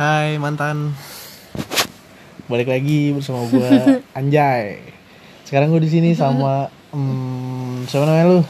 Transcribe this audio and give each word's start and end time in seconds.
Hai 0.00 0.40
mantan 0.40 0.96
Balik 2.48 2.72
lagi 2.72 3.12
bersama 3.12 3.44
gue 3.52 3.68
Anjay 4.16 4.80
Sekarang 5.44 5.68
gue 5.76 5.84
di 5.84 5.92
sini 5.92 6.16
sama 6.16 6.72
hmm, 6.88 7.84
Siapa 7.84 8.08
namanya 8.08 8.26
lu? 8.32 8.40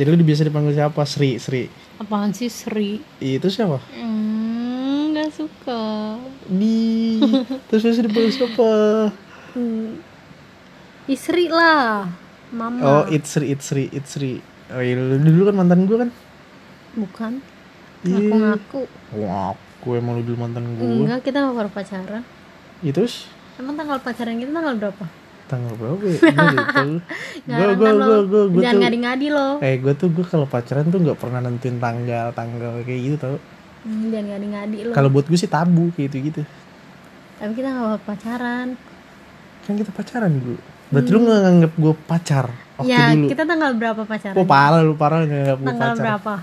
Jadi 0.00 0.08
lu 0.08 0.24
biasa 0.24 0.48
dipanggil 0.48 0.80
siapa? 0.80 0.96
Sri, 1.04 1.36
Sri 1.36 1.68
Apaan 2.00 2.32
sih 2.32 2.48
Sri? 2.48 3.04
Itu 3.20 3.52
siapa? 3.52 3.84
Hmm, 3.92 5.12
gak 5.12 5.28
suka. 5.28 6.16
Di 6.48 7.20
Terus 7.68 7.84
biasa 7.84 8.00
dipanggil 8.00 8.32
siapa? 8.32 8.70
Hmm. 9.52 10.00
Istri 11.04 11.52
lah, 11.52 12.08
mama. 12.48 12.80
Oh, 12.80 13.04
it's 13.12 13.28
Sri, 13.28 13.52
it's 13.52 13.68
Sri, 13.68 13.92
it's 13.92 14.16
Sri 14.16 14.40
Oh 14.72 14.80
iya, 14.80 14.96
lu 14.96 15.20
dulu 15.20 15.52
kan 15.52 15.56
mantan 15.60 15.84
gue 15.84 16.00
kan? 16.00 16.08
Bukan. 16.96 17.57
Ngaku-ngaku. 18.06 18.80
Gue 19.78 19.94
emang 19.98 20.18
lu 20.18 20.22
dulu 20.26 20.36
mantan 20.42 20.74
gue 20.74 20.84
Enggak, 20.84 21.22
kita 21.22 21.38
gak 21.38 21.56
baru 21.56 21.70
pacaran. 21.70 22.22
Ya 22.82 22.90
terus? 22.94 23.30
Emang 23.58 23.74
tanggal 23.74 23.98
pacaran 24.02 24.38
kita 24.38 24.50
tanggal 24.54 24.74
berapa? 24.78 25.04
Tanggal 25.48 25.72
berapa 25.74 26.02
ya? 26.04 26.18
Gue. 26.18 27.00
Gue, 27.48 27.70
gue, 27.74 27.90
gue, 28.28 28.42
gue, 28.52 28.62
Jangan 28.62 28.82
ngadi-ngadi 28.84 29.26
lo. 29.32 29.50
Eh 29.64 29.74
gue 29.80 29.92
tuh 29.96 30.08
gue 30.12 30.26
kalau 30.26 30.46
pacaran 30.46 30.86
tuh 30.90 31.00
nggak 31.02 31.18
pernah 31.18 31.40
nentuin 31.42 31.78
tanggal 31.80 32.30
tanggal 32.34 32.84
kayak 32.84 33.00
gitu 33.02 33.16
tau. 33.18 33.36
Hmm, 33.86 34.10
jangan 34.10 34.26
ngadi-ngadi 34.34 34.78
lo. 34.90 34.92
Kalau 34.94 35.08
buat 35.10 35.26
gue 35.26 35.38
sih 35.38 35.50
tabu 35.50 35.90
kayak 35.94 36.10
gitu 36.10 36.16
gitu. 36.30 36.42
Tapi 37.38 37.52
kita 37.54 37.68
gak 37.70 37.82
baru 37.86 38.00
pacaran. 38.02 38.68
Kan 39.66 39.74
kita 39.78 39.90
pacaran 39.94 40.30
dulu. 40.36 40.58
Berarti 40.88 41.10
lu 41.12 41.18
nggak 41.20 41.40
nganggap 41.44 41.72
gue 41.76 41.94
pacar 42.08 42.46
waktu 42.80 42.88
ya, 42.88 43.12
dulu. 43.12 43.26
kita 43.28 43.42
tanggal 43.44 43.70
berapa 43.76 44.02
pacaran? 44.08 44.36
Oh 44.40 44.46
parah 44.48 44.80
lu 44.80 44.94
parah 44.96 45.16
nggak 45.20 45.28
nganggap 45.28 45.58
gue 45.58 45.68
tanggal 45.68 45.90
pacar. 45.92 46.02
berapa? 46.02 46.34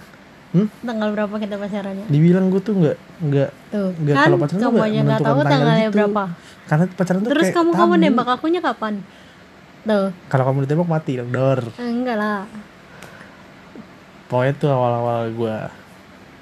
Hmm? 0.56 0.68
Tanggal 0.80 1.10
berapa 1.12 1.36
kita 1.36 1.56
pacarannya? 1.58 2.06
Dibilang 2.08 2.48
gue 2.48 2.62
tuh 2.62 2.74
nggak 2.74 2.98
nggak 3.22 3.50
Tuh, 3.68 3.90
Nggak, 3.94 4.16
kan 4.16 4.24
kalau 4.24 4.38
pacaran 4.40 4.62
kamu 4.62 4.78
aja 4.80 5.00
nggak 5.02 5.20
tahu 5.20 5.36
tanggal 5.36 5.52
tanggalnya 5.52 5.84
gitu. 5.84 5.96
berapa. 6.00 6.24
karena 6.66 6.84
pacaran 6.90 7.20
tuh 7.20 7.30
Terus 7.30 7.44
kayak 7.44 7.56
kamu 7.56 7.72
kamu 7.76 7.94
nembak 8.00 8.28
akunya 8.30 8.62
kapan? 8.64 8.94
Tuh, 9.84 10.08
Kalau 10.26 10.44
kamu 10.44 10.58
ditembak 10.64 10.88
mati 10.88 11.12
dong 11.14 11.30
dor. 11.30 11.60
enggak 11.76 12.16
lah. 12.16 12.42
Pokoknya 14.26 14.54
tuh 14.56 14.70
awal-awal 14.72 15.30
gue 15.30 15.56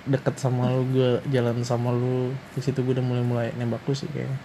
deket 0.06 0.36
sama 0.36 0.68
lu 0.70 0.84
gue 0.90 1.10
jalan 1.30 1.64
sama 1.64 1.90
lu 1.90 2.32
di 2.54 2.60
situ 2.60 2.80
gue 2.80 2.94
udah 2.94 3.02
mulai 3.02 3.24
mulai 3.24 3.48
nembak 3.54 3.84
lu 3.84 3.92
sih 3.92 4.08
kayaknya. 4.08 4.38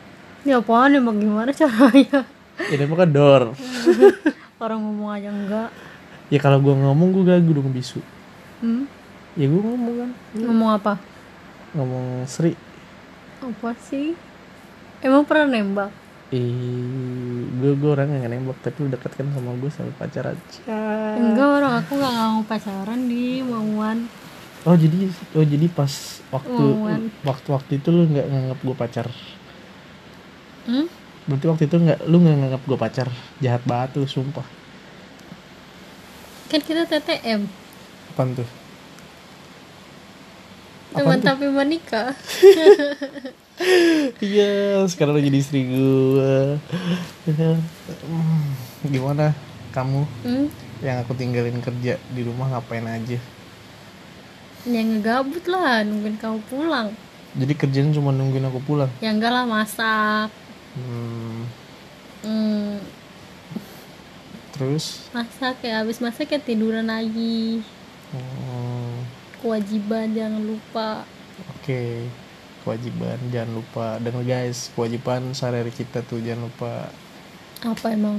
Ya 0.42 0.58
apaan 0.58 0.90
nembak 0.90 1.14
gimana 1.14 1.50
caranya? 1.52 2.26
Ya 2.58 2.76
nembak 2.76 2.98
kan 2.98 3.10
dor. 3.12 3.42
Orang 4.58 4.80
ngomong 4.80 5.12
aja 5.12 5.28
enggak. 5.28 5.70
ya 6.28 6.36
kalau 6.36 6.58
gue 6.58 6.74
ngomong 6.74 7.08
gue 7.12 7.24
gagu 7.24 7.50
dong 7.52 7.70
bisu. 7.70 8.02
Hmm? 8.58 8.90
Ya 9.38 9.46
gue 9.46 9.60
ngomong 9.60 9.94
kan. 9.96 10.10
Ngomong 10.34 10.70
apa? 10.74 10.94
ngomong 11.68 12.24
Sri 12.24 12.56
Apa 13.38 13.76
sih? 13.78 14.16
Emang 14.98 15.22
pernah 15.22 15.46
nembak? 15.46 15.92
ih 16.28 17.48
gue 17.56 17.72
gue 17.72 17.88
orang 17.88 18.08
yang 18.10 18.28
nembak 18.28 18.60
tapi 18.60 18.84
lu 18.84 18.92
deket 18.92 19.16
kan 19.16 19.32
sama 19.32 19.48
gue 19.56 19.70
sampai 19.72 19.96
pacaran 19.96 20.36
Enggak 21.16 21.48
orang 21.56 21.80
aku 21.80 21.96
nggak 21.96 22.14
mau 22.14 22.44
pacaran 22.44 23.00
di 23.08 23.40
mauan. 23.40 24.04
oh 24.64 24.76
jadi 24.76 25.08
oh 25.32 25.40
jadi 25.40 25.66
pas 25.72 25.88
waktu 26.28 26.64
waktu 27.24 27.48
waktu 27.48 27.72
itu 27.80 27.88
lu 27.88 28.04
nggak 28.06 28.26
nganggap 28.28 28.58
gue 28.60 28.76
pacar 28.76 29.06
Hmm? 30.68 30.84
berarti 31.24 31.46
waktu 31.48 31.64
itu 31.64 31.76
nggak 31.80 32.00
lu 32.04 32.16
nggak 32.20 32.36
nganggap 32.44 32.62
gue 32.66 32.76
pacar 32.76 33.08
jahat 33.40 33.62
banget 33.64 33.96
lu 33.96 34.04
sumpah 34.04 34.44
Kan 36.48 36.60
kita 36.60 36.84
TTM, 36.84 37.48
apaan 38.12 38.36
tuh 38.36 38.48
teman 40.94 41.18
tapi 41.20 41.46
menikah. 41.48 42.14
iya 44.22 44.82
sekarang 44.86 45.18
lu 45.18 45.22
jadi 45.22 45.38
istri 45.38 45.66
gue 45.66 46.58
Hmm, 48.06 48.46
gimana 48.86 49.34
kamu 49.74 50.06
Hmm? 50.24 50.46
yang 50.80 51.02
aku 51.02 51.12
tinggalin 51.18 51.58
kerja 51.58 51.98
di 52.14 52.22
rumah 52.22 52.54
ngapain 52.54 52.86
aja 52.86 53.18
Ya 54.68 54.82
ngegabut 54.84 55.44
lah, 55.48 55.80
nungguin 55.86 56.18
kamu 56.22 56.38
pulang. 56.50 56.88
jadi 57.36 57.52
kerjaan 57.54 57.92
cuma 57.94 58.10
nungguin 58.10 58.48
aku 58.48 58.58
pulang 58.64 58.90
Ya 59.04 59.12
enggak 59.14 59.30
lah 59.32 59.44
masak. 59.46 60.28
hmm, 60.76 61.40
Hmm, 62.22 62.76
terus 64.52 64.84
masak 65.14 65.56
ya 65.68 65.72
habis 65.80 65.98
masak 66.04 66.26
ya 66.34 66.40
tiduran 66.48 66.86
lagi. 66.94 67.62
hmm, 68.12 68.92
Kewajiban 69.38 70.12
jangan 70.12 70.42
lupa. 70.42 71.06
Oke, 71.54 72.10
kewajiban 72.66 73.18
jangan 73.30 73.52
lupa 73.54 73.86
dan 74.02 74.18
guys 74.26 74.68
kewajiban 74.74 75.30
sehari 75.32 75.70
kita 75.70 76.02
tuh 76.02 76.18
jangan 76.18 76.50
lupa 76.50 76.90
Apa 77.62 77.94
emang? 77.94 78.18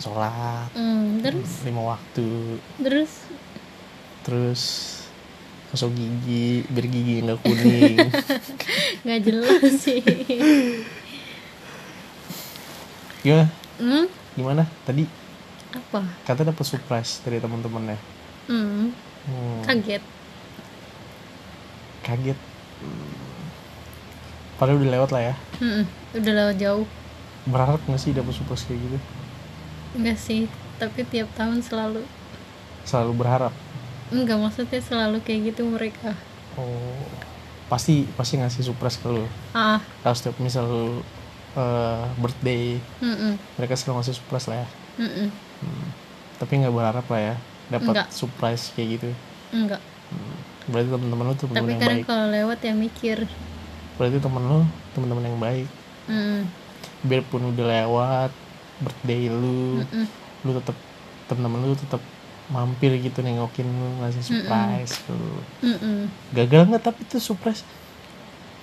sholat 0.00 0.72
Hmm, 0.72 1.20
terus 1.20 1.60
lima 1.60 1.92
waktu, 1.92 2.56
terus 2.80 3.12
terus 4.24 4.62
gosok 5.68 5.92
gigi 5.92 6.64
biar 6.72 6.86
gigi 6.88 7.14
nggak 7.20 7.38
kuning. 7.44 7.96
nggak 9.04 9.20
jelas 9.22 9.70
sih. 9.76 10.00
Gimana? 13.20 13.46
Hmm? 13.76 14.06
Gimana? 14.32 14.64
Tadi 14.88 15.04
Apa? 15.76 16.00
kata 16.24 16.48
dapat 16.48 16.64
surprise 16.64 17.20
dari 17.20 17.36
teman-temannya. 17.36 18.00
Hmm, 18.48 18.90
Hmm, 19.28 19.60
kaget. 19.66 20.02
kaget. 22.00 22.38
Hmm. 22.80 23.16
Padahal 24.56 24.80
udah 24.80 24.90
lewat 24.92 25.10
lah 25.12 25.22
ya. 25.32 25.34
Hmm, 25.60 25.84
udah 26.16 26.32
lewat 26.44 26.56
jauh. 26.60 26.86
Berharap 27.48 27.80
nggak 27.84 28.00
sih 28.00 28.12
dapat 28.12 28.32
surprise 28.36 28.64
kayak 28.68 28.80
gitu? 28.80 28.98
Enggak 29.96 30.18
sih, 30.20 30.46
tapi 30.76 31.04
tiap 31.08 31.28
tahun 31.36 31.64
selalu. 31.64 32.04
Selalu 32.84 33.12
berharap. 33.16 33.52
Enggak 34.12 34.38
maksudnya 34.40 34.80
selalu 34.80 35.20
kayak 35.24 35.54
gitu 35.54 35.64
mereka. 35.68 36.12
Oh, 36.58 37.00
pasti 37.70 38.04
pasti 38.18 38.36
ngasih 38.36 38.66
surprise 38.66 38.98
ke 38.98 39.08
lu. 39.08 39.24
Ah, 39.54 39.78
Kalau 40.02 40.16
setiap 40.16 40.36
misal 40.42 40.66
lu, 40.66 41.00
eh, 41.56 42.04
birthday 42.18 42.78
mm 43.02 43.34
mereka 43.58 43.74
selalu 43.74 44.02
ngasih 44.02 44.16
surprise 44.18 44.46
lah 44.50 44.62
ya 44.62 44.68
mm 45.02 45.28
Hmm. 45.60 45.88
tapi 46.40 46.56
nggak 46.56 46.72
berharap 46.72 47.04
lah 47.12 47.20
ya 47.20 47.34
dapat 47.70 47.94
surprise 48.10 48.74
kayak 48.74 48.88
gitu 48.98 49.08
enggak. 49.54 49.80
Hmm. 50.10 50.36
berarti 50.68 50.88
teman-teman 50.90 51.24
lu 51.30 51.34
tuh 51.34 51.46
Tapi 51.46 51.54
teman 51.56 51.70
yang 51.70 51.80
kadang 51.80 51.98
baik 51.98 52.06
kalau 52.06 52.26
lewat 52.28 52.58
ya 52.60 52.74
mikir. 52.74 53.18
berarti 53.96 54.16
teman 54.18 54.42
lu 54.42 54.60
teman-teman 54.92 55.24
yang 55.24 55.38
baik 55.38 55.68
Mm, 56.10 56.42
biarpun 57.06 57.54
udah 57.54 57.66
lewat 57.70 58.30
birthday 58.82 59.30
lu 59.30 59.78
mm, 59.86 60.06
lu 60.42 60.50
tetap 60.58 60.74
teman-teman 61.24 61.62
lu 61.62 61.76
tetap 61.78 62.02
mampir 62.50 62.98
gitu 62.98 63.22
nengokin 63.22 63.62
lu 63.62 64.02
ngasih 64.02 64.18
surprise 64.20 64.98
ke 65.06 65.12
lu 65.14 65.38
mm, 65.62 65.78
mm. 65.78 66.02
gagal 66.34 66.66
nggak 66.66 66.82
tapi 66.82 67.06
itu 67.06 67.22
surprise 67.22 67.62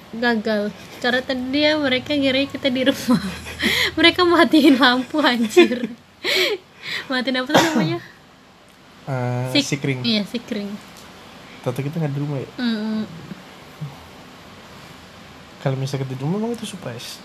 Gagal. 0.08 0.72
Cara 1.04 1.20
tadi 1.20 1.52
dia 1.52 1.76
mereka 1.76 2.16
ngira 2.16 2.48
kita 2.48 2.72
di 2.72 2.88
rumah. 2.88 3.20
mereka 4.00 4.24
matiin 4.24 4.80
lampu 4.80 5.20
anjir. 5.20 5.92
matiin 7.12 7.44
apa 7.44 7.52
tuh 7.52 7.60
namanya? 7.60 8.00
Eh, 9.08 9.46
Sik- 9.54 9.66
si 9.66 9.76
kering 9.78 10.02
Iya, 10.04 10.22
si 10.24 10.38
kering. 10.38 10.68
Tato 11.64 11.80
kita 11.80 11.96
nggak 11.96 12.12
di 12.12 12.20
rumah 12.20 12.38
ya 12.38 12.50
Mm, 12.56 13.04
kalau 15.58 15.76
misalnya 15.76 16.06
kita 16.06 16.14
di 16.14 16.22
rumah 16.22 16.38
emang 16.38 16.54
itu 16.54 16.66
surprise 16.66 17.20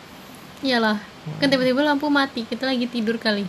iyalah. 0.62 0.98
Kan 1.38 1.50
tiba-tiba 1.50 1.82
lampu 1.82 2.06
mati. 2.06 2.42
Kita 2.42 2.64
lagi 2.64 2.86
tidur 2.86 3.18
kali. 3.18 3.42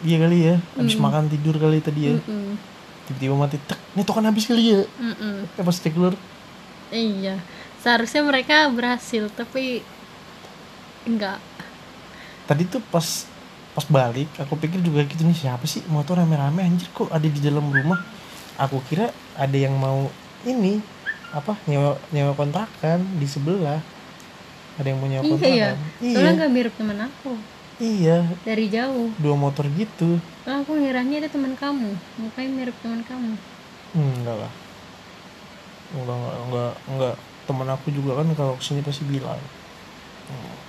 iya 0.00 0.16
kali 0.18 0.36
ya 0.38 0.56
habis 0.76 0.96
makan 0.96 1.28
tidur 1.28 1.56
kali 1.56 1.80
tadi 1.80 2.00
ya 2.08 2.16
Mm, 2.20 2.56
tiba-tiba 3.04 3.34
mati 3.34 3.56
tek 3.58 3.76
ini 3.92 4.02
token 4.02 4.24
habis 4.24 4.44
kali 4.44 4.64
ya 4.70 4.80
mm, 4.84 5.14
mm. 5.14 5.38
eh 5.56 5.64
pas 5.64 5.76
keluar 5.78 6.14
Iya, 6.88 7.40
seharusnya 7.80 8.22
mereka 8.22 8.68
berhasil, 8.68 9.26
tapi 9.28 9.80
enggak. 11.02 11.40
tadi 12.44 12.64
tuh 12.64 12.78
pas 12.84 13.24
pas 13.74 13.86
balik 13.90 14.30
aku 14.38 14.54
pikir 14.54 14.78
juga 14.80 15.02
gitu 15.02 15.26
nih 15.26 15.34
siapa 15.34 15.66
sih? 15.66 15.82
Motor 15.90 16.22
rame-rame 16.22 16.62
anjir 16.62 16.86
kok 16.94 17.10
ada 17.10 17.26
di 17.26 17.40
dalam 17.42 17.66
rumah? 17.66 17.98
Aku 18.56 18.78
kira 18.86 19.10
ada 19.34 19.56
yang 19.58 19.74
mau 19.74 20.06
ini 20.46 20.78
apa 21.34 21.58
nyewa 21.66 21.98
nyewa 22.14 22.32
kontrakan 22.38 23.02
di 23.18 23.26
sebelah. 23.26 23.82
Ada 24.78 24.86
yang 24.94 24.98
mau 25.02 25.10
nyewa 25.10 25.22
Iya 25.26 25.30
kontrakan. 25.34 25.58
Ya, 25.58 25.70
iya. 25.98 26.14
Soalnya 26.14 26.32
nggak 26.38 26.52
mirip 26.54 26.74
teman 26.78 26.98
aku. 27.02 27.32
Iya. 27.82 28.18
Dari 28.46 28.66
jauh. 28.70 29.10
dua 29.18 29.34
motor 29.34 29.66
gitu. 29.74 30.22
Oh, 30.46 30.54
aku 30.62 30.78
ngiranya 30.78 31.26
ada 31.26 31.28
teman 31.32 31.58
kamu, 31.58 31.90
mukanya 32.22 32.50
mirip 32.54 32.76
teman 32.78 33.02
kamu. 33.02 33.34
Hmm, 33.98 34.12
enggak 34.22 34.36
lah. 34.38 34.52
Enggak 35.94 36.14
enggak 36.14 36.36
enggak, 36.46 36.74
enggak. 36.90 37.16
teman 37.44 37.68
aku 37.68 37.92
juga 37.92 38.16
kan 38.22 38.26
kalau 38.38 38.54
ke 38.56 38.64
sini 38.64 38.80
pasti 38.80 39.04
bilang. 39.04 39.36
Hmm. 40.30 40.63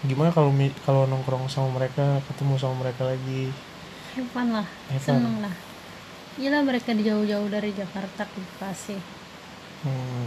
Gimana 0.00 0.30
kalau 0.30 0.54
kalau 0.80 1.02
nongkrong 1.04 1.48
sama 1.48 1.74
mereka 1.74 2.22
ketemu 2.24 2.54
sama 2.54 2.74
mereka 2.80 3.02
lagi 3.04 3.50
fun 4.28 4.50
lah, 4.50 4.66
seneng 4.96 5.38
lah. 5.38 5.54
Iyalah 6.34 6.62
mereka 6.62 6.90
di 6.90 7.02
jauh-jauh 7.02 7.46
dari 7.46 7.70
Jakarta 7.70 8.22
ke 8.24 8.38
Bekasi. 8.40 8.94
hmm, 9.80 10.24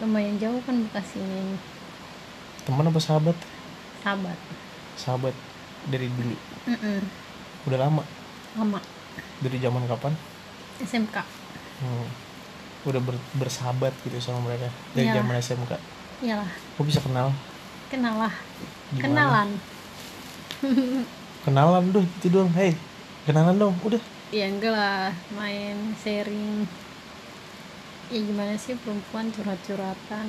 Lumayan 0.00 0.34
jauh 0.36 0.58
kan 0.60 0.74
Bekasi 0.80 1.18
ini. 1.18 1.54
teman 2.60 2.84
apa 2.84 2.98
sahabat 2.98 3.34
Sahabat. 4.00 4.38
sahabat 4.94 5.34
dari 5.86 6.06
dulu 6.06 6.36
Mm-mm. 6.66 7.00
udah 7.64 7.78
lama 7.80 8.02
Lama. 8.52 8.78
dari 9.40 9.56
zaman 9.56 9.86
kapan 9.86 10.12
SMK. 10.78 11.16
hmm, 11.80 12.06
udah 12.84 13.00
ber- 13.00 13.26
bersahabat 13.34 13.90
gitu 14.02 14.18
sama 14.18 14.44
mereka 14.44 14.68
dari 14.92 15.06
Iya. 15.06 15.18
zaman 15.18 15.34
SMK 15.36 15.72
Iyalah. 16.20 16.50
kok 16.50 16.84
bisa 16.84 17.00
kenal 17.00 17.30
Kenal 17.90 18.14
lah. 18.16 18.34
Gimana? 18.94 19.02
Kenalan. 19.02 19.48
kenalan 21.44 21.84
doh 21.88 22.04
gitu 22.20 22.28
doang 22.36 22.52
hei 22.52 22.76
kenalan 23.24 23.56
dong 23.56 23.74
udah 23.80 24.00
Ya 24.30 24.46
enggak 24.46 24.70
lah. 24.70 25.10
Main 25.34 25.90
sharing. 25.98 26.62
Ya 28.10 28.20
gimana 28.22 28.54
sih 28.58 28.74
perempuan 28.78 29.30
curhat-curhatan. 29.34 30.28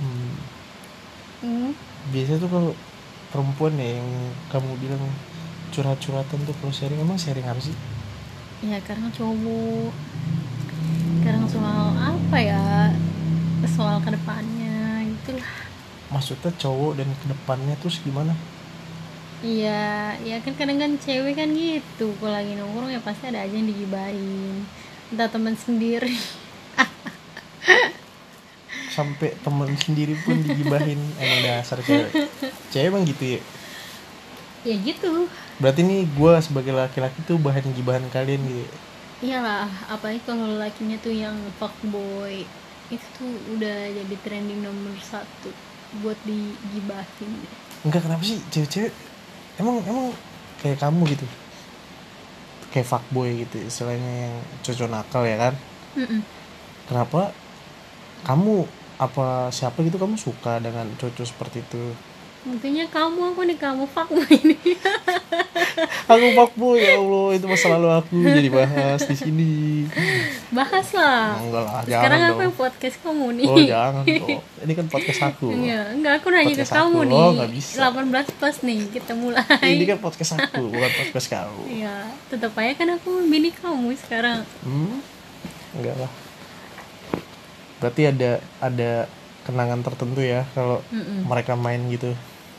hmm, 0.00 0.32
Hmm. 1.44 1.76
biasanya 2.08 2.40
tuh 2.40 2.48
kalau 2.48 2.72
perempuan 3.28 3.76
ya 3.76 4.00
yang 4.00 4.10
kamu 4.48 4.70
bilang 4.80 5.02
curhat-curhatan 5.68 6.38
tuh 6.48 6.54
kalau 6.60 6.72
sharing 6.72 7.00
emang 7.00 7.20
sharing 7.20 7.44
apa 7.44 7.60
sih 7.60 7.76
Ya 8.64 8.80
karena 8.80 9.12
cowok. 9.12 9.92
Sekarang 11.20 11.44
soal 11.48 11.92
apa 11.92 12.38
ya? 12.40 12.64
Soal 13.68 14.00
ke 14.00 14.08
depannya 14.12 15.04
gitulah. 15.04 15.63
Maksudnya 16.14 16.50
cowok 16.62 16.92
dan 16.98 17.08
ke 17.20 17.26
depannya 17.32 17.74
terus 17.80 17.96
gimana 18.06 18.34
Iya, 19.44 19.70
ya 20.28 20.36
kan 20.44 20.54
kadang 20.58 20.78
kan 20.82 20.92
cewek 21.04 21.34
kan 21.40 21.50
gitu. 21.52 22.06
Kalau 22.20 22.32
lagi 22.36 22.52
nongkrong 22.58 22.90
ya 22.96 23.00
pasti 23.08 23.24
ada 23.28 23.40
aja 23.44 23.54
yang 23.58 23.68
digibahin. 23.72 24.56
Entah 25.12 25.28
teman 25.34 25.52
sendiri. 25.64 26.16
sampai 28.94 29.34
temen 29.44 29.70
sendiri 29.84 30.14
pun 30.24 30.36
digibahin 30.46 31.00
emang 31.22 31.40
dasar 31.42 31.78
cewek 31.82 32.14
cewek 32.70 32.88
emang 32.90 33.02
gitu 33.10 33.24
ya 33.38 33.40
ya 34.68 34.76
gitu. 34.80 35.12
berarti 35.60 35.80
nih 35.88 36.00
gue 36.18 36.32
sebagai 36.46 36.72
laki-laki 36.80 37.20
tuh 37.28 37.36
bahan 37.46 37.66
gibahan 37.76 38.04
kalian 38.14 38.42
gitu 38.48 38.62
ya? 38.66 38.70
Iyalah, 39.26 39.70
apalagi 39.94 40.20
kalau 40.28 40.48
lakinya 40.62 40.96
tuh 41.04 41.14
yang 41.24 41.36
fuckboy 41.58 42.34
itu 42.94 43.06
tuh 43.16 43.30
udah 43.54 43.76
jadi 43.98 44.14
trending 44.24 44.60
nomor 44.66 44.94
satu 45.00 45.50
buat 46.02 46.18
digibahin. 46.26 47.32
enggak 47.84 48.02
kenapa 48.02 48.22
sih 48.24 48.40
cewek-cewek 48.50 48.90
emang 49.60 49.78
emang 49.86 50.10
kayak 50.58 50.80
kamu 50.80 51.02
gitu 51.14 51.26
kayak 52.72 52.88
fuckboy 52.90 53.30
gitu 53.46 53.62
istilahnya 53.62 54.12
yang 54.26 54.34
cocok 54.66 54.88
nakal 54.90 55.22
ya 55.22 55.36
kan 55.38 55.54
Mm-mm. 55.94 56.20
kenapa 56.90 57.30
kamu 58.26 58.66
apa 58.98 59.52
siapa 59.52 59.82
gitu 59.84 60.00
kamu 60.00 60.18
suka 60.18 60.58
dengan 60.58 60.90
cocok 60.98 61.26
seperti 61.26 61.62
itu 61.62 61.82
Mungkinnya 62.44 62.84
kamu 62.86 63.20
aku 63.26 63.40
nih 63.42 63.56
kamu 63.56 63.84
fuckboy 63.86 64.28
ini. 64.36 64.76
aku 66.12 66.26
fuckboy 66.34 66.76
ya 66.76 66.94
allah 66.94 67.32
itu 67.32 67.46
masa 67.46 67.66
lalu 67.70 67.88
aku 67.90 68.16
jadi 68.20 68.48
bahas 68.48 69.00
di 69.02 69.16
sini 69.16 69.52
Bahas 70.50 70.92
lah. 70.92 71.34
enggak 71.36 71.62
lah 71.62 71.80
Sekarang 71.82 71.88
jangan 72.14 72.20
aku 72.22 72.30
dong 72.30 72.44
yang 72.44 72.54
podcast 72.54 72.96
kamu 73.00 73.26
nih. 73.32 73.46
oh 73.46 73.56
jangan 73.58 74.04
dong 74.04 74.28
ini 74.60 74.72
kan 74.72 74.86
podcast 74.86 75.20
aku 75.24 75.46
Enggak, 75.50 75.84
enggak 75.90 76.12
aku 76.14 76.26
nanya 76.28 76.44
ke 76.44 76.52
Podcast 76.54 76.72
kamu 76.74 76.92
aku. 76.94 77.08
nih. 77.08 77.16
Oh, 77.18 77.30
nggak 77.34 77.50
bisa. 77.50 77.74
18 77.82 78.38
plus 78.38 78.56
nih 78.62 78.80
kita 78.90 79.12
mulai. 79.14 79.44
ini 79.74 79.84
kan 79.84 79.98
podcast 79.98 80.32
aku 80.36 80.62
bukan 80.68 80.90
podcast 80.94 81.26
kamu 81.28 81.60
Iya, 81.66 81.96
tetap 82.28 82.52
aja 82.54 82.72
kan 82.74 82.88
aku 82.92 83.10
bini 83.24 83.50
kamu 83.50 83.88
sekarang. 83.98 84.44
hmm? 84.60 84.94
enggak 85.74 85.96
lah 85.96 86.12
berarti 87.76 88.02
ada 88.06 88.30
ada 88.60 88.90
kenangan 89.42 89.80
tertentu 89.80 90.20
ya 90.20 90.46
kalau 90.52 90.80
Mm-mm. 90.88 91.26
mereka 91.26 91.52
main 91.52 91.82
gitu 91.86 92.12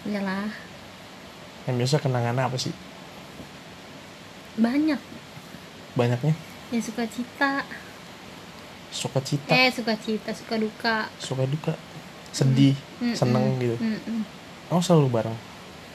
Iyalah, 0.06 0.50
yang 1.66 1.76
biasa 1.76 1.98
kenangan 1.98 2.38
apa 2.40 2.56
sih 2.56 2.70
banyak 4.56 5.02
banyaknya 5.94 6.34
yang 6.70 6.84
suka 6.84 7.04
cita. 7.06 7.66
suka 8.88 9.20
cita 9.20 9.50
Eh, 9.50 9.68
suka 9.70 9.98
cita, 9.98 10.32
suka 10.32 10.56
duka. 10.56 10.98
suka 11.18 11.44
duka 11.44 11.74
sedih 12.32 12.78
Mm-mm. 12.98 13.12
seneng 13.12 13.58
gitu 13.58 13.76
Mm-mm. 13.76 14.22
oh 14.70 14.80
selalu 14.80 15.10
bareng 15.12 15.38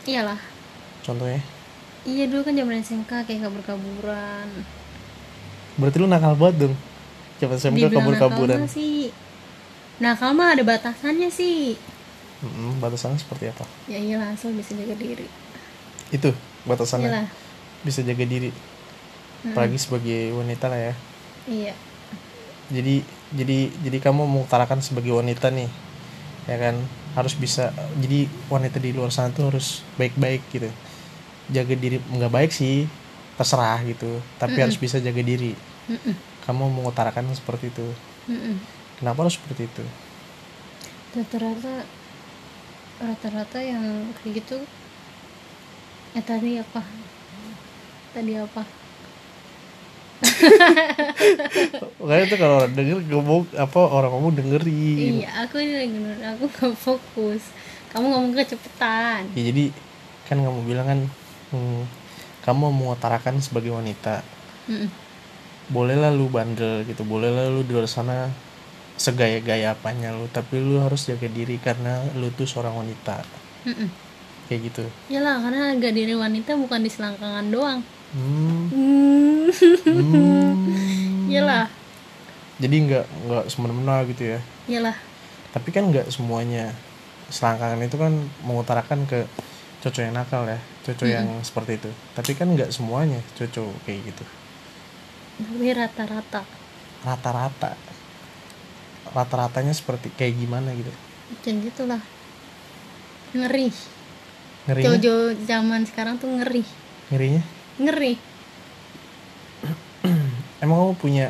Iyalah. 0.04 0.40
contohnya 1.00 1.40
Iya 2.00 2.26
dulu 2.26 2.42
kan 2.42 2.56
zaman 2.56 2.80
SMK 2.80 3.12
kayak 3.22 3.44
kabur-kaburan. 3.44 4.48
berarti 5.76 5.96
lu 5.96 6.08
nakal 6.08 6.32
banget 6.32 6.56
dong 6.64 6.74
Coba 7.36 7.56
SMK 7.56 7.88
kabur-kaburan 7.90 8.64
sih. 8.66 9.12
Nakal 9.96 10.32
mah 10.32 10.52
ada 10.52 10.60
batasannya 10.60 11.28
sih. 11.28 11.76
Mm-mm, 12.40 12.80
batasannya 12.80 13.20
seperti 13.20 13.52
apa 13.52 13.64
Ya 13.84 14.00
iyalah 14.00 14.32
asal 14.32 14.56
bisa 14.56 14.72
jaga 14.72 14.96
diri. 14.96 15.26
itu 16.10 16.30
batasannya 16.64 17.08
Iyalah. 17.12 17.28
bisa 17.84 18.00
jaga 18.02 18.24
diri 18.24 18.50
Mm-mm. 18.50 19.52
apalagi 19.52 19.78
sebagai 19.78 20.32
wanita 20.34 20.66
lah 20.68 20.80
ya 20.90 20.94
Iya. 21.48 21.74
jadi 22.70 23.02
jadi 23.34 23.58
jadi 23.82 23.98
kamu 24.00 24.26
mengutarakan 24.26 24.80
sebagai 24.80 25.14
wanita 25.14 25.50
nih 25.50 25.68
ya 26.46 26.56
kan 26.56 26.74
harus 27.14 27.34
bisa 27.34 27.70
jadi 27.98 28.26
wanita 28.46 28.78
di 28.78 28.94
luar 28.94 29.10
sana 29.10 29.30
tuh 29.30 29.50
harus 29.50 29.82
baik-baik 29.96 30.42
gitu 30.50 30.70
jaga 31.50 31.74
diri 31.74 31.98
nggak 31.98 32.30
baik 32.30 32.50
sih 32.50 32.86
terserah 33.34 33.82
gitu 33.84 34.08
tapi 34.38 34.56
Mm-mm. 34.56 34.64
harus 34.64 34.78
bisa 34.78 34.96
jaga 34.98 35.20
diri 35.20 35.52
Mm-mm. 35.88 36.14
kamu 36.46 36.70
mengutarakan 36.70 37.26
seperti 37.34 37.68
itu 37.68 37.86
Mm-mm. 38.26 38.56
kenapa 38.98 39.26
harus 39.26 39.34
seperti 39.36 39.66
itu 39.66 39.84
rata-rata 41.10 41.82
rata-rata 43.00 43.58
yang 43.64 44.12
kayak 44.20 44.44
gitu 44.44 44.60
eh 46.12 46.24
tadi 46.24 46.60
apa 46.60 46.82
tadi 48.12 48.32
apa 48.36 48.62
Makanya 52.00 52.24
tuh 52.28 52.36
kalau 52.36 52.54
orang 52.60 52.72
denger 52.76 52.98
ngomong 53.08 53.48
apa 53.56 53.80
orang 53.80 54.10
ngomong 54.12 54.32
dengerin. 54.36 55.24
iya 55.24 55.48
aku 55.48 55.56
ini 55.64 55.72
lagi 55.80 55.96
denger, 55.96 56.18
aku 56.36 56.44
gak 56.52 56.74
fokus 56.76 57.42
kamu 57.88 58.06
ngomong 58.12 58.32
kecepetan 58.36 59.32
Ya, 59.32 59.42
jadi 59.48 59.72
kan 60.28 60.38
kamu 60.44 60.60
bilang 60.68 60.86
kan 60.86 61.00
hmm, 61.56 61.82
kamu 62.44 62.70
mengutarakan 62.70 63.40
sebagai 63.42 63.74
wanita. 63.74 64.22
Mm-mm. 64.70 64.92
Bolehlah 65.72 66.10
lu 66.14 66.28
bandel 66.30 66.82
gitu, 66.84 67.02
bolehlah 67.02 67.50
lu 67.50 67.64
di 67.64 67.72
luar 67.74 67.88
sana 67.90 68.28
segaya-gaya 69.00 69.72
apanya 69.72 70.12
lu, 70.12 70.28
tapi 70.28 70.60
lu 70.60 70.76
harus 70.84 71.08
jaga 71.08 71.24
diri 71.24 71.56
karena 71.56 72.04
lu 72.20 72.28
tuh 72.36 72.44
seorang 72.44 72.76
wanita. 72.76 73.24
Mm-mm. 73.64 73.88
Kayak 74.52 74.60
gitu. 74.68 74.84
Iyalah 75.08 75.40
karena 75.40 75.72
harga 75.72 75.88
diri 75.88 76.12
wanita 76.12 76.52
bukan 76.60 76.84
di 76.84 76.90
selangkangan 76.92 77.48
doang 77.48 77.80
Hmm. 78.10 78.66
Hmm. 78.74 79.46
hmm. 79.86 81.30
Iyalah 81.30 81.70
Jadi 82.58 82.76
nggak 82.90 83.06
nggak 83.06 83.44
semena-mena 83.46 84.02
gitu 84.10 84.34
ya. 84.36 84.40
Iyalah 84.66 84.98
Tapi 85.54 85.68
kan 85.70 85.86
nggak 85.94 86.10
semuanya 86.10 86.74
selangkangan 87.30 87.86
itu 87.86 87.94
kan 87.94 88.12
mengutarakan 88.42 89.06
ke 89.06 89.30
cocok 89.80 90.02
yang 90.02 90.14
nakal 90.18 90.42
ya, 90.44 90.58
cocok 90.82 91.06
yang 91.06 91.26
seperti 91.46 91.78
itu. 91.78 91.90
Tapi 92.12 92.34
kan 92.34 92.50
nggak 92.50 92.74
semuanya 92.74 93.22
cocok 93.38 93.70
kayak 93.86 94.10
gitu. 94.10 94.24
Tapi 95.40 95.66
rata-rata 95.72 96.42
Rata-rata, 97.00 97.78
rata-ratanya 99.14 99.74
seperti 99.74 100.10
kayak 100.14 100.38
gimana 100.38 100.70
gitu. 100.74 100.92
Dan 101.42 101.62
gitulah 101.62 102.02
Ngeri 103.30 103.70
Ngerinya, 104.66 104.84
Jojo 104.98 105.14
zaman 105.46 105.86
sekarang 105.86 106.18
tuh 106.20 106.28
ngeri 106.30 106.62
ngerinya. 107.10 107.42
Ngeri 107.80 108.14
Emang 110.62 110.76
kamu 110.82 110.94
punya, 111.00 111.26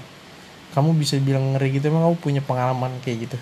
kamu 0.75 0.91
bisa 0.99 1.17
bilang 1.23 1.55
ngeri 1.55 1.69
gitu. 1.79 1.89
Emang 1.93 2.11
kamu 2.11 2.17
punya 2.21 2.43
pengalaman 2.45 2.93
kayak 3.05 3.31
gitu? 3.31 3.39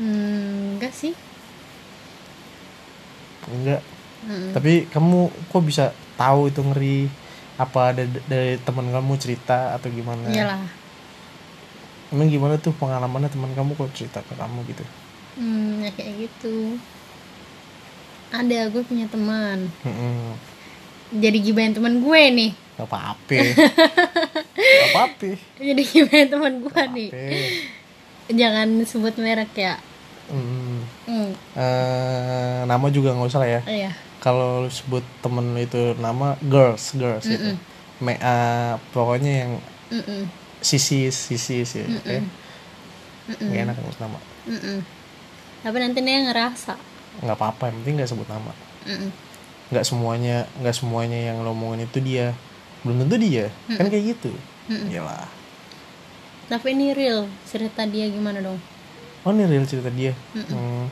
Hmm, 0.00 0.80
enggak 0.80 0.92
sih 0.96 1.12
Enggak. 3.50 3.82
Mm-mm. 4.24 4.52
Tapi 4.52 4.86
kamu 4.92 5.18
kok 5.48 5.62
bisa 5.64 5.84
tahu 6.20 6.52
itu 6.52 6.60
ngeri? 6.60 6.98
Apa 7.60 7.92
ada 7.92 8.08
dari 8.24 8.56
teman 8.56 8.88
kamu 8.88 9.20
cerita 9.20 9.76
atau 9.76 9.92
gimana? 9.92 10.24
Iyalah 10.24 10.64
Emang 12.10 12.26
gimana 12.26 12.56
tuh 12.56 12.72
pengalamannya 12.74 13.28
teman 13.28 13.52
kamu 13.52 13.76
kok 13.76 13.92
cerita 13.94 14.18
ke 14.24 14.34
kamu 14.34 14.64
gitu? 14.66 14.82
Hmm, 15.36 15.84
ya 15.84 15.90
kayak 15.94 16.26
gitu. 16.26 16.74
Ada, 18.30 18.66
gue 18.66 18.82
punya 18.82 19.06
teman. 19.06 19.70
Mm-mm. 19.86 20.34
Jadi 21.12 21.38
gibain 21.38 21.70
teman 21.70 22.02
gue 22.02 22.22
nih. 22.34 22.50
Gak 22.74 22.86
apa-apa. 22.86 23.38
Gak 24.80 24.88
apa-apa. 24.90 25.30
Jadi 25.54 25.82
gibain 25.84 26.26
teman 26.26 26.58
gue 26.58 26.72
Gak 26.72 26.90
nih. 26.90 27.08
apa-apa. 27.14 27.68
Jangan 28.30 28.68
sebut 28.82 29.14
merek 29.18 29.52
ya. 29.54 29.74
hmm, 30.30 30.78
Hmm, 31.06 31.30
eh, 31.58 32.58
nama 32.62 32.86
juga 32.88 33.10
nggak 33.10 33.26
usah 33.26 33.42
lah 33.42 33.50
ya 33.50 33.60
iya. 33.66 33.90
Kalau 34.20 34.64
lu 34.64 34.70
sebut 34.70 35.00
temen 35.20 35.52
lu 35.52 35.60
itu 35.60 35.96
nama 35.96 36.36
girls 36.44 36.92
girls 36.94 37.24
gitu 37.26 37.56
Me, 38.00 38.16
eh, 38.16 38.72
pokoknya 38.92 39.32
yang 39.44 39.52
Mm-mm. 39.92 40.24
sisi 40.60 41.12
sisi 41.12 41.64
sih. 41.64 41.84
Mm-mm. 41.84 42.22
Nggak 43.28 43.60
enak 43.64 43.74
sebut 43.76 43.96
nama 44.00 44.18
Mm-mm. 44.48 44.78
Tapi 45.60 45.76
nanti 45.76 46.00
dia 46.00 46.24
ngerasa. 46.24 46.74
nggak 47.20 47.36
apa-apa 47.36 47.68
yang 47.68 47.76
penting 47.84 47.94
nggak 48.00 48.10
sebut 48.10 48.28
nama 48.28 48.52
Mm-mm. 48.88 49.10
nggak 49.68 49.84
semuanya 49.84 50.48
nggak 50.62 50.72
semuanya 50.72 51.18
yang 51.28 51.44
lo 51.44 51.52
omongin 51.52 51.84
itu 51.84 51.98
dia 52.00 52.32
belum 52.80 53.04
tentu 53.04 53.16
dia 53.20 53.52
kan 53.68 53.86
kayak 53.86 54.16
gitu 54.16 54.32
Iyalah. 54.70 55.28
Tapi 56.48 56.72
ini 56.72 56.90
real 56.90 57.26
cerita 57.44 57.84
dia 57.84 58.06
gimana 58.08 58.40
dong? 58.40 58.58
oh 59.22 59.30
ini 59.30 59.44
real 59.44 59.66
cerita 59.68 59.92
dia 59.92 60.16
Hmm. 60.32 60.88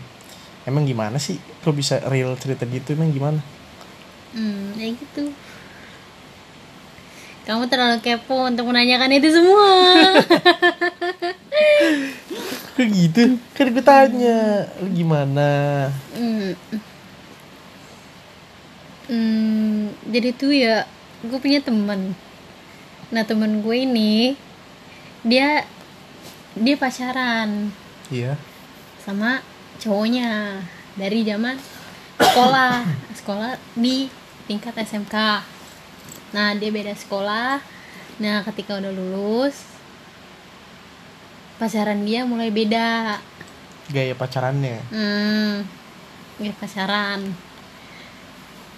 Emang 0.68 0.84
gimana 0.84 1.16
sih 1.16 1.40
kok 1.64 1.72
bisa 1.72 1.96
real 2.06 2.36
cerita 2.36 2.62
dia 2.62 2.78
itu 2.78 2.92
emang 2.92 3.08
gimana 3.08 3.40
Hmm, 4.28 4.76
ya 4.76 4.92
gitu. 4.92 5.32
Kamu 7.48 7.64
terlalu 7.64 8.04
kepo 8.04 8.44
untuk 8.44 8.68
menanyakan 8.68 9.16
itu 9.16 9.32
semua. 9.32 10.04
kok 12.76 12.86
gitu 12.86 13.40
kan 13.56 13.66
gue 13.72 13.82
tanya 13.82 14.68
lu 14.78 14.88
gimana 14.92 15.50
Hmm. 16.12 16.52
Hmm, 19.08 19.96
jadi 20.12 20.28
tuh 20.36 20.52
ya 20.52 20.84
gue 21.24 21.38
punya 21.40 21.64
teman. 21.64 22.12
Nah 23.08 23.24
teman 23.24 23.64
gue 23.64 23.76
ini 23.80 24.36
dia 25.24 25.64
dia 26.52 26.76
pacaran 26.76 27.72
iya 28.08 28.36
sama 29.02 29.42
cowoknya 29.78 30.58
dari 30.98 31.22
zaman 31.22 31.54
sekolah 32.18 32.82
sekolah 33.14 33.50
di 33.78 34.10
tingkat 34.50 34.74
SMK. 34.74 35.16
Nah 36.34 36.48
dia 36.58 36.70
beda 36.74 36.92
sekolah. 36.98 37.62
Nah 38.18 38.42
ketika 38.42 38.82
udah 38.82 38.90
lulus 38.90 39.62
pacaran 41.58 42.06
dia 42.06 42.22
mulai 42.22 42.54
beda. 42.54 43.18
gaya 43.88 44.12
pacarannya 44.12 44.78
Hmm, 44.92 45.64
ya 46.38 46.52
pacaran. 46.54 47.34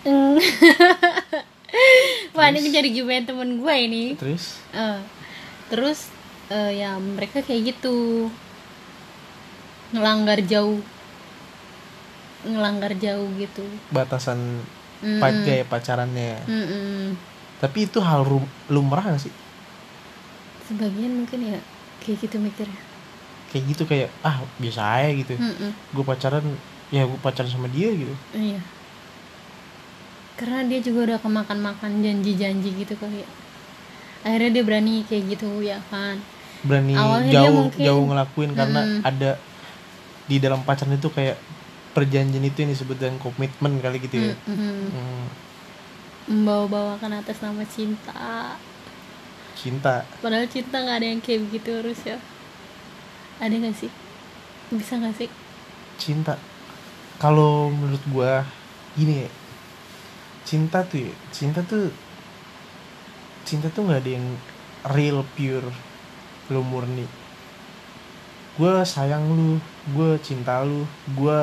Hmm. 0.06 0.38
Wah 2.34 2.46
ini 2.50 2.60
menjadi 2.62 2.88
gimana 2.88 3.26
temen 3.26 3.58
gue 3.58 3.74
ini. 3.74 4.04
terus 4.16 4.58
Eh, 4.72 5.00
terus 5.68 6.08
eh, 6.48 6.82
ya 6.82 6.96
mereka 6.98 7.42
kayak 7.42 7.74
gitu 7.74 8.30
ngelanggar 9.90 10.38
jauh, 10.40 10.78
ngelanggar 12.42 12.92
jauh 12.94 13.28
gitu. 13.36 13.62
batasan 13.88 14.62
Mm. 15.00 15.16
pa- 15.16 15.32
gaya 15.40 15.64
pacarannya 15.64 16.44
Mm-mm. 16.44 17.16
tapi 17.56 17.84
itu 17.84 17.98
hal 17.98 18.20
lumrah 18.66 19.00
gak 19.06 19.22
sih 19.22 19.32
Sebagian 20.62 21.16
mungkin 21.16 21.40
ya 21.46 21.60
kayak 21.98 22.20
gitu 22.20 22.36
mikirnya. 22.36 22.76
kayak 23.48 23.64
gitu 23.66 23.82
kayak 23.84 24.12
ah 24.20 24.38
biasa 24.56 24.80
aja 25.00 25.10
gitu 25.14 25.34
gue 25.66 26.04
pacaran 26.04 26.44
ya 26.88 27.02
gue 27.02 27.16
pacaran 27.18 27.48
sama 27.48 27.66
dia 27.66 27.88
gitu 27.90 28.12
Iya. 28.30 28.60
Karena 30.36 30.64
dia 30.64 30.80
juga 30.80 31.00
udah 31.06 31.18
kemakan-makan 31.18 32.00
janji-janji 32.00 32.72
gitu 32.74 32.94
kali 32.94 33.20
ya. 33.20 33.28
Akhirnya 34.22 34.50
dia 34.50 34.64
berani 34.64 35.02
kayak 35.02 35.24
gitu 35.30 35.60
ya 35.60 35.76
kan. 35.86 36.16
berani 36.60 36.92
Awalnya 36.94 37.32
jauh 37.34 37.56
mungkin- 37.66 37.80
jauh 37.82 38.04
ngelakuin 38.06 38.50
karena 38.54 38.80
Mm-mm. 38.82 39.00
ada 39.02 39.30
di 40.30 40.36
dalam 40.44 40.60
pacaran 40.68 40.94
itu 41.00 41.08
kayak 41.10 41.36
perjanjian 41.96 42.44
itu 42.46 42.58
yang 42.62 42.70
disebut 42.74 42.96
dengan 43.02 43.16
komitmen 43.18 43.72
kali 43.82 43.98
gitu 44.06 44.16
ya 44.30 44.34
Mm-mm. 44.46 44.94
Hmm, 44.94 45.26
Membawa-bawakan 46.30 47.12
atas 47.20 47.42
nama 47.42 47.62
cinta. 47.66 48.54
cinta 49.54 50.06
Padahal 50.22 50.46
cinta 50.54 50.76
nggak 50.84 50.96
ada 51.02 51.06
yang 51.12 51.20
kayak 51.24 51.40
begitu 51.50 51.68
harus 51.78 52.00
ya. 52.06 52.16
Ada 53.42 53.54
nggak 53.60 53.76
sih? 53.80 53.90
Bisa 54.70 54.94
nggak 55.00 55.14
sih? 55.20 55.30
cinta 56.00 56.34
kalau 57.20 57.68
menurut 57.68 58.00
gua 58.08 58.32
gini 58.96 59.28
ya 59.28 59.30
cinta 60.48 60.78
tuh 60.82 60.98
ya, 61.08 61.14
cinta 61.30 61.60
tuh 61.62 61.92
cinta 63.44 63.66
tuh 63.72 63.82
nggak 63.86 64.00
ada 64.04 64.10
yang 64.16 64.26
real 64.96 65.18
pure 65.36 65.68
lu 66.52 66.60
murni 66.64 67.06
gue 68.58 68.74
sayang 68.82 69.24
lu 69.30 69.62
gue 69.94 70.10
cinta 70.24 70.64
lu 70.66 70.82
gue 71.14 71.38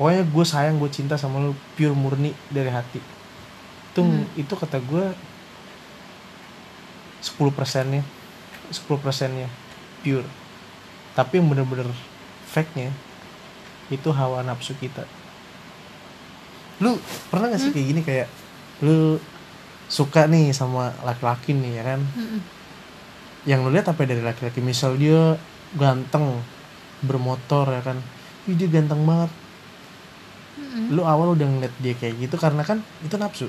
pokoknya 0.00 0.22
gue 0.24 0.44
sayang 0.48 0.80
gue 0.80 0.88
cinta 0.88 1.20
sama 1.20 1.40
lu 1.44 1.52
pure 1.76 1.92
murni 1.92 2.32
dari 2.48 2.72
hati. 2.72 3.00
Itu 3.92 4.00
itu 4.38 4.54
kata 4.56 4.80
gue 4.80 5.12
10 7.20 7.36
persennya 7.52 8.00
10 8.72 8.86
persennya 9.04 9.48
pure. 10.00 10.24
Tapi 11.12 11.42
yang 11.42 11.52
bener-bener 11.52 11.90
fake 12.48 12.72
nya 12.78 12.88
itu 13.92 14.08
hawa 14.14 14.40
nafsu 14.46 14.72
kita. 14.78 15.04
Lu 16.80 16.96
pernah 17.28 17.52
gak 17.52 17.60
sih 17.60 17.70
kayak 17.74 17.86
gini 17.92 18.00
kayak 18.00 18.28
lu 18.80 19.20
suka 19.90 20.24
nih 20.30 20.54
sama 20.54 20.94
laki-laki 21.04 21.52
nih 21.52 21.72
ya 21.76 21.82
kan? 21.84 22.00
Mm-mm. 22.00 22.40
yang 23.48 23.64
lu 23.64 23.72
lihat 23.72 23.88
apa 23.90 24.04
dari 24.06 24.22
laki-laki? 24.24 24.64
Misal 24.64 24.96
dia 24.96 25.36
ganteng 25.74 26.42
bermotor 27.00 27.70
ya 27.70 27.80
kan 27.80 27.98
Ih, 28.48 28.56
dia 28.56 28.66
ganteng 28.66 29.04
banget 29.04 29.30
Mm-mm. 30.58 30.92
lu 30.92 31.02
awal 31.04 31.32
udah 31.32 31.46
ngeliat 31.46 31.72
dia 31.78 31.94
kayak 31.94 32.18
gitu 32.18 32.34
karena 32.36 32.62
kan 32.62 32.82
itu 33.00 33.14
nafsu 33.14 33.48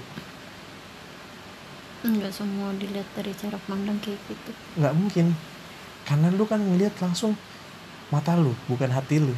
Nggak 2.01 2.34
semua 2.34 2.74
dilihat 2.75 3.06
dari 3.13 3.30
cara 3.32 3.62
pandang 3.62 3.94
kayak 4.01 4.18
gitu. 4.25 4.51
nggak 4.75 4.94
mungkin 4.98 5.25
karena 6.01 6.28
lu 6.34 6.44
kan 6.46 6.58
ngeliat 6.58 6.94
langsung 6.98 7.38
mata 8.10 8.34
lu 8.34 8.58
bukan 8.66 8.90
hati 8.90 9.22
lu 9.22 9.34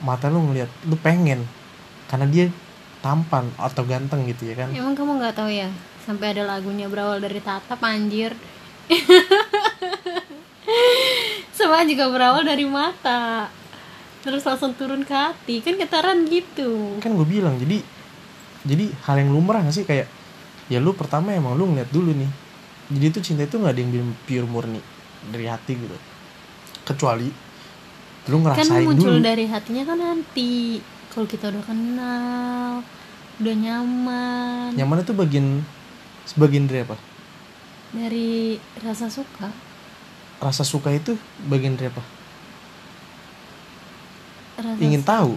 mata 0.00 0.28
lu 0.28 0.44
ngeliat 0.44 0.68
lu 0.84 0.96
pengen 0.96 1.44
karena 2.04 2.26
dia 2.28 2.46
tampan 3.00 3.48
atau 3.56 3.80
ganteng 3.84 4.28
gitu 4.28 4.44
ya 4.44 4.54
kan 4.54 4.68
Emang 4.70 4.92
kamu 4.92 5.16
nggak 5.16 5.32
tahu 5.32 5.48
ya? 5.48 5.72
Sampai 6.04 6.36
ada 6.36 6.44
lagunya 6.44 6.84
berawal 6.84 7.16
dari 7.16 7.40
tatap 7.40 7.80
anjir. 7.80 8.36
Semua 11.60 11.84
juga 11.84 12.08
berawal 12.08 12.42
dari 12.48 12.64
mata. 12.64 13.52
Terus 14.24 14.40
langsung 14.48 14.72
turun 14.72 15.04
ke 15.04 15.12
hati. 15.12 15.60
Kan 15.60 15.76
getaran 15.76 16.24
gitu. 16.24 16.96
kan 17.04 17.12
gue 17.12 17.28
bilang 17.28 17.60
jadi 17.60 17.84
jadi 18.64 18.92
hal 19.08 19.16
yang 19.24 19.30
lumrah 19.32 19.64
gak 19.64 19.76
sih 19.76 19.84
kayak 19.88 20.08
ya 20.68 20.78
lu 20.80 20.92
pertama 20.92 21.32
emang 21.32 21.56
lu 21.56 21.72
ngeliat 21.72 21.88
dulu 21.88 22.12
nih 22.12 22.30
jadi 22.92 23.04
itu 23.10 23.18
cinta 23.24 23.42
itu 23.48 23.56
nggak 23.56 23.72
ada 23.72 23.80
yang 23.80 23.90
bilang 23.90 24.10
pure 24.28 24.46
murni 24.46 24.80
dari 25.32 25.46
hati 25.48 25.72
gitu 25.74 25.96
kecuali 26.84 27.28
lu 28.28 28.36
Kan 28.44 28.52
ngerasain 28.52 28.84
muncul 28.84 29.16
dulu 29.16 29.24
dari 29.24 29.44
hatinya 29.48 29.82
kan 29.88 29.98
nanti. 29.98 30.78
Kalau 31.10 31.26
kita 31.26 31.50
udah 31.50 31.64
kenal, 31.66 32.86
udah 33.42 33.54
nyaman, 33.58 34.70
yang 34.78 34.86
mana 34.86 35.02
tuh 35.02 35.18
bagian 35.18 35.66
sebagian 36.22 36.70
dari 36.70 36.86
apa 36.86 36.94
dari 37.90 38.54
rasa 38.78 39.10
suka. 39.10 39.50
Rasa 40.40 40.64
suka 40.64 40.88
itu 40.90 41.14
bagian 41.46 41.76
dari 41.76 41.92
apa? 41.92 42.02
Rasa 44.60 44.80
ingin 44.80 45.04
tahu? 45.04 45.36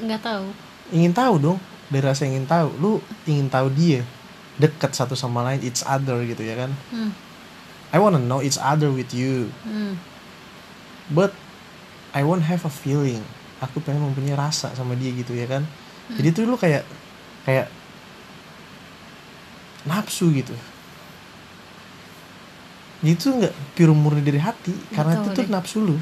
Nggak 0.00 0.22
tahu. 0.22 0.46
ingin 0.92 1.12
tahu 1.16 1.34
dong 1.40 1.58
dari 1.90 2.04
rasa 2.06 2.24
ingin 2.24 2.46
tahu. 2.46 2.68
Lu 2.78 2.92
ingin 3.26 3.50
tahu 3.50 3.68
dia 3.74 4.06
dekat 4.56 4.94
satu 4.94 5.18
sama 5.18 5.42
lain 5.42 5.60
each 5.66 5.82
other 5.82 6.22
gitu 6.22 6.46
ya 6.46 6.54
kan? 6.54 6.70
Hmm. 6.94 7.10
I 7.90 7.98
wanna 7.98 8.22
know 8.22 8.42
each 8.42 8.58
other 8.58 8.90
with 8.94 9.10
you. 9.10 9.50
Hmm. 9.66 9.98
but 11.12 11.36
I 12.16 12.24
won't 12.24 12.48
have 12.48 12.64
a 12.64 12.72
feeling. 12.72 13.20
Aku 13.60 13.82
pengen 13.84 14.00
mempunyai 14.00 14.38
rasa 14.38 14.72
sama 14.72 14.96
dia 14.96 15.12
gitu 15.12 15.36
ya 15.36 15.44
kan? 15.44 15.66
Jadi 16.14 16.28
tuh 16.32 16.48
lu 16.48 16.56
kayak 16.56 16.86
kayak 17.44 17.68
nafsu 19.84 20.32
gitu 20.32 20.56
itu 23.04 23.28
nggak 23.28 23.76
pure 23.76 23.92
murni 23.92 24.24
dari 24.24 24.40
hati 24.40 24.72
karena 24.96 25.20
itu 25.20 25.28
tuh 25.36 25.44
nafsu 25.52 25.78
lu. 25.84 25.96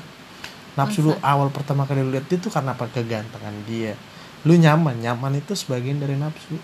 Nafsu 0.78 1.02
lu 1.02 1.12
awal 1.18 1.50
pertama 1.50 1.82
kali 1.82 1.98
lu 1.98 2.14
lihat 2.14 2.30
dia 2.30 2.38
tuh 2.38 2.54
karena 2.54 2.78
apa? 2.78 2.86
Kegantengan 2.86 3.56
dia. 3.66 3.98
Lu 4.46 4.54
nyaman 4.54 5.02
nyaman 5.02 5.42
itu 5.42 5.58
sebagian 5.58 5.98
dari 5.98 6.14
nafsu. 6.14 6.54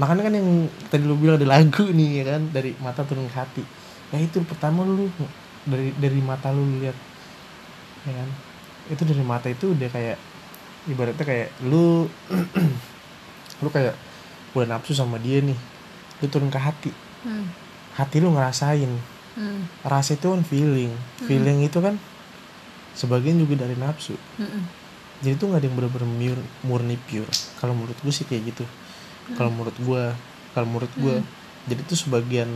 Makanya 0.00 0.22
kan 0.24 0.32
yang 0.32 0.48
tadi 0.88 1.04
lu 1.04 1.12
bilang 1.20 1.36
ada 1.36 1.44
lagu 1.44 1.84
nih 1.92 2.24
ya 2.24 2.24
kan? 2.32 2.42
Dari 2.48 2.72
mata 2.80 3.04
turun 3.04 3.28
ke 3.28 3.36
hati. 3.36 3.64
Ya 4.16 4.18
itu 4.24 4.40
pertama 4.48 4.80
lu 4.80 5.12
dari 5.68 5.92
dari 6.00 6.20
mata 6.24 6.48
lu 6.48 6.64
lu 6.64 6.80
lihat 6.80 6.96
ya 8.08 8.12
kan? 8.16 8.28
Itu 8.88 9.02
dari 9.04 9.20
mata 9.20 9.52
itu 9.52 9.76
udah 9.76 9.88
kayak 9.92 10.16
ibaratnya 10.88 11.24
kayak 11.28 11.48
lu 11.68 12.08
lu 13.62 13.68
kayak 13.68 13.92
udah 14.56 14.66
nafsu 14.72 14.96
sama 14.96 15.20
dia 15.20 15.44
nih. 15.44 15.58
Lu 16.24 16.26
turun 16.32 16.48
ke 16.48 16.56
hati. 16.56 16.88
Hmm. 17.28 17.69
Hati 17.96 18.22
lu 18.22 18.30
ngerasain. 18.30 18.92
Mm. 19.30 19.62
rasa 19.86 20.18
itu 20.18 20.26
kan 20.26 20.42
feeling. 20.42 20.90
Feeling 21.22 21.62
itu 21.62 21.78
kan 21.78 21.96
sebagian 22.92 23.38
juga 23.38 23.62
dari 23.62 23.78
nafsu. 23.78 24.18
Mm-mm. 24.36 24.62
jadi 25.22 25.38
itu 25.38 25.44
nggak 25.46 25.60
ada 25.62 25.66
yang 25.70 25.76
bener-bener 25.78 26.08
mur- 26.10 26.48
murni 26.66 26.96
pure. 27.06 27.30
Kalau 27.62 27.72
menurut 27.78 27.94
gue 28.02 28.10
sih 28.12 28.26
kayak 28.26 28.50
gitu. 28.52 28.64
Kalau 29.38 29.54
menurut 29.54 29.76
gue 29.78 30.02
kalau 30.50 30.66
menurut 30.66 30.90
gue 30.98 31.22
jadi 31.70 31.80
tuh 31.86 31.94
sebagian 31.94 32.50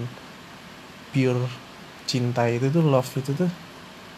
pure 1.15 1.47
cinta 2.05 2.51
itu 2.51 2.67
tuh 2.75 2.83
love 2.83 3.07
itu 3.15 3.31
tuh 3.33 3.49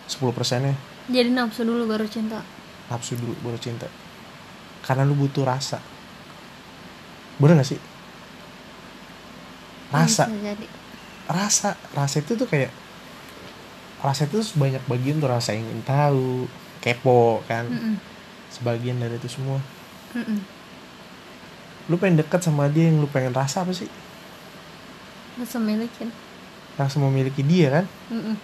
10 0.08 0.32
persennya. 0.32 0.72
Jadi 1.12 1.28
nafsu 1.30 1.62
dulu 1.62 1.84
baru 1.86 2.08
cinta? 2.08 2.40
Nafsu 2.88 3.20
dulu 3.20 3.36
baru 3.44 3.58
cinta. 3.60 3.86
Karena 4.80 5.04
lu 5.04 5.12
butuh 5.12 5.44
rasa. 5.44 5.78
Bener 7.36 7.60
gak 7.60 7.68
sih? 7.68 7.80
Rasa. 9.92 10.26
Bisa 10.26 10.54
jadi 10.54 10.66
rasa 11.26 11.74
rasa 11.92 12.22
itu 12.22 12.38
tuh 12.38 12.46
kayak 12.46 12.70
rasa 13.98 14.30
itu 14.30 14.38
banyak 14.54 14.82
bagian 14.86 15.18
tuh 15.18 15.26
rasa 15.26 15.50
ingin 15.52 15.82
tahu 15.82 16.46
kepo 16.78 17.42
kan 17.50 17.66
Mm-mm. 17.66 17.98
sebagian 18.52 19.02
dari 19.02 19.18
itu 19.18 19.26
semua 19.26 19.58
Mm-mm. 20.14 20.38
lu 21.90 21.98
pengen 21.98 22.22
dekat 22.22 22.42
sama 22.42 22.70
dia 22.70 22.86
yang 22.86 23.02
lu 23.02 23.10
pengen 23.10 23.34
rasa 23.34 23.66
apa 23.66 23.74
sih 23.74 23.90
rasa 25.34 25.58
milikin 25.58 26.14
rasa 26.78 26.96
memiliki 27.02 27.42
dia 27.42 27.82
kan 27.82 27.84
Mm-mm. 28.12 28.36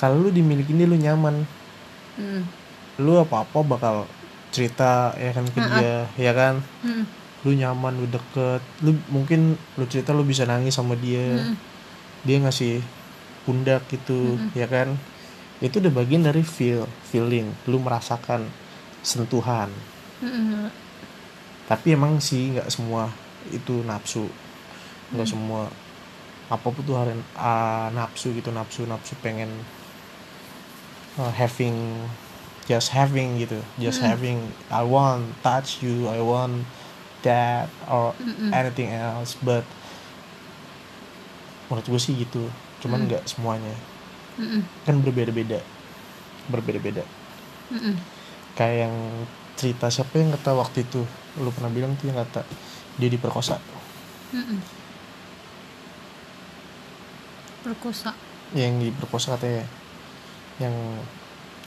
kalau 0.00 0.16
lu 0.24 0.30
dimiliki 0.32 0.72
dia 0.72 0.88
lu 0.88 0.96
nyaman 0.96 1.44
Mm-mm. 2.16 2.42
lu 3.04 3.20
apa 3.20 3.44
apa 3.44 3.58
bakal 3.60 3.96
cerita 4.48 5.12
ya 5.20 5.36
kan 5.36 5.44
ke 5.44 5.60
dia 5.60 6.08
ya 6.16 6.32
kan 6.32 6.64
Mm-mm. 6.80 7.04
lu 7.44 7.52
nyaman 7.52 8.00
lu 8.00 8.06
deket 8.08 8.64
lu 8.80 8.96
mungkin 9.12 9.60
lu 9.76 9.84
cerita 9.84 10.16
lu 10.16 10.24
bisa 10.24 10.48
nangis 10.48 10.72
sama 10.72 10.96
dia 10.96 11.36
Mm-mm. 11.36 11.56
Dia 12.26 12.38
ngasih 12.42 12.82
pundak 13.46 13.86
gitu 13.90 14.38
ya 14.54 14.66
kan? 14.66 14.94
Itu 15.58 15.82
udah 15.82 15.90
bagian 15.90 16.22
dari 16.22 16.46
feel 16.46 16.86
feeling. 17.10 17.50
Lu 17.66 17.82
merasakan 17.82 18.46
sentuhan. 19.02 19.70
Mm-mm. 20.18 20.66
tapi 21.70 21.94
emang 21.94 22.18
sih 22.18 22.56
nggak 22.56 22.72
semua 22.72 23.12
itu 23.54 23.84
nafsu. 23.86 24.26
Nggak 25.14 25.28
semua 25.30 25.70
apa 26.48 26.64
pun 26.64 26.82
tuh 26.82 26.96
hari 26.96 27.12
ah, 27.36 27.92
nafsu 27.92 28.32
gitu 28.32 28.48
nafsu 28.48 28.88
nafsu 28.88 29.12
pengen 29.20 29.52
uh, 31.20 31.30
having 31.30 31.76
just 32.64 32.90
having 32.90 33.36
gitu. 33.36 33.60
Just 33.76 34.00
having 34.00 34.50
I 34.72 34.82
want 34.82 35.38
touch 35.44 35.84
you 35.84 36.08
I 36.08 36.18
want 36.24 36.64
that 37.22 37.68
or 37.86 38.16
Mm-mm. 38.16 38.50
anything 38.50 38.88
else. 38.90 39.36
But 39.38 39.68
menurut 41.68 41.86
gue 41.86 42.00
sih 42.00 42.16
gitu. 42.16 42.48
Cuman 42.82 43.06
nggak 43.06 43.28
semuanya. 43.28 43.72
Mm-mm. 44.38 44.62
kan 44.86 44.94
berbeda-beda. 45.02 45.58
Berbeda-beda. 46.48 47.02
Mm-mm. 47.68 47.94
kayak 48.56 48.88
yang 48.88 48.94
cerita 49.54 49.86
siapa 49.92 50.18
yang 50.18 50.34
kata 50.34 50.56
waktu 50.56 50.86
itu? 50.86 51.02
Lu 51.38 51.50
pernah 51.52 51.70
bilang 51.70 51.94
tuh 51.98 52.10
yang 52.10 52.18
kata 52.22 52.42
dia 52.96 53.10
diperkosa. 53.10 53.58
Mm-mm. 54.34 54.58
perkosa. 57.66 58.14
Yang 58.54 58.88
diperkosa 58.88 59.36
katanya. 59.36 59.66
Yang 60.62 60.74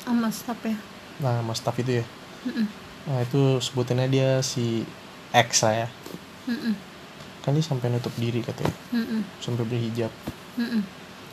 sama 0.01 0.29
staff 0.33 0.59
ya? 0.65 0.77
Nah 1.21 1.45
mas 1.45 1.61
staff 1.61 1.77
itu 1.77 2.01
ya. 2.01 2.05
Mm-mm. 2.41 2.65
nah 3.01 3.17
itu 3.21 3.57
sebutannya 3.61 4.07
dia 4.09 4.29
si 4.41 4.85
X 5.29 5.61
lah 5.67 5.85
ya. 5.85 5.87
Mm-mm. 6.49 6.73
Kan 7.41 7.57
dia 7.57 7.65
sampai 7.65 7.89
nutup 7.89 8.13
diri 8.17 8.45
katanya. 8.45 8.73
Mm-mm. 8.93 9.21
sampai 9.41 9.65
berhijab. 9.65 10.11
Mm-mm. 10.57 10.81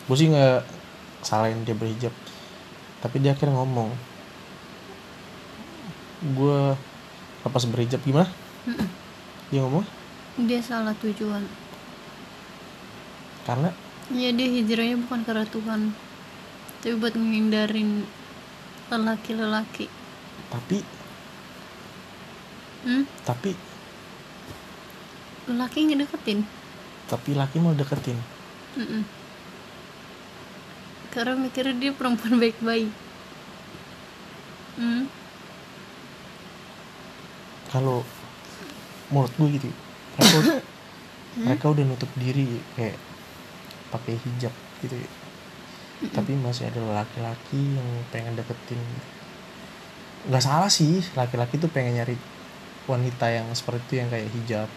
gue 0.08 0.16
sih 0.16 0.28
nggak 0.32 0.64
salahin 1.20 1.62
dia 1.68 1.76
berhijab. 1.76 2.14
Tapi 3.04 3.20
dia 3.22 3.36
akhirnya 3.36 3.60
ngomong 3.60 3.92
gue 6.34 6.60
lepas 7.46 7.64
berhijab 7.68 8.00
gimana? 8.02 8.28
Mm-mm. 8.64 8.88
dia 9.52 9.60
ngomong 9.62 9.84
dia 10.38 10.62
salah 10.62 10.94
tujuan. 11.02 11.42
Karena? 13.42 13.74
Ya 14.14 14.30
dia 14.30 14.46
hijrahnya 14.46 15.02
bukan 15.02 15.26
karena 15.26 15.42
Tuhan. 15.50 15.90
Tapi 16.78 16.94
buat 16.94 17.18
menghindarin 17.18 18.06
lelaki-lelaki. 18.88 19.90
Tapi 20.48 20.78
hmm? 22.86 23.04
tapi 23.26 23.58
lelaki 25.48 25.88
ngedeketin? 25.88 26.44
Tapi 27.08 27.30
laki 27.32 27.56
mau 27.58 27.72
deketin. 27.72 28.20
Mm-mm. 28.78 29.02
karena 31.08 31.34
mikirnya 31.34 31.74
dia 31.74 31.90
perempuan 31.96 32.36
baik-baik. 32.36 32.92
Hmm? 34.78 35.10
kalau 37.68 38.00
menurut 39.12 39.32
gue 39.36 39.48
gitu 39.60 39.68
mereka 40.16 40.36
udah, 40.40 40.58
mereka 41.36 41.64
udah 41.70 41.84
nutup 41.84 42.10
diri 42.16 42.60
kayak 42.74 42.96
pakai 43.88 44.16
hijab 44.20 44.52
gitu 44.84 44.96
ya. 44.96 45.10
Tapi 46.14 46.38
masih 46.38 46.70
ada 46.70 47.02
laki-laki 47.02 47.58
yang 47.58 47.88
pengen 48.14 48.38
deketin. 48.38 48.78
Nggak 50.30 50.44
salah 50.44 50.70
sih 50.70 51.02
laki-laki 51.18 51.58
tuh 51.58 51.70
pengen 51.70 52.02
nyari 52.02 52.16
wanita 52.86 53.26
yang 53.30 53.46
seperti 53.52 53.82
itu 53.84 53.94
yang 54.04 54.08
kayak 54.12 54.28
hijab 54.32 54.68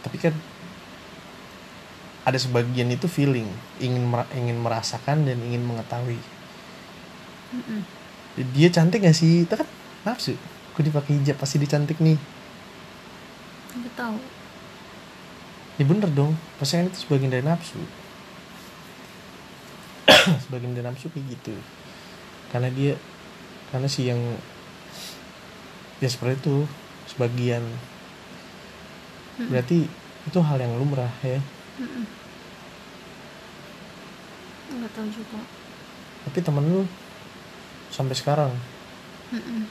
tapi 0.00 0.16
kan 0.16 0.34
ada 2.24 2.36
sebagian 2.36 2.92
itu 2.92 3.08
feeling 3.08 3.48
ingin 3.80 4.04
mer- 4.04 4.28
ingin 4.36 4.60
merasakan 4.60 5.24
dan 5.24 5.40
ingin 5.40 5.64
mengetahui. 5.64 6.20
Mm-mm. 7.50 7.82
dia 8.54 8.70
cantik 8.70 9.02
gak 9.02 9.16
sih? 9.16 9.42
Itu 9.42 9.58
kan 9.58 9.66
nafsu. 10.06 10.38
Aku 10.70 10.86
dipakai 10.86 11.18
hijab 11.18 11.40
pasti 11.40 11.58
dia 11.58 11.66
cantik 11.66 11.98
nih. 11.98 12.14
Nggak 13.74 13.94
tahu. 13.98 14.16
Ya 15.80 15.84
bener 15.88 16.10
dong. 16.14 16.36
Pasti 16.60 16.78
kan 16.78 16.86
itu 16.86 16.98
sebagian 17.02 17.32
dari 17.32 17.42
nafsu. 17.42 17.80
Sebagian 20.46 20.76
dari 20.76 20.86
nafsu 20.86 21.10
kayak 21.10 21.26
gitu. 21.34 21.54
Karena 22.54 22.70
dia 22.70 22.94
karena 23.74 23.86
si 23.90 24.06
yang 24.06 24.18
ya 25.98 26.08
seperti 26.08 26.42
itu 26.42 26.56
sebagian 27.10 27.62
berarti 29.50 29.78
itu 30.28 30.38
hal 30.42 30.58
yang 30.60 30.72
lumrah 30.78 31.12
ya. 31.24 31.40
Mm-mm. 31.80 32.06
nggak 34.70 34.92
tahu 34.96 35.08
juga. 35.12 35.40
Tapi 36.24 36.38
temen 36.44 36.64
lu 36.72 36.82
sampai 37.90 38.14
sekarang 38.16 38.52
Mm-mm. 39.32 39.62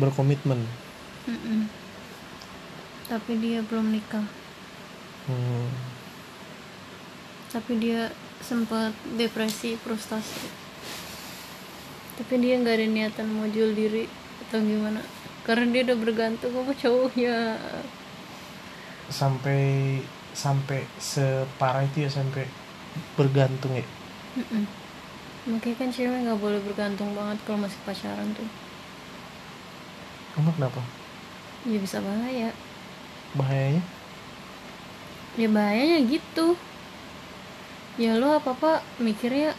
berkomitmen? 0.00 0.60
Mm-mm. 1.28 1.60
tapi 3.10 3.32
dia 3.42 3.60
belum 3.66 3.90
nikah. 3.90 4.26
Hmm, 5.26 5.68
tapi 7.52 7.72
dia 7.82 8.14
sempat 8.40 8.92
depresi 9.18 9.76
frustasi. 9.76 10.46
Tapi 12.18 12.34
dia 12.42 12.54
nggak 12.60 12.76
ada 12.78 12.86
niatan 12.86 13.26
mau 13.34 13.46
jual 13.54 13.72
diri 13.74 14.04
atau 14.46 14.58
gimana. 14.60 15.00
Karena 15.46 15.66
dia 15.72 15.82
udah 15.88 15.98
bergantung 16.04 16.52
sama 16.54 16.72
cowoknya 16.82 17.34
sampai 19.18 19.60
sampai 20.42 20.80
separah 21.10 21.82
itu 21.88 21.98
ya 22.06 22.10
sampai 22.18 22.44
bergantung 23.18 23.72
ya? 23.80 23.86
Mm-mm. 24.36 24.64
makanya 25.52 25.76
kan 25.80 25.90
cewek 25.96 26.18
nggak 26.24 26.40
boleh 26.44 26.60
bergantung 26.66 27.10
banget 27.18 27.38
kalau 27.46 27.58
masih 27.64 27.80
pacaran 27.86 28.30
tuh. 28.38 28.50
Emang 30.38 30.54
kenapa? 30.56 30.80
Ya 31.64 31.78
bisa 31.80 32.00
bahaya. 32.00 32.52
Bahayanya? 33.34 33.82
Ya 35.38 35.48
bahayanya 35.50 35.98
gitu. 36.10 36.58
Ya 38.02 38.12
lo 38.20 38.28
apa 38.38 38.50
apa 38.56 38.72
mikirnya 39.06 39.50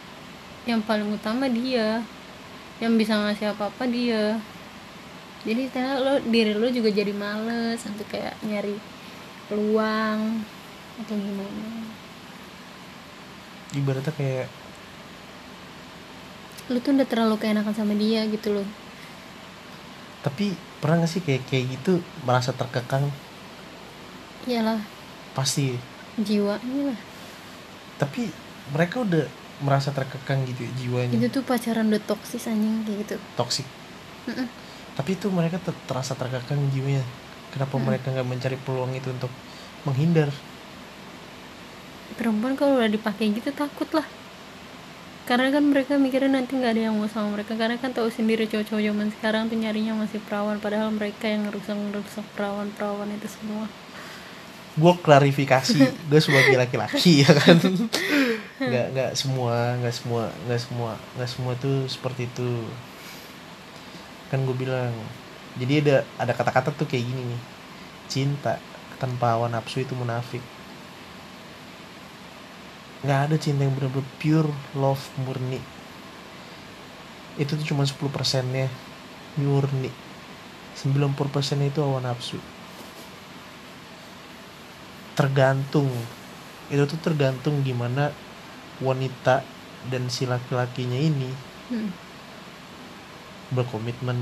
yang 0.70 0.80
paling 0.88 1.08
utama 1.18 1.46
dia. 1.58 1.88
Yang 2.82 2.92
bisa 3.00 3.14
ngasih 3.22 3.46
apa 3.54 3.64
apa 3.72 3.84
dia. 3.96 4.22
Jadi 5.46 5.62
ternyata 5.74 5.98
lo 6.04 6.12
diri 6.22 6.52
lo 6.54 6.66
juga 6.70 6.90
jadi 6.94 7.10
males 7.14 7.80
untuk 7.90 8.06
kayak 8.12 8.34
nyari 8.46 8.78
peluang 9.52 10.40
atau 11.04 11.14
gimana? 11.14 11.68
Ibaratnya 13.76 14.12
kayak 14.16 14.48
lo 16.72 16.78
tuh 16.80 16.96
udah 16.96 17.04
terlalu 17.04 17.36
keenakan 17.36 17.76
sama 17.76 17.92
dia 17.92 18.24
gitu 18.32 18.56
loh. 18.56 18.68
Tapi 20.24 20.56
pernah 20.80 21.04
gak 21.04 21.12
sih 21.12 21.20
kayak 21.20 21.44
kayak 21.52 21.76
gitu 21.76 22.00
merasa 22.24 22.56
terkekang? 22.56 23.12
Iyalah. 24.48 24.80
Pasti. 25.36 25.76
Jiwanya 26.16 26.96
lah 26.96 27.12
tapi 28.02 28.26
mereka 28.74 29.06
udah 29.06 29.30
merasa 29.62 29.94
terkekang 29.94 30.42
gitu 30.50 30.66
ya, 30.66 30.70
jiwanya. 30.74 31.14
Itu 31.14 31.28
tuh 31.38 31.44
pacaran 31.46 31.86
udah 31.86 32.02
toksis 32.02 32.50
anjing 32.50 32.82
kayak 32.82 32.98
gitu. 33.06 33.16
Toksik 33.38 33.66
Mm-mm. 34.22 34.46
tapi 34.94 35.18
itu 35.18 35.26
mereka 35.34 35.58
ter- 35.58 35.82
terasa 35.86 36.14
terkekang 36.14 36.58
jiwanya 36.70 37.02
kenapa 37.52 37.76
mereka 37.76 38.08
nggak 38.08 38.26
mencari 38.26 38.56
peluang 38.56 38.96
itu 38.96 39.12
untuk 39.12 39.30
menghindar? 39.84 40.32
Perempuan 42.16 42.56
kalau 42.56 42.80
udah 42.80 42.88
dipakai 42.88 43.32
gitu 43.36 43.52
takut 43.52 43.88
lah. 43.92 44.04
Karena 45.22 45.54
kan 45.54 45.62
mereka 45.62 45.94
mikirnya 45.96 46.34
nanti 46.34 46.58
nggak 46.58 46.72
ada 46.74 46.82
yang 46.90 46.98
mau 46.98 47.06
sama 47.06 47.38
mereka. 47.38 47.54
Karena 47.54 47.78
kan 47.78 47.94
tahu 47.94 48.10
sendiri 48.10 48.50
cowok-cowok 48.50 48.82
zaman 48.82 49.08
sekarang 49.14 49.42
tuh 49.46 49.58
nyarinya 49.60 49.94
masih 49.94 50.18
perawan. 50.24 50.58
Padahal 50.58 50.90
mereka 50.90 51.30
yang 51.30 51.46
ngerusak 51.46 51.78
ngerusak 51.78 52.26
perawan-perawan 52.34 53.06
itu 53.14 53.28
semua. 53.30 53.70
Gue 54.74 54.92
klarifikasi. 54.98 55.78
Gue 56.10 56.20
sebagai 56.20 56.58
laki-laki 56.58 57.22
ya 57.22 57.30
kan? 57.38 57.56
Nggak 58.58 58.86
nggak 58.92 59.10
semua 59.14 59.78
nggak 59.78 59.94
semua 59.94 60.22
nggak 60.48 60.60
semua 60.60 60.90
nggak 61.16 61.30
semua 61.30 61.52
tuh 61.56 61.78
seperti 61.86 62.26
itu. 62.26 62.50
Kan 64.28 64.42
gue 64.42 64.56
bilang 64.58 64.90
jadi 65.60 65.84
ada 65.84 65.96
ada 66.16 66.32
kata-kata 66.32 66.72
tuh 66.72 66.88
kayak 66.88 67.04
gini 67.04 67.22
nih. 67.28 67.42
Cinta 68.08 68.56
tanpa 68.96 69.36
hawa 69.36 69.52
nafsu 69.52 69.84
itu 69.84 69.92
munafik. 69.92 70.40
Nggak 73.04 73.20
ada 73.28 73.36
cinta 73.36 73.66
yang 73.66 73.74
benar-benar 73.76 74.08
pure 74.16 74.52
love 74.72 75.04
murni. 75.20 75.60
Itu 77.36 77.58
tuh 77.58 77.66
cuma 77.66 77.84
10 77.84 77.98
persennya 78.08 78.68
murni. 79.36 79.92
90 80.80 81.12
persennya 81.28 81.68
itu 81.68 81.84
hawa 81.84 82.00
nafsu. 82.00 82.40
Tergantung. 85.12 85.92
Itu 86.72 86.88
tuh 86.88 87.00
tergantung 87.04 87.60
gimana 87.60 88.14
wanita 88.80 89.44
dan 89.92 90.08
si 90.08 90.24
laki-lakinya 90.24 90.96
ini 90.96 91.30
hmm. 91.74 91.90
berkomitmen 93.52 94.16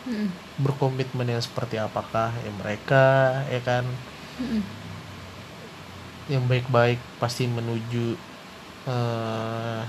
Hmm. 0.00 0.32
berkomitmen 0.56 1.28
yang 1.28 1.42
seperti 1.44 1.76
apakah 1.76 2.32
ya 2.32 2.52
mereka 2.56 3.04
ya 3.48 3.60
kan 3.60 3.84
Hmm. 4.40 4.64
yang 6.30 6.46
baik-baik 6.46 6.96
pasti 7.18 7.44
menuju 7.44 8.16
eh, 8.86 9.80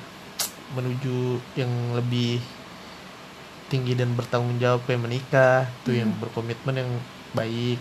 menuju 0.71 1.39
yang 1.55 1.71
lebih 1.95 2.43
tinggi 3.67 3.95
dan 3.95 4.11
bertanggung 4.11 4.59
jawab 4.59 4.83
kayak 4.83 4.99
menikah 4.99 5.63
tuh 5.87 5.95
yang 5.95 6.11
berkomitmen 6.19 6.75
yang 6.75 6.91
baik 7.31 7.79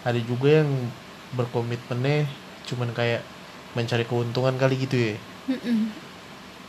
ada 0.00 0.16
juga 0.16 0.64
yang 0.64 0.70
berkomitmennya 1.36 2.24
cuman 2.64 2.96
kayak 2.96 3.20
mencari 3.76 4.08
keuntungan 4.08 4.56
kali 4.56 4.80
gitu 4.80 4.96
ya 5.12 5.16
Hmm. 5.46 5.92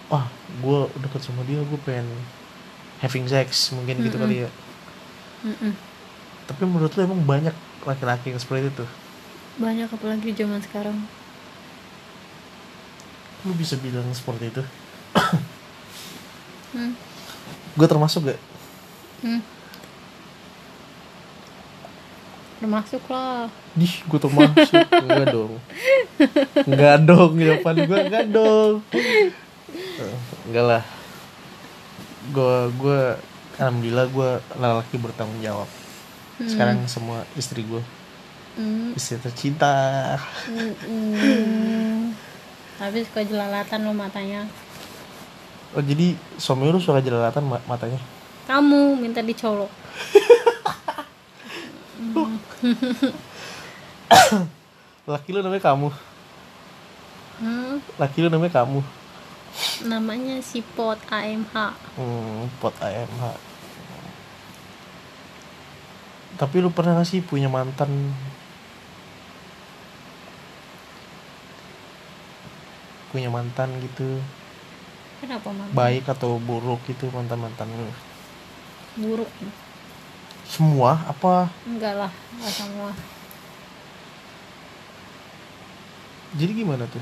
wah 0.05 0.27
gue 0.61 0.79
deket 1.01 1.21
sama 1.23 1.41
dia 1.47 1.57
gue 1.57 1.79
pengen 1.81 2.05
having 2.99 3.25
sex 3.25 3.73
mungkin 3.73 4.03
gitu 4.03 4.19
Mm-mm. 4.19 4.25
kali 4.27 4.35
ya 4.45 4.49
Hmm. 5.37 5.73
tapi 6.49 6.63
menurut 6.65 6.89
lu 6.97 7.01
emang 7.05 7.21
banyak 7.21 7.53
laki-laki 7.85 8.33
yang 8.33 8.41
seperti 8.41 8.73
itu? 8.73 8.85
Banyak 9.61 9.89
apalagi 9.89 10.33
zaman 10.33 10.61
sekarang. 10.65 10.97
Lu 13.45 13.53
bisa 13.53 13.77
bilang 13.77 14.07
seperti 14.13 14.49
itu? 14.49 14.63
Hmm. 16.67 16.93
gue 17.79 17.87
termasuk 17.87 18.27
gak? 18.27 18.41
Hmm. 19.23 19.41
termasuk 22.59 23.01
lah. 23.07 23.47
Dih, 23.73 24.03
gue 24.03 24.19
termasuk. 24.19 24.83
Enggak 25.07 25.25
dong. 25.31 25.53
Enggak 26.67 26.97
dong, 27.07 27.31
jawaban 27.39 27.77
gue 27.87 27.99
enggak 28.03 28.27
dong. 28.29 28.83
Enggak 30.51 30.65
lah. 30.67 30.83
Gue, 32.35 32.57
gue 32.77 33.01
Alhamdulillah 33.57 34.05
gue 34.07 34.29
laki 34.55 34.95
bertanggung 34.95 35.39
jawab 35.39 35.65
Sekarang 36.39 36.85
semua 36.85 37.23
istri 37.33 37.63
gue 37.63 37.79
Hmm. 38.53 38.91
Istri 38.91 39.15
tercinta 39.19 39.71
Mm-mm. 40.49 42.11
Tapi 42.75 43.01
suka 43.01 43.21
jelalatan 43.21 43.83
lo 43.83 43.91
matanya. 43.91 44.43
Oh 45.71 45.79
jadi 45.79 46.11
suami 46.35 46.65
lu 46.65 46.77
suka 46.77 46.97
jelalatan 46.97 47.43
ma- 47.43 47.61
matanya 47.63 47.95
Kamu 48.45 48.95
minta 48.95 49.21
dicolok. 49.21 49.67
Laki 55.05 55.29
lu 55.29 55.39
namanya 55.39 55.63
kamu 55.63 55.87
Hmm, 57.37 57.77
Laki 57.95 58.19
lu 58.19 58.27
namanya 58.27 58.51
kamu 58.57 58.81
namanya 59.83 60.39
sipot 60.39 60.95
AMH. 61.07 61.53
Hmm, 61.93 62.45
pot 62.57 62.73
AMH 62.77 63.21
Tapi 66.37 66.61
lu 66.61 66.69
pernah 66.69 67.01
gak 67.01 67.09
sih 67.09 67.25
punya 67.25 67.49
mantan 67.49 68.13
Punya 73.09 73.33
mantan 73.33 73.73
gitu 73.81 74.21
Kenapa 75.17 75.49
mama? 75.49 75.73
Baik 75.73 76.05
atau 76.13 76.37
buruk 76.37 76.77
gitu 76.85 77.09
mantan-mantan 77.09 77.65
lu 77.73 77.89
Buruk. 79.01 79.29
Semua 80.45 81.01
apa 81.09 81.49
Enggak 81.65 81.93
lah, 81.97 82.11
enggak 82.37 82.53
semua. 82.53 82.89
Jadi 86.37 86.51
gimana 86.53 86.85
tuh 86.85 87.01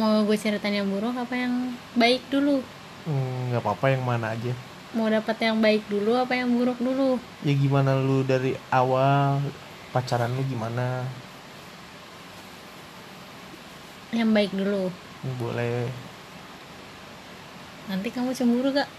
Mau 0.00 0.24
gue 0.24 0.36
ceritain 0.40 0.80
yang 0.80 0.88
buruk 0.88 1.12
apa 1.12 1.34
yang 1.36 1.76
baik 1.92 2.24
dulu? 2.32 2.64
Hmm, 3.04 3.52
nggak 3.52 3.60
apa-apa 3.60 3.86
yang 3.92 4.02
mana 4.06 4.32
aja 4.32 4.56
Mau 4.90 5.06
dapat 5.06 5.38
yang 5.38 5.62
baik 5.62 5.86
dulu 5.86 6.18
apa 6.18 6.34
yang 6.34 6.50
buruk 6.50 6.82
dulu? 6.82 7.14
Ya 7.46 7.54
gimana 7.54 7.94
lu 7.94 8.26
dari 8.26 8.58
awal 8.74 9.38
Pacaran 9.94 10.34
lu 10.34 10.42
gimana 10.50 11.06
Yang 14.10 14.30
baik 14.34 14.50
dulu. 14.50 14.90
Boleh 15.38 15.86
Nanti 17.86 18.10
kamu 18.10 18.34
cemburu 18.34 18.74
gak? 18.74 18.90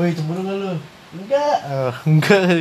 Woi 0.00 0.16
cemburu 0.16 0.40
gak 0.40 0.56
lu? 0.56 0.72
Enggak 1.20 1.56
oh, 1.68 1.94
Enggak 2.08 2.40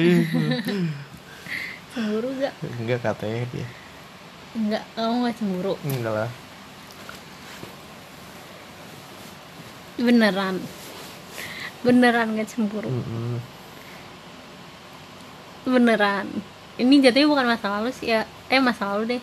Cemburu 1.96 2.30
gak? 2.44 2.54
Enggak 2.60 3.00
katanya 3.08 3.48
dia 3.56 3.68
Enggak, 4.52 4.84
kamu 5.00 5.32
gak 5.32 5.36
cemburu. 5.40 5.74
Enggak 5.88 6.12
lah 6.12 6.32
Beneran. 10.00 10.79
Beneran 11.80 12.36
gak 12.36 12.50
cemburu. 12.52 12.90
Mm-mm. 12.92 13.40
beneran 15.70 16.26
ini 16.82 16.98
jatuhnya 16.98 17.30
bukan 17.30 17.46
masa 17.46 17.70
lalu 17.70 17.94
sih 17.94 18.10
ya 18.10 18.26
eh 18.50 18.58
masa 18.58 18.90
lalu 18.90 19.16
deh 19.18 19.22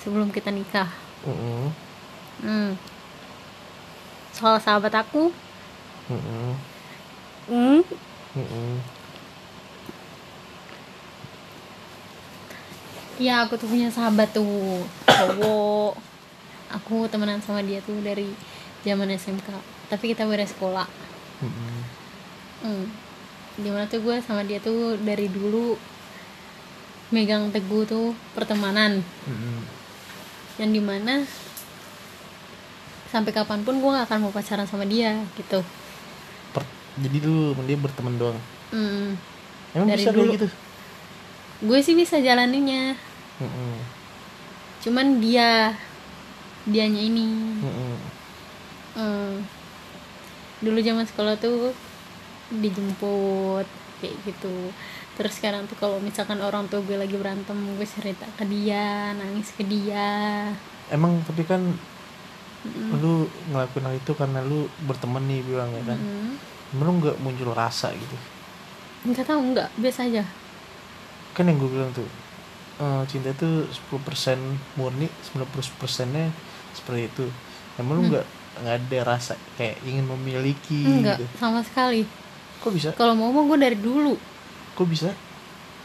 sebelum 0.00 0.32
kita 0.32 0.48
nikah 0.48 0.88
Mm-mm. 1.28 1.68
hmm. 2.40 2.70
soal 4.32 4.56
sahabat 4.56 4.94
aku 4.96 5.28
Mm-mm. 6.08 6.56
hmm, 7.50 7.80
Mm-mm. 8.40 8.72
ya 13.20 13.44
aku 13.44 13.60
tuh 13.60 13.68
punya 13.68 13.92
sahabat 13.92 14.32
tuh 14.32 14.80
cowok 15.04 15.92
aku 16.72 17.04
temenan 17.12 17.42
sama 17.44 17.60
dia 17.60 17.84
tuh 17.84 18.00
dari 18.00 18.32
zaman 18.80 19.12
SMK 19.12 19.44
tapi 19.92 20.16
kita 20.16 20.24
beda 20.24 20.48
sekolah 20.48 20.88
Hmm. 21.40 22.84
di 23.56 23.68
mana 23.68 23.84
tuh 23.84 24.00
gue 24.00 24.16
sama 24.20 24.40
dia 24.42 24.58
tuh 24.58 24.96
dari 24.98 25.26
dulu 25.26 25.76
megang 27.10 27.48
teguh 27.48 27.82
tuh 27.82 28.06
pertemanan 28.30 29.00
Mm-mm. 29.24 29.58
yang 30.56 30.70
di 30.70 30.78
mana 30.78 31.24
sampai 33.06 33.32
kapan 33.32 33.60
pun 33.60 33.76
gue 33.76 33.90
gak 33.90 34.06
akan 34.06 34.20
mau 34.22 34.30
pacaran 34.30 34.64
sama 34.64 34.84
dia 34.84 35.18
gitu 35.34 35.64
Per- 36.52 36.72
jadi 36.96 37.18
dulu 37.20 37.58
dia 37.64 37.76
berteman 37.76 38.14
doang 38.14 38.38
Hmm. 38.70 39.18
emang 39.72 39.88
Dari 39.88 39.98
bisa 39.98 40.14
dulu. 40.14 40.30
gitu 40.30 40.46
gue 41.60 41.78
sih 41.82 41.92
bisa 41.92 42.16
jalaninnya 42.16 42.94
Mm-mm. 43.36 43.74
cuman 44.80 45.18
dia 45.18 45.74
dianya 46.62 47.02
ini 47.02 47.26
hmm. 48.94 49.59
Dulu 50.64 50.78
zaman 50.88 51.06
sekolah 51.10 51.34
tuh 51.44 51.54
dijemput 52.62 53.66
kayak 54.00 54.16
gitu. 54.26 54.48
Terus 55.16 55.32
sekarang 55.38 55.62
tuh 55.70 55.76
kalau 55.82 55.98
misalkan 56.08 56.40
orang 56.48 56.64
tua 56.70 56.80
gue 56.88 56.96
lagi 57.02 57.16
berantem 57.22 57.58
gue 57.78 57.86
cerita 57.88 58.26
ke 58.38 58.44
dia 58.52 59.12
nangis 59.18 59.48
ke 59.58 59.62
dia. 59.72 60.00
Emang 60.96 61.12
tapi 61.26 61.42
kan 61.50 61.62
Mm-mm. 62.64 63.00
lu 63.00 63.14
ngelakuin 63.50 63.86
hal 63.86 63.94
itu 64.02 64.12
karena 64.20 64.38
lu 64.50 64.58
berteman 64.88 65.24
nih 65.30 65.40
bilang 65.48 65.70
ya 65.78 65.82
kan? 65.90 66.00
Mm. 66.00 66.40
lu 66.78 66.90
nggak 67.00 67.16
muncul 67.24 67.50
rasa 67.62 67.88
gitu? 68.02 68.16
Nggak 69.06 69.26
tahu 69.28 69.40
nggak. 69.52 69.68
Biasa 69.82 70.00
aja. 70.08 70.24
Kan 71.34 71.46
yang 71.50 71.58
gue 71.62 71.70
bilang 71.70 71.90
tuh 71.94 72.08
eh, 72.82 73.02
cinta 73.10 73.28
itu 73.36 73.48
10% 73.70 74.40
murni 74.78 75.06
90% 75.26 76.08
nya 76.16 76.26
seperti 76.76 77.02
itu. 77.10 77.26
Emang 77.80 77.94
lu 78.00 78.02
Hmm. 78.02 78.10
nggak 78.10 78.26
nggak 78.58 78.76
ada 78.82 78.98
rasa 79.06 79.38
kayak 79.54 79.78
ingin 79.86 80.04
memiliki 80.10 80.82
enggak 80.82 81.22
gitu. 81.22 81.26
sama 81.38 81.62
sekali. 81.62 82.02
Kok 82.60 82.72
bisa? 82.74 82.90
Kalau 82.98 83.14
mau 83.14 83.30
mau 83.30 83.46
gue 83.46 83.58
dari 83.60 83.78
dulu. 83.78 84.18
Kok 84.74 84.86
bisa? 84.90 85.14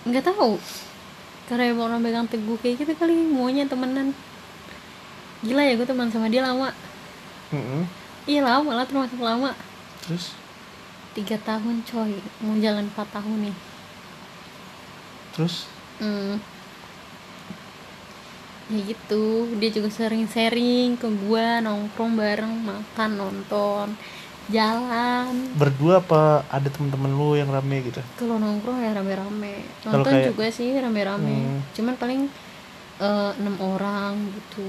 Nggak 0.04 0.34
tahu. 0.34 0.58
Karena 1.46 1.70
emang 1.70 1.94
orang 1.94 2.02
pegang 2.02 2.26
teguh 2.26 2.58
kayak 2.58 2.82
gitu 2.82 2.94
kali 2.98 3.14
maunya 3.22 3.70
temenan. 3.70 4.12
Gila 5.46 5.62
ya 5.62 5.78
gue 5.78 5.88
teman 5.88 6.10
sama 6.10 6.26
dia 6.26 6.42
lama. 6.42 6.74
Mm-mm. 7.54 7.86
iya 8.26 8.42
lama 8.42 8.74
lah 8.74 8.90
termasuk 8.90 9.22
lama. 9.22 9.54
Terus? 10.02 10.34
Tiga 11.14 11.38
tahun 11.46 11.86
coy. 11.86 12.18
Mau 12.42 12.58
jalan 12.58 12.90
empat 12.90 13.08
tahun 13.14 13.50
nih. 13.50 13.56
Terus? 15.38 15.70
Hmm. 16.02 16.42
Ya 18.66 18.80
gitu. 18.82 19.50
Dia 19.62 19.70
juga 19.70 19.90
sering 19.90 20.26
sharing 20.26 20.98
ke 20.98 21.08
gua 21.26 21.62
nongkrong 21.62 22.18
bareng 22.18 22.54
makan 22.64 23.10
nonton 23.14 23.88
jalan. 24.46 25.34
Berdua 25.58 26.02
apa 26.02 26.46
ada 26.50 26.70
teman-teman 26.70 27.10
lu 27.10 27.34
yang 27.34 27.50
rame 27.50 27.82
gitu? 27.82 28.02
Kalau 28.18 28.38
nongkrong 28.38 28.78
ya 28.82 28.94
rame-rame. 28.94 29.66
Nonton 29.86 30.06
kayak- 30.06 30.34
juga 30.34 30.46
sih 30.50 30.74
rame-rame. 30.78 31.36
Hmm. 31.36 31.60
cuman 31.74 31.96
paling 31.98 32.22
eh, 32.96 33.32
enam 33.42 33.56
orang 33.60 34.16
gitu. 34.32 34.64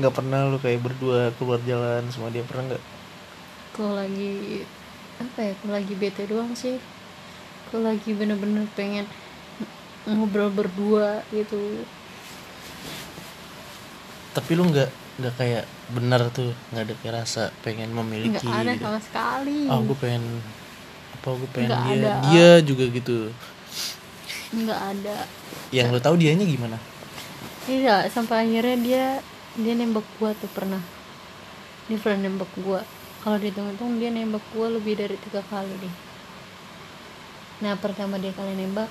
Nggak 0.00 0.14
pernah 0.14 0.48
lu 0.48 0.56
kayak 0.56 0.80
berdua 0.80 1.32
keluar 1.36 1.60
jalan 1.68 2.08
sama 2.08 2.32
dia 2.32 2.40
pernah 2.46 2.72
nggak? 2.72 2.84
Kalau 3.76 3.92
lagi 3.92 4.64
apa 5.20 5.38
ya 5.40 5.52
kalau 5.60 5.72
lagi 5.76 5.94
bete 5.96 6.24
doang 6.24 6.56
sih. 6.56 6.80
Kalau 7.68 7.90
lagi 7.90 8.14
bener-bener 8.16 8.64
pengen 8.72 9.04
ng- 10.08 10.16
ngobrol 10.16 10.48
berdua 10.48 11.26
gitu 11.28 11.84
tapi 14.36 14.52
lu 14.52 14.68
nggak 14.68 14.90
nggak 15.16 15.34
kayak 15.40 15.64
benar 15.96 16.28
tuh 16.28 16.52
nggak 16.76 16.84
ada 16.84 16.94
kayak 17.00 17.14
rasa 17.24 17.48
pengen 17.64 17.88
memiliki 17.88 18.44
nggak 18.44 18.60
ada 18.68 18.72
gitu. 18.76 18.84
sama 18.84 19.00
sekali 19.00 19.58
oh 19.64 19.80
gue 19.80 19.96
pengen 19.96 20.24
apa 21.16 21.28
gue 21.32 21.50
pengen 21.56 21.68
Nggak 21.72 21.80
dia 21.80 21.96
ada. 21.96 22.12
dia 22.28 22.48
juga 22.60 22.84
gitu 22.92 23.18
nggak 24.52 24.80
ada 24.92 25.16
yang 25.72 25.88
lu 25.88 25.98
tahu 25.98 26.20
dianya 26.20 26.44
gimana 26.44 26.76
Iya, 27.66 28.06
sampai 28.06 28.46
akhirnya 28.46 28.78
dia 28.78 29.04
dia 29.58 29.74
nembak 29.74 30.06
gua 30.22 30.30
tuh 30.38 30.46
pernah. 30.54 30.78
Dia 31.90 31.98
pernah 31.98 32.30
nembak 32.30 32.46
gua. 32.62 32.78
Kalau 33.26 33.42
dihitung-hitung 33.42 33.98
dia 33.98 34.14
nembak 34.14 34.46
gua 34.54 34.70
lebih 34.70 34.94
dari 34.94 35.18
tiga 35.18 35.42
kali 35.50 35.74
deh. 35.82 35.94
Nah 37.66 37.74
pertama 37.74 38.22
dia 38.22 38.30
kali 38.30 38.54
nembak, 38.54 38.86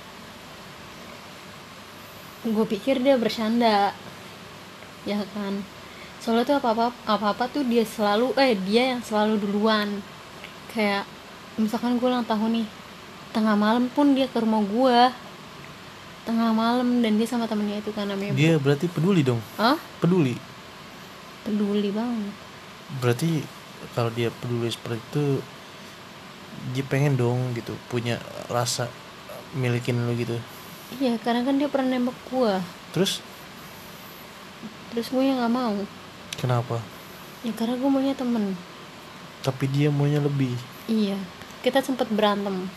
gue 2.44 2.66
pikir 2.68 3.00
dia 3.00 3.16
bercanda, 3.16 3.96
ya 5.06 5.22
kan. 5.32 5.62
Soalnya 6.20 6.44
tuh 6.44 6.58
apa-apa 6.58 6.90
apa-apa 7.06 7.46
tuh 7.54 7.62
dia 7.62 7.86
selalu 7.86 8.34
eh 8.42 8.58
dia 8.58 8.98
yang 8.98 9.02
selalu 9.06 9.38
duluan. 9.38 10.02
Kayak 10.74 11.06
misalkan 11.56 12.02
gue 12.02 12.10
ulang 12.10 12.26
tahun 12.26 12.62
nih, 12.62 12.68
tengah 13.32 13.56
malam 13.56 13.88
pun 13.94 14.18
dia 14.18 14.26
ke 14.28 14.42
rumah 14.42 14.66
gua. 14.66 15.14
Tengah 16.26 16.58
malam 16.58 17.06
dan 17.06 17.22
dia 17.22 17.30
sama 17.30 17.46
temennya 17.46 17.86
itu 17.86 17.94
kan 17.94 18.10
namanya 18.10 18.34
dia 18.34 18.58
berarti 18.58 18.90
peduli 18.90 19.22
dong. 19.22 19.38
Hah? 19.62 19.78
peduli. 20.02 20.34
Peduli 21.46 21.94
banget. 21.94 22.34
Berarti 22.98 23.46
kalau 23.94 24.10
dia 24.10 24.34
peduli 24.34 24.66
seperti 24.74 24.98
itu 25.06 25.26
dia 26.74 26.82
pengen 26.90 27.14
dong 27.14 27.54
gitu 27.54 27.78
punya 27.94 28.18
rasa 28.50 28.90
milikin 29.54 30.02
lu 30.02 30.18
gitu. 30.18 30.34
Iya 30.98 31.22
karena 31.22 31.46
kan 31.46 31.62
dia 31.62 31.70
pernah 31.70 31.94
nembak 31.94 32.18
gua. 32.34 32.58
Terus 32.90 33.22
terus 34.96 35.12
gue 35.12 35.20
yang 35.28 35.44
nggak 35.44 35.52
mau. 35.52 35.76
Kenapa? 36.40 36.80
Ya 37.44 37.52
karena 37.52 37.76
gue 37.76 37.90
maunya 37.92 38.16
temen. 38.16 38.56
Tapi 39.44 39.68
dia 39.68 39.92
maunya 39.92 40.24
lebih. 40.24 40.56
Iya. 40.88 41.20
Kita 41.60 41.84
sempat 41.84 42.08
berantem. 42.08 42.72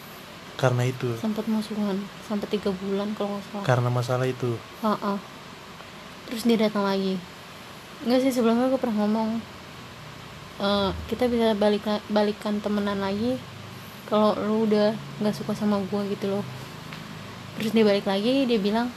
Karena 0.59 0.83
itu? 0.83 1.15
Sempat 1.23 1.47
musuhan. 1.47 2.03
Sampai 2.27 2.51
tiga 2.51 2.75
bulan 2.75 3.15
kalau 3.15 3.39
nggak 3.39 3.45
salah. 3.49 3.63
Karena 3.65 3.89
masalah 3.89 4.27
itu? 4.27 4.59
Ha-ha. 4.83 5.15
terus 6.27 6.45
dia 6.45 6.61
datang 6.61 6.85
lagi. 6.85 7.17
Enggak 8.05 8.21
sih 8.21 8.35
sebelumnya 8.35 8.69
gue 8.69 8.77
pernah 8.77 9.01
ngomong 9.01 9.41
"Eh, 10.61 10.91
kita 11.09 11.25
bisa 11.31 11.55
balik 11.57 11.87
balikan 12.11 12.61
temenan 12.61 13.01
lagi 13.01 13.41
kalau 14.11 14.37
lu 14.37 14.69
udah 14.69 14.93
nggak 15.23 15.33
suka 15.33 15.55
sama 15.57 15.81
gue 15.81 16.03
gitu 16.13 16.29
loh. 16.29 16.45
Terus 17.57 17.73
dia 17.73 17.87
balik 17.87 18.05
lagi 18.05 18.45
dia 18.45 18.59
bilang 18.61 18.93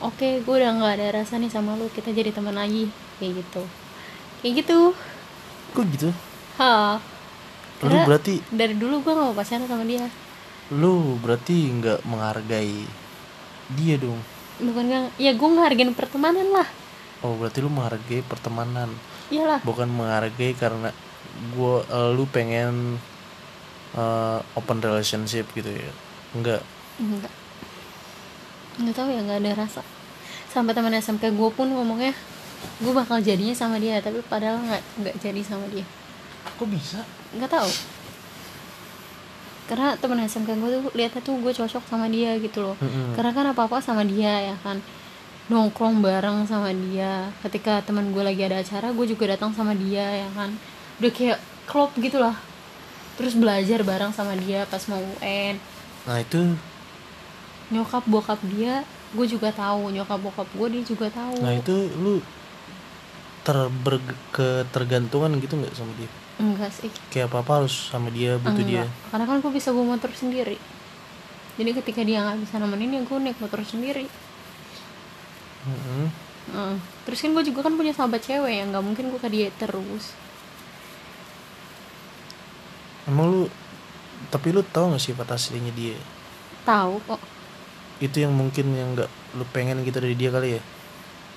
oke 0.00 0.28
gue 0.42 0.54
udah 0.56 0.70
nggak 0.80 0.92
ada 0.96 1.06
rasa 1.22 1.36
nih 1.36 1.52
sama 1.52 1.76
lu 1.76 1.88
kita 1.92 2.10
jadi 2.10 2.32
teman 2.32 2.56
lagi. 2.56 2.88
Kayak 3.20 3.44
gitu. 3.44 3.62
Kayak 4.40 4.52
gitu. 4.64 4.78
Kok 5.76 5.84
gitu? 5.92 6.10
Ha. 6.58 6.98
Lu 7.80 7.96
berarti 8.04 8.44
dari 8.52 8.76
dulu 8.76 9.00
gue 9.00 9.12
gak 9.12 9.24
mau 9.28 9.36
pacaran 9.36 9.64
sama 9.64 9.84
dia. 9.88 10.08
Lu 10.72 11.16
berarti 11.20 11.56
nggak 11.68 12.04
menghargai 12.04 12.84
dia 13.76 13.94
dong. 13.96 14.20
Bukan 14.60 14.84
gak 14.88 15.16
ya 15.16 15.32
gue 15.32 15.48
ngehargain 15.48 15.92
pertemanan 15.96 16.48
lah. 16.52 16.68
Oh 17.24 17.36
berarti 17.36 17.60
lu 17.60 17.72
menghargai 17.72 18.24
pertemanan. 18.24 18.92
Iyalah. 19.32 19.60
Bukan 19.64 19.88
menghargai 19.88 20.56
karena 20.56 20.92
gua 21.54 21.86
eh, 21.86 22.10
lu 22.12 22.24
pengen 22.28 22.96
eh, 23.96 24.38
open 24.56 24.80
relationship 24.80 25.48
gitu 25.56 25.68
ya? 25.72 25.92
Enggak 26.36 26.60
enggak 27.00 27.39
nggak 28.78 28.94
tahu 28.94 29.08
ya 29.10 29.20
nggak 29.24 29.40
ada 29.42 29.52
rasa. 29.66 29.82
Sampai 30.50 30.74
teman 30.74 30.94
SMK 30.94 31.34
gue 31.34 31.50
pun 31.50 31.66
ngomongnya 31.70 32.14
gue 32.82 32.92
bakal 32.92 33.16
jadinya 33.24 33.56
sama 33.56 33.80
dia 33.80 34.04
tapi 34.04 34.20
padahal 34.26 34.60
nggak 34.60 34.82
nggak 35.02 35.14
jadi 35.18 35.40
sama 35.42 35.66
dia. 35.72 35.86
Kok 36.60 36.68
bisa? 36.70 37.02
Nggak 37.34 37.50
tahu. 37.50 37.70
Karena 39.70 39.94
teman 39.98 40.22
SMK 40.26 40.50
gue 40.58 40.70
tuh 40.70 40.82
lihatnya 40.94 41.22
tuh 41.22 41.34
gue 41.38 41.52
cocok 41.54 41.84
sama 41.86 42.06
dia 42.10 42.34
gitu 42.38 42.62
loh. 42.62 42.76
Mm-mm. 42.78 43.14
karena 43.18 43.30
kan 43.34 43.46
apa 43.50 43.62
apa 43.66 43.78
sama 43.82 44.02
dia 44.06 44.54
ya 44.54 44.56
kan. 44.62 44.78
Nongkrong 45.50 45.98
bareng 45.98 46.46
sama 46.46 46.70
dia. 46.70 47.30
Ketika 47.42 47.82
teman 47.82 48.14
gue 48.14 48.22
lagi 48.22 48.42
ada 48.46 48.62
acara 48.62 48.94
gue 48.94 49.06
juga 49.06 49.34
datang 49.34 49.50
sama 49.50 49.74
dia 49.74 50.26
ya 50.26 50.28
kan. 50.34 50.54
Udah 51.02 51.10
kayak 51.10 51.38
klop 51.66 51.94
gitu 51.98 52.22
lah. 52.22 52.38
Terus 53.18 53.36
belajar 53.36 53.84
bareng 53.84 54.16
sama 54.16 54.32
dia 54.32 54.64
pas 54.64 54.80
mau 54.88 54.98
UN 55.20 55.60
nah 56.08 56.16
itu 56.16 56.56
nyokap 57.70 58.04
bokap 58.06 58.40
dia 58.50 58.82
gue 59.14 59.26
juga 59.26 59.50
tahu. 59.50 59.90
Nyokap 59.94 60.18
bokap 60.20 60.48
gue 60.54 60.66
dia 60.78 60.82
juga 60.86 61.06
tahu. 61.10 61.42
Nah 61.42 61.54
itu 61.54 61.74
lu 61.98 62.22
terber 63.40 63.98
ketergantungan 64.30 65.32
gitu 65.40 65.56
nggak 65.56 65.74
sama 65.74 65.92
dia? 65.96 66.10
Enggak 66.38 66.70
sih. 66.74 66.90
Kayak 67.08 67.32
apa 67.32 67.36
apa 67.42 67.52
harus 67.64 67.90
sama 67.90 68.12
dia 68.12 68.36
butuh 68.36 68.64
dia? 68.64 68.84
Enggak 68.84 69.10
karena 69.10 69.24
kan 69.26 69.36
gue 69.40 69.52
bisa 69.54 69.68
bawa 69.72 69.96
motor 69.96 70.10
sendiri. 70.12 70.58
Jadi 71.56 71.70
ketika 71.76 72.00
dia 72.04 72.22
nggak 72.24 72.38
bisa 72.44 72.56
nemenin 72.60 73.00
ya 73.00 73.00
gue 73.04 73.18
naik 73.18 73.38
motor 73.40 73.60
sendiri. 73.64 74.06
Mm-mm. 75.60 76.08
Heeh. 76.50 76.76
terus 77.04 77.20
kan 77.20 77.30
gue 77.36 77.44
juga 77.52 77.68
kan 77.68 77.76
punya 77.76 77.92
sahabat 77.92 78.24
cewek 78.24 78.64
yang 78.64 78.72
nggak 78.72 78.82
mungkin 78.82 79.12
gue 79.12 79.20
ke 79.20 79.28
dia 79.28 79.48
terus. 79.60 80.16
Emang 83.04 83.28
lu 83.28 83.42
tapi 84.32 84.52
lu 84.52 84.64
tahu 84.64 84.94
nggak 84.94 85.04
sifat 85.04 85.28
aslinya 85.36 85.72
dia? 85.76 85.96
Tahu 86.64 87.00
kok 87.04 87.20
itu 88.00 88.16
yang 88.24 88.32
mungkin 88.32 88.72
yang 88.72 88.96
nggak 88.96 89.10
lu 89.36 89.44
pengen 89.52 89.84
gitu 89.84 90.00
dari 90.00 90.16
dia 90.16 90.32
kali 90.32 90.56
ya? 90.56 90.62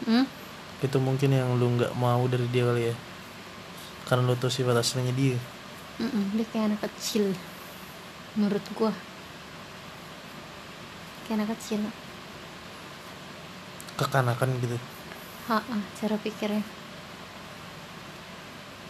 Hmm? 0.04 0.26
itu 0.84 1.00
mungkin 1.00 1.32
yang 1.32 1.56
lu 1.56 1.80
nggak 1.80 1.96
mau 1.96 2.28
dari 2.28 2.44
dia 2.52 2.68
kali 2.68 2.92
ya? 2.92 2.96
Karena 4.04 4.28
lu 4.28 4.36
tahu 4.36 4.52
sifat 4.52 4.76
aslinya 4.76 5.16
dia. 5.16 5.40
Mm-mm, 6.04 6.36
dia 6.36 6.46
kayak 6.52 6.76
anak 6.76 6.82
kecil. 6.92 7.32
Menurut 8.36 8.64
gue 8.68 8.92
kayak 11.24 11.40
anak 11.40 11.56
kecil 11.56 11.88
kekanakan 13.96 14.60
gitu. 14.60 14.76
Ha 15.48 15.64
cara 16.02 16.16
pikirnya. 16.20 16.66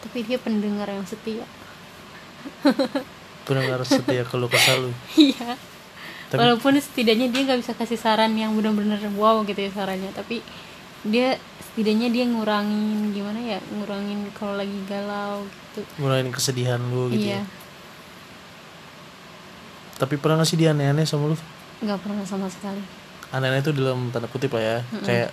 Tapi 0.01 0.19
dia 0.25 0.41
pendengar 0.41 0.89
yang 0.89 1.05
setia. 1.05 1.45
Pendengar 3.47 3.85
setia 3.85 4.25
kalau 4.25 4.49
kesal 4.49 4.89
lu. 4.89 4.91
Iya 5.13 5.72
Tapi- 6.33 6.41
walaupun 6.41 6.73
setidaknya 6.75 7.29
dia 7.29 7.41
nggak 7.45 7.61
bisa 7.61 7.73
kasih 7.73 7.95
saran 7.95 8.33
yang 8.33 8.57
benar-benar 8.57 8.97
wow 9.13 9.45
gitu 9.45 9.61
ya 9.61 9.69
sarannya 9.69 10.09
tapi 10.11 10.41
dia 11.05 11.37
setidaknya 11.61 12.09
dia 12.09 12.25
ngurangin 12.25 13.13
gimana 13.13 13.37
ya 13.37 13.61
ngurangin 13.69 14.33
kalau 14.33 14.57
lagi 14.57 14.73
galau 14.89 15.45
gitu. 15.45 15.85
Ngurangin 16.01 16.33
kesedihan 16.33 16.81
lu 16.81 17.13
gitu 17.13 17.29
iya. 17.29 17.39
Ya 17.39 17.43
tapi 19.93 20.17
pernah 20.17 20.41
gak 20.41 20.49
sih 20.49 20.59
dia 20.59 20.73
aneh-aneh 20.73 21.05
sama 21.05 21.31
lu? 21.31 21.37
Nggak 21.79 21.99
pernah 22.01 22.25
sama 22.25 22.49
sekali. 22.49 22.81
Aneh-aneh 23.29 23.61
itu 23.61 23.71
dalam 23.71 24.09
tanda 24.09 24.27
kutip 24.27 24.51
lah 24.51 24.63
ya. 24.63 24.77
Kayak 24.99 25.29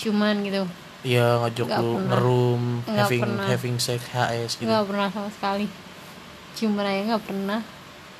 cuman 0.00 0.42
gitu. 0.42 0.64
Ya 1.06 1.38
ngajak 1.38 1.66
Nggak 1.68 1.78
lu 1.78 1.90
pernah. 1.92 2.06
ngerum 2.10 2.62
Nggak 2.82 2.98
having 2.98 3.22
pernah. 3.22 3.44
having 3.46 3.76
sex 3.78 4.00
HS 4.10 4.50
gitu. 4.58 4.66
Nggak 4.66 4.84
pernah 4.90 5.08
sama 5.12 5.30
sekali. 5.30 5.66
Cuman 6.56 6.82
aja 6.82 7.00
nggak 7.14 7.24
pernah. 7.24 7.60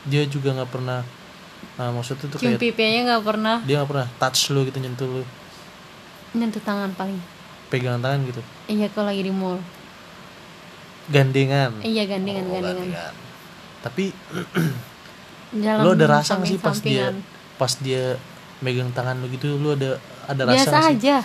Dia 0.06 0.22
juga 0.30 0.48
nggak 0.54 0.70
pernah 0.70 1.00
nah, 1.74 1.90
maksudnya 1.90 2.26
tuh 2.26 2.38
cium 2.38 2.54
kayak 2.54 2.60
pipi 2.60 2.82
aja 2.82 3.00
nggak 3.06 3.22
pernah. 3.22 3.56
Dia 3.62 3.74
nggak 3.78 3.90
pernah 3.90 4.06
touch 4.16 4.50
lu 4.50 4.60
gitu 4.64 4.78
nyentuh 4.78 5.08
lu. 5.08 5.22
Nyentuh 6.32 6.60
tangan 6.60 6.90
paling. 6.92 7.18
Pegangan 7.68 8.00
tangan 8.00 8.20
gitu. 8.24 8.40
Iya 8.66 8.86
kalau 8.88 9.08
lagi 9.08 9.22
di 9.22 9.30
mall. 9.30 9.58
Gandengan. 11.08 11.72
Iya 11.80 12.04
gandengan 12.04 12.44
Oh, 12.44 12.52
gandengan. 12.52 12.84
gandengan. 12.84 13.14
tapi 13.78 14.10
Jalan 15.54 15.80
lu 15.86 15.90
ada 15.94 16.06
rasa 16.10 16.36
nggak 16.36 16.50
sih 16.50 16.58
pas 16.58 16.76
dia 16.76 17.06
pas 17.54 17.72
dia 17.78 18.18
megang 18.58 18.90
tangan 18.90 19.16
lu 19.16 19.30
gitu 19.30 19.54
lu 19.54 19.72
ada 19.72 19.96
ada 20.26 20.42
rasa 20.44 20.52
biasa 20.52 20.68
nggak 20.68 20.84
sih? 20.84 20.94
aja. 20.98 21.16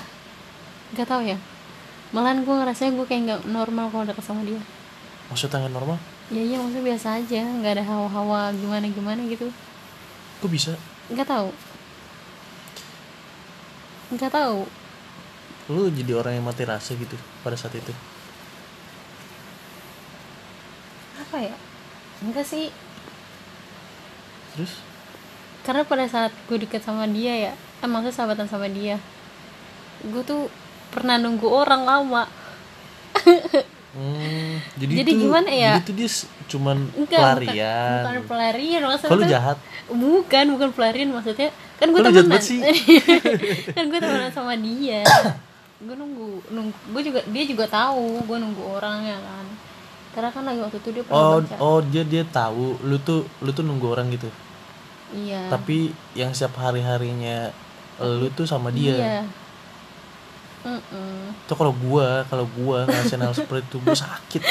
Nggak 0.93 1.07
tahu 1.09 1.21
ya. 1.25 1.37
Malahan 2.13 2.45
gue 2.45 2.53
ngerasanya 2.53 2.91
gue 2.93 3.05
kayak 3.05 3.21
nggak 3.25 3.41
normal 3.49 3.85
kalau 3.89 4.05
deket 4.05 4.23
sama 4.23 4.45
dia. 4.45 4.61
Maksudnya 5.27 5.57
nggak 5.59 5.73
normal? 5.73 5.97
Ya 6.29 6.39
iya 6.39 6.57
maksudnya 6.57 6.85
biasa 6.85 7.07
aja. 7.19 7.41
Nggak 7.43 7.71
ada 7.73 7.83
hawa-hawa 7.83 8.41
gimana 8.53 8.85
gimana 8.87 9.21
gitu 9.25 9.49
kok 10.41 10.51
bisa? 10.51 10.73
Nggak 11.11 11.27
tahu. 11.27 11.49
Nggak 14.17 14.31
tahu. 14.31 14.59
Lu 15.69 15.89
jadi 15.91 16.11
orang 16.17 16.39
yang 16.39 16.45
mati 16.45 16.63
rasa 16.63 16.95
gitu 16.95 17.19
pada 17.43 17.59
saat 17.59 17.75
itu? 17.75 17.93
Apa 21.19 21.37
ya? 21.43 21.55
Enggak 22.23 22.47
sih. 22.47 22.71
Terus? 24.55 24.79
Karena 25.63 25.83
pada 25.83 26.05
saat 26.07 26.31
gue 26.47 26.57
deket 26.59 26.83
sama 26.83 27.07
dia 27.09 27.51
ya 27.51 27.53
eh 27.83 27.89
maksudnya 27.91 28.15
sahabatan 28.15 28.47
sama 28.47 28.71
dia 28.71 28.95
gue 30.07 30.23
tuh 30.23 30.47
pernah 30.87 31.19
nunggu 31.19 31.51
orang 31.51 31.83
lama 31.83 32.23
hmm, 33.93 34.53
jadi 34.77 34.93
Jadi 35.03 35.11
itu, 35.13 35.21
gimana 35.25 35.49
ya? 35.49 35.73
jadi 35.77 35.81
tuh 35.85 35.95
dia 35.95 36.09
cuman 36.49 36.77
enggak 36.93 37.21
pelarian. 37.21 37.53
bukan, 37.53 38.01
bukan 38.03 38.23
pelarian 38.27 38.81
maksudnya 38.83 39.11
kalau 39.11 39.25
jahat? 39.25 39.57
Bukan 39.89 40.45
bukan 40.57 40.69
pelarian 40.73 41.09
maksudnya 41.13 41.49
kan 41.79 41.87
gue 41.89 42.01
temenan 42.01 42.41
sih? 42.41 42.59
kan 43.77 43.83
gue 43.87 43.99
temenan 43.99 44.31
sama 44.33 44.53
dia. 44.57 45.01
Gue 45.83 45.95
nunggu 45.95 46.29
nunggu 46.51 46.77
gue 46.95 47.01
juga 47.11 47.19
dia 47.27 47.43
juga 47.47 47.65
tahu 47.67 48.23
gue 48.25 48.37
nunggu 48.37 48.63
orangnya 48.65 49.17
kan. 49.21 49.45
Karena 50.13 50.29
kan 50.29 50.43
lagi 50.45 50.59
waktu 50.61 50.77
itu 50.77 50.89
dia 50.93 51.03
pernah 51.05 51.25
oh 51.25 51.37
baca. 51.41 51.55
oh 51.57 51.79
dia 51.81 52.03
dia 52.05 52.23
tahu 52.25 52.77
lu 52.85 52.97
tuh 53.01 53.25
lu 53.41 53.49
tuh 53.53 53.65
nunggu 53.65 53.87
orang 53.89 54.13
gitu? 54.13 54.29
Iya. 55.13 55.49
Tapi 55.53 55.93
yang 56.17 56.33
setiap 56.33 56.57
hari 56.57 56.81
harinya 56.81 57.49
lu 58.01 58.29
tuh 58.33 58.45
sama 58.49 58.73
dia? 58.73 58.97
Iya 58.97 59.42
Mm-mm. 60.63 61.35
tuh 61.43 61.55
kalau 61.55 61.75
gua 61.75 62.23
kalau 62.25 62.47
gua 62.55 62.87
ngerasain 62.87 63.19
hal 63.19 63.35
seperti 63.35 63.67
itu 63.67 63.77
gua 63.79 63.93
sakit. 63.93 64.41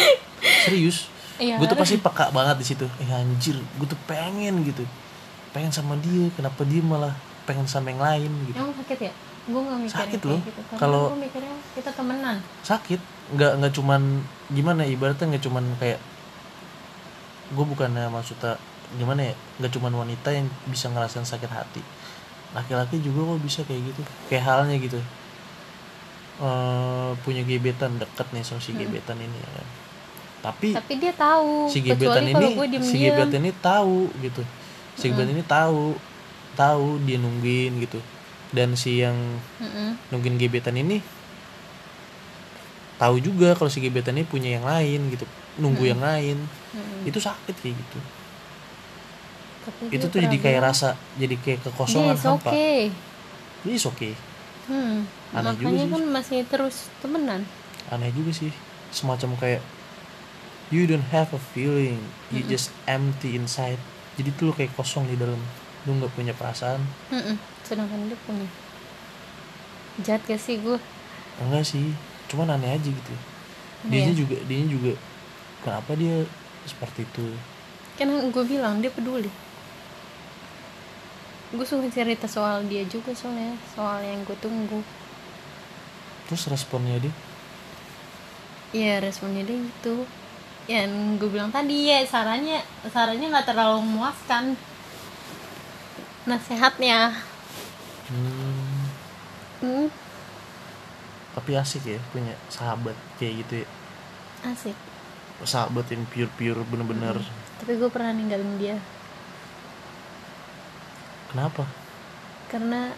Serius. 0.68 1.08
Iya. 1.40 1.58
gue 1.58 1.66
tuh 1.66 1.74
pasti 1.74 1.96
peka 1.98 2.30
banget 2.30 2.54
di 2.60 2.66
situ. 2.68 2.86
Eh 3.00 3.08
anjir 3.08 3.56
gue 3.56 3.86
tuh 3.88 3.98
pengen 4.04 4.62
gitu. 4.62 4.84
Pengen 5.50 5.72
sama 5.72 5.98
dia 5.98 6.28
kenapa 6.32 6.62
dia 6.62 6.78
malah 6.84 7.10
pengen 7.48 7.66
sama 7.66 7.90
yang 7.90 7.98
lain 7.98 8.30
gitu. 8.46 8.60
Emang 8.60 8.76
sakit 8.76 8.98
ya? 9.00 9.12
Gue 9.42 9.58
gak 9.58 9.78
mikirin 9.80 9.96
Sakit 10.06 10.20
loh. 10.22 10.38
gitu. 10.38 10.60
Kalau- 10.78 11.10
gue 11.10 11.22
mikirnya 11.24 11.56
kita 11.74 11.90
temenan. 11.90 12.36
Sakit. 12.62 13.00
Nggak 13.34 13.52
nggak 13.58 13.72
cuman 13.74 14.02
gimana 14.52 14.86
ya, 14.86 14.94
ibaratnya 14.94 15.26
nggak 15.34 15.42
cuman 15.42 15.64
kayak 15.80 15.98
gue 17.52 17.64
bukannya 17.66 18.06
maksudnya 18.06 18.54
gimana 18.94 19.32
ya? 19.32 19.34
Nggak 19.58 19.72
cuman 19.72 19.92
wanita 19.98 20.28
yang 20.30 20.46
bisa 20.68 20.88
ngerasain 20.88 21.26
sakit 21.26 21.50
hati. 21.50 21.82
Laki-laki 22.52 23.00
juga 23.00 23.34
kok 23.34 23.40
bisa 23.42 23.60
kayak 23.64 23.82
gitu. 23.90 24.02
Kayak 24.28 24.44
halnya 24.46 24.76
gitu 24.78 25.00
eh 26.42 27.10
punya 27.22 27.46
gebetan 27.46 28.02
deket 28.02 28.26
nih 28.34 28.42
sama 28.42 28.58
si 28.58 28.74
gebetan 28.74 29.14
ini 29.18 29.38
ya. 29.38 29.62
Tapi 30.42 30.74
Tapi 30.74 30.92
dia 30.98 31.14
tahu 31.14 31.70
si 31.70 31.78
gebetan 31.86 32.26
ini 32.26 32.58
si 32.82 32.96
gebetan 32.98 33.40
ini 33.46 33.54
tahu 33.62 34.10
gitu. 34.18 34.42
Si 34.98 35.06
gebetan 35.06 35.38
ini 35.38 35.46
tahu 35.46 35.94
tahu 36.58 36.98
dia 37.06 37.22
nungguin 37.22 37.78
gitu. 37.86 38.02
Dan 38.50 38.74
si 38.74 39.00
yang 39.06 39.14
nungguin 40.10 40.34
gebetan 40.36 40.74
ini 40.74 40.98
tahu 42.98 43.22
juga 43.22 43.54
kalau 43.54 43.70
si 43.70 43.78
gebetan 43.78 44.18
ini 44.18 44.26
punya 44.26 44.58
yang 44.58 44.66
lain 44.66 45.14
gitu 45.14 45.24
nunggu 45.62 45.94
yang 45.94 46.02
lain. 46.02 46.42
Itu 47.06 47.22
sakit 47.22 47.54
kayak 47.54 47.78
gitu. 47.78 47.98
Itu 49.94 50.10
tuh 50.10 50.18
jadi 50.18 50.36
kayak 50.42 50.60
rasa 50.74 50.98
jadi 51.14 51.38
kayak 51.38 51.70
kekosongan 51.70 52.18
hampa. 52.18 52.50
oke 52.50 52.90
ini 53.62 53.78
oke 53.78 53.94
okay. 53.94 54.12
hmm. 54.66 55.21
Aneh 55.32 55.56
juga 55.56 55.72
Makanya 55.72 55.84
sih. 55.84 55.92
kan 55.92 56.02
masih 56.08 56.38
terus 56.44 56.76
temenan. 57.00 57.40
Aneh 57.88 58.12
juga 58.12 58.30
sih. 58.30 58.52
Semacam 58.92 59.32
kayak 59.36 59.62
you 60.68 60.84
don't 60.84 61.08
have 61.08 61.32
a 61.32 61.40
feeling. 61.52 61.96
You 62.28 62.44
just 62.44 62.68
empty 62.84 63.34
inside. 63.34 63.80
Jadi 64.16 64.28
tuh 64.36 64.48
lu 64.48 64.52
kayak 64.52 64.76
kosong 64.76 65.08
di 65.08 65.16
dalam. 65.16 65.40
Lu 65.84 65.96
nggak 65.96 66.12
punya 66.12 66.32
perasaan. 66.32 66.80
Mm-mm. 67.08 67.36
Sedangkan 67.64 68.06
dia 68.06 68.18
punya. 68.22 68.48
Jahat 70.00 70.24
gak 70.24 70.40
sih 70.40 70.56
gue? 70.56 70.76
enggak 71.40 71.64
sih. 71.64 71.92
Cuman 72.28 72.52
aneh 72.52 72.76
aja 72.76 72.88
gitu. 72.88 73.14
Dia 73.88 74.08
Iya. 74.08 74.14
juga 74.14 74.36
dia 74.44 74.62
juga 74.62 74.92
kenapa 75.60 75.96
dia 75.96 76.24
seperti 76.64 77.02
itu? 77.02 77.24
Kan 77.96 78.08
gue 78.28 78.44
bilang 78.46 78.80
dia 78.80 78.88
peduli. 78.88 79.28
Gue 81.52 81.64
suka 81.64 81.84
cerita 81.88 82.24
soal 82.24 82.64
dia 82.64 82.80
juga 82.88 83.12
soalnya 83.12 83.52
Soal 83.68 84.00
yang 84.00 84.24
gue 84.24 84.36
tunggu 84.40 84.80
terus 86.32 86.48
responnya 86.48 86.96
dia? 86.96 87.12
Iya 88.72 89.04
responnya 89.04 89.44
dia 89.44 89.60
gitu. 89.60 90.08
Yang 90.64 91.20
gue 91.20 91.28
bilang 91.28 91.52
tadi 91.52 91.92
ya 91.92 92.00
sarannya 92.08 92.64
Sarannya 92.88 93.28
gak 93.28 93.52
terlalu 93.52 93.84
memuaskan 93.84 94.56
Nasehatnya 96.24 97.18
hmm, 98.06 98.86
hmm, 99.58 99.86
tapi 101.34 101.50
asik 101.58 101.82
ya 101.82 101.98
punya 102.12 102.36
sahabat 102.52 102.94
kayak 103.16 103.42
gitu 103.42 103.54
ya. 103.64 103.68
Asik. 104.46 104.76
Sahabat 105.42 105.90
yang 105.90 106.06
pure 106.06 106.30
pure 106.38 106.62
bener-bener 106.68 107.18
Tapi 107.58 107.72
gue 107.74 107.90
pernah 107.90 108.14
ninggalin 108.14 108.62
dia. 108.62 108.76
Kenapa? 111.32 111.66
Karena 112.52 112.92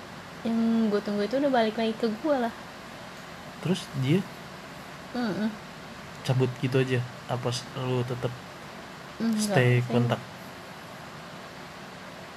yang 0.45 0.93
gue 0.93 1.01
tunggu 1.01 1.25
itu 1.25 1.41
udah 1.41 1.49
balik 1.49 1.81
lagi 1.81 1.97
ke 1.97 2.11
gue 2.11 2.37
lah 2.37 2.53
terus 3.65 3.89
dia 4.05 4.21
Mm-mm. 5.15 5.51
cabut 6.27 6.51
gitu 6.65 6.77
aja 6.85 7.01
apa 7.31 7.49
lu 7.87 8.03
tetap 8.11 8.33
Enggak, 9.23 9.43
stay 9.45 9.83
saya 9.87 9.93
kontak? 9.93 10.21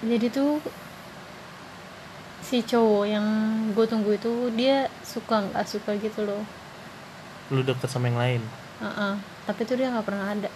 Jadi 0.02 0.28
tuh 0.30 0.62
si 2.48 2.58
cowok 2.72 3.06
yang 3.14 3.26
gue 3.76 3.86
tunggu 3.92 4.12
itu 4.20 4.34
dia 4.60 4.78
suka 5.12 5.36
nggak 5.52 5.66
suka 5.74 5.92
gitu 6.06 6.22
loh. 6.30 6.42
Lu 7.52 7.64
deket 7.64 7.90
sama 7.92 8.08
yang 8.12 8.20
lain? 8.20 8.42
Heeh. 8.82 9.14
tapi 9.48 9.62
tuh 9.66 9.76
dia 9.80 9.88
nggak 9.94 10.08
pernah 10.08 10.28
ada. 10.34 10.50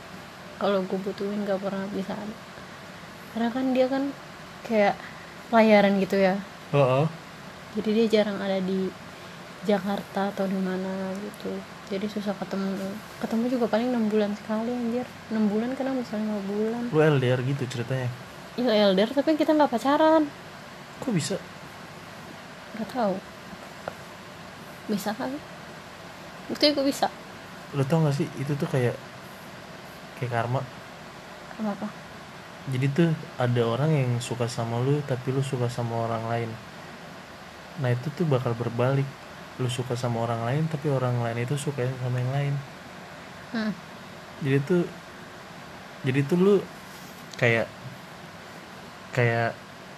Kalau 0.62 0.80
gue 0.90 1.00
butuhin 1.06 1.42
nggak 1.46 1.62
pernah 1.64 1.86
bisa 1.92 2.14
ada. 2.16 2.36
Karena 3.34 3.50
kan 3.56 3.66
dia 3.76 3.88
kan 3.94 4.04
kayak 4.68 4.96
pelayaran 5.52 5.98
gitu 6.04 6.18
ya. 6.20 6.36
Oh, 6.74 7.10
jadi 7.76 7.90
dia 8.04 8.06
jarang 8.22 8.38
ada 8.44 8.60
di 8.60 8.92
Jakarta 9.62 10.34
atau 10.34 10.46
di 10.50 10.58
mana 10.58 11.14
gitu. 11.18 11.54
Jadi 11.92 12.08
susah 12.10 12.34
ketemu. 12.38 12.96
Ketemu 13.22 13.46
juga 13.52 13.66
paling 13.70 13.94
enam 13.94 14.10
bulan 14.10 14.34
sekali 14.34 14.72
anjir. 14.74 15.06
Enam 15.30 15.52
bulan 15.52 15.76
kadang 15.78 16.00
misalnya 16.00 16.34
lima 16.34 16.42
bulan. 16.50 16.84
Lu 16.90 17.00
LDR 17.00 17.40
gitu 17.46 17.64
ceritanya? 17.70 18.10
Iya 18.58 18.92
LDR 18.92 19.12
tapi 19.14 19.38
kita 19.38 19.54
nggak 19.54 19.72
pacaran. 19.72 20.26
Kok 21.04 21.14
bisa? 21.14 21.38
Nggak 22.78 22.90
tahu. 22.90 23.16
Bisa 24.90 25.14
kan 25.14 25.32
bukti 26.52 26.76
gue 26.76 26.84
bisa? 26.84 27.08
Lu 27.72 27.88
tau 27.88 28.04
gak 28.04 28.12
sih 28.12 28.28
itu 28.36 28.52
tuh 28.60 28.68
kayak 28.68 28.98
kayak 30.20 30.32
karma. 30.36 30.60
Kenapa 31.56 31.88
jadi 32.70 32.86
tuh 32.94 33.10
ada 33.42 33.62
orang 33.66 33.90
yang 33.90 34.12
suka 34.22 34.46
sama 34.46 34.78
lu 34.86 35.02
tapi 35.10 35.34
lu 35.34 35.42
suka 35.42 35.66
sama 35.66 36.06
orang 36.06 36.24
lain. 36.30 36.50
Nah 37.82 37.90
itu 37.90 38.14
tuh 38.14 38.30
bakal 38.30 38.54
berbalik 38.54 39.08
lu 39.60 39.68
suka 39.68 40.00
sama 40.00 40.24
orang 40.24 40.48
lain 40.48 40.64
tapi 40.72 40.88
orang 40.88 41.20
lain 41.20 41.44
itu 41.44 41.60
suka 41.60 41.84
sama 42.00 42.22
yang 42.22 42.32
lain. 42.32 42.56
Hmm. 43.52 43.76
jadi 44.40 44.64
tuh 44.64 44.88
jadi 46.08 46.24
tuh 46.24 46.40
lu 46.40 46.56
kayak 47.36 47.68
kayak 49.12 49.52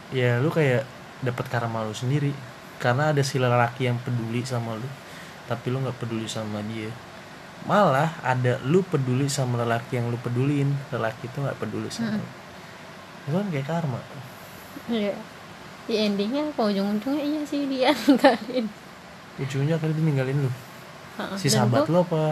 ya 0.10 0.42
lu 0.42 0.50
kayak 0.50 0.88
dapat 1.22 1.46
karma 1.52 1.86
lu 1.86 1.94
sendiri. 1.94 2.34
Karena 2.82 3.16
ada 3.16 3.22
si 3.24 3.40
lelaki 3.40 3.88
yang 3.88 4.02
peduli 4.02 4.42
sama 4.44 4.76
lu 4.76 4.90
tapi 5.44 5.70
lu 5.70 5.84
nggak 5.84 6.02
peduli 6.02 6.26
sama 6.26 6.66
dia. 6.66 6.90
Malah 7.70 8.20
ada 8.26 8.60
lu 8.66 8.82
peduli 8.84 9.30
sama 9.30 9.62
lelaki 9.62 10.02
yang 10.02 10.10
lu 10.10 10.18
pedulin 10.20 10.74
lelaki 10.90 11.30
itu 11.30 11.38
nggak 11.40 11.60
peduli 11.62 11.88
sama 11.94 12.18
lu. 12.18 12.28
Itu 13.30 13.36
kan 13.38 13.48
kayak 13.54 13.68
karma. 13.70 14.00
Iya. 14.90 15.16
Di 15.88 15.94
endingnya 16.00 16.52
apa? 16.52 16.68
Ujung-ujungnya 16.68 17.24
iya 17.24 17.42
sih 17.48 17.68
dia 17.68 17.92
ninggalin 18.08 18.68
ujungnya 19.38 19.76
kali 19.78 19.94
dia 19.94 20.04
ninggalin 20.04 20.38
lu. 20.46 20.52
Heeh. 21.18 21.38
si 21.38 21.48
Dan 21.48 21.66
sahabat 21.66 21.86
gua- 21.86 21.92
lu 21.92 21.98
apa? 22.04 22.24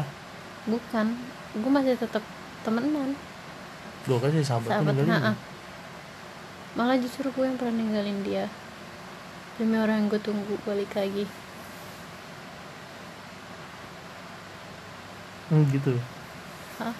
Bukan 0.70 1.06
gue 1.58 1.72
masih 1.72 1.97
tetap 1.97 2.24
temenan. 2.62 3.14
Lu 4.06 4.18
kan 4.18 4.30
si 4.30 4.41
sahabat, 4.41 4.70
sahabat 4.70 4.93
lu 4.93 5.04
ninggalin 5.04 5.26
ha 5.30 5.34
malah 6.72 6.95
justru 6.95 7.28
gue 7.28 7.43
yang 7.43 7.60
pernah 7.60 7.76
ninggalin 7.76 8.24
dia. 8.24 8.45
Demi 9.60 9.76
orang 9.76 10.06
yang 10.06 10.08
gue 10.08 10.22
tunggu 10.24 10.56
balik 10.64 10.95
lagi. 10.95 11.28
Hmm, 15.52 15.68
gitu. 15.68 15.99
Hah? 16.80 16.95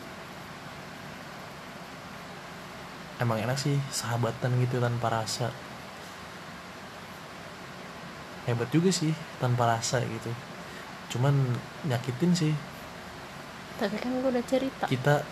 emang 3.22 3.38
enak 3.38 3.54
sih 3.54 3.78
sahabatan 3.94 4.50
gitu 4.66 4.82
tanpa 4.82 5.14
rasa 5.14 5.54
hebat 8.52 8.70
juga 8.70 8.92
sih 8.92 9.12
tanpa 9.40 9.66
rasa 9.66 10.04
gitu. 10.04 10.32
Cuman 11.12 11.34
nyakitin 11.88 12.32
sih. 12.32 12.54
Tapi 13.80 13.96
kan 13.98 14.12
gue 14.14 14.30
udah 14.30 14.46
cerita. 14.46 14.86
Kita 14.86 15.24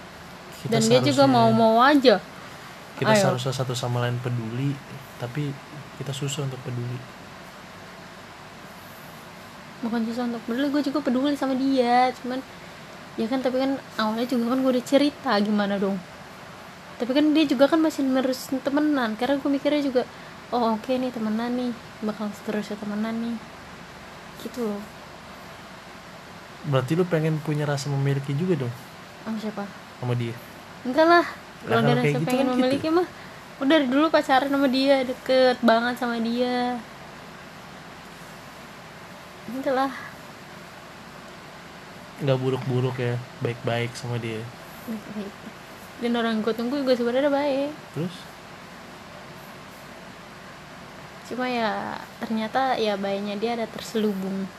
kita 0.59 0.71
dan 0.75 0.81
dia 0.83 0.99
juga 0.99 1.23
seharusnya- 1.23 1.31
mau-mau 1.31 1.79
aja. 1.79 2.15
Kita 2.99 3.11
Ayo. 3.15 3.21
seharusnya 3.21 3.53
satu 3.55 3.71
sama 3.71 4.03
lain 4.03 4.19
peduli 4.19 4.75
tapi 5.19 5.51
kita 5.95 6.11
susah 6.11 6.43
untuk 6.43 6.59
peduli. 6.63 6.99
Bukan 9.79 10.03
susah 10.11 10.27
untuk 10.27 10.43
peduli 10.43 10.67
gue 10.67 10.83
juga 10.83 10.99
peduli 10.99 11.35
sama 11.39 11.55
dia. 11.55 12.11
Cuman 12.19 12.43
ya 13.15 13.27
kan 13.27 13.39
tapi 13.39 13.59
kan 13.59 13.79
awalnya 13.95 14.27
juga 14.27 14.51
kan 14.51 14.59
gue 14.59 14.71
udah 14.75 14.85
cerita 14.85 15.31
gimana 15.39 15.79
dong. 15.79 15.95
Tapi 16.99 17.11
kan 17.15 17.31
dia 17.31 17.47
juga 17.47 17.71
kan 17.71 17.79
masih 17.79 18.03
nerusin 18.03 18.59
temenan. 18.59 19.15
Karena 19.15 19.39
gue 19.39 19.47
mikirnya 19.47 19.79
juga 19.79 20.03
oh 20.55 20.75
oke 20.77 20.91
nih 20.91 21.11
temenan 21.13 21.51
nih. 21.55 21.71
Bakal 22.05 22.31
seterusnya 22.33 22.77
temenan 22.79 23.15
nih. 23.17 23.37
Gitu 24.43 24.65
loh. 24.65 24.81
Berarti 26.67 26.91
lu 26.99 27.07
pengen 27.07 27.39
punya 27.39 27.63
rasa 27.63 27.87
memiliki 27.87 28.35
juga 28.35 28.65
dong? 28.65 28.73
Sama 29.23 29.37
siapa? 29.39 29.63
Sama 29.99 30.13
dia? 30.15 30.35
Enggak 30.83 31.07
lah. 31.07 31.25
Kalau 31.63 31.81
dari 31.83 31.91
kayak 31.91 31.99
rasa 31.99 32.19
gitu 32.19 32.27
pengen 32.27 32.39
kan 32.39 32.47
gitu. 32.47 32.59
memiliki 32.59 32.87
mah 32.91 33.07
udah 33.59 33.67
dari 33.67 33.87
dulu 33.91 34.05
pacaran 34.07 34.47
sama 34.47 34.67
dia 34.71 34.95
deket 35.03 35.57
banget 35.59 35.95
sama 35.99 36.15
dia. 36.23 36.79
Enggak 39.51 39.73
lah. 39.75 39.91
Nggak 42.19 42.37
buruk-buruk 42.39 42.95
ya 42.99 43.15
baik-baik 43.43 43.91
sama 43.95 44.19
dia. 44.19 44.43
Baik-baik. 44.87 45.33
Dan 45.99 46.15
orang 46.15 46.39
gue 46.39 46.53
tunggu 46.55 46.79
gue 46.79 46.95
sebenarnya 46.95 47.27
baik. 47.27 47.71
Terus 47.91 48.15
cuma 51.29 51.45
ya 51.45 51.93
ternyata 52.17 52.73
ya 52.81 52.97
bayinya 52.97 53.37
dia 53.37 53.53
ada 53.53 53.69
terselubung. 53.69 54.49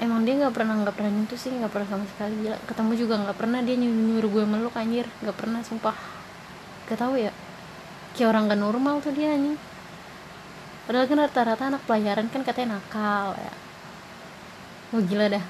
Emang 0.00 0.24
dia 0.24 0.36
nggak 0.40 0.52
pernah 0.56 0.76
nggak 0.80 0.96
pernah 0.96 1.12
nyentuh 1.12 1.36
sih 1.36 1.52
nggak 1.52 1.72
pernah 1.72 1.88
sama 1.88 2.04
sekali. 2.08 2.34
Gila 2.40 2.56
ketemu 2.64 2.92
juga 2.96 3.14
nggak 3.20 3.36
pernah 3.36 3.60
dia 3.60 3.76
nyuruh 3.76 4.00
nyuruh 4.08 4.30
gue 4.32 4.44
meluk 4.48 4.74
anjir. 4.76 5.04
Nggak 5.20 5.36
pernah 5.36 5.60
sumpah. 5.60 5.96
Gak 6.88 6.98
tahu 7.02 7.20
ya. 7.20 7.32
Kayak 8.16 8.28
orang 8.32 8.48
gak 8.48 8.60
normal 8.62 8.94
tuh 9.04 9.12
dia 9.12 9.36
anjing. 9.36 9.58
Padahal 10.86 11.10
kan 11.10 11.18
rata-rata 11.18 11.64
anak 11.66 11.82
pelajaran 11.84 12.26
kan 12.32 12.40
katanya 12.46 12.78
nakal 12.78 13.36
ya. 13.36 13.52
Wah 14.94 15.02
gila 15.02 15.26
dah. 15.28 15.44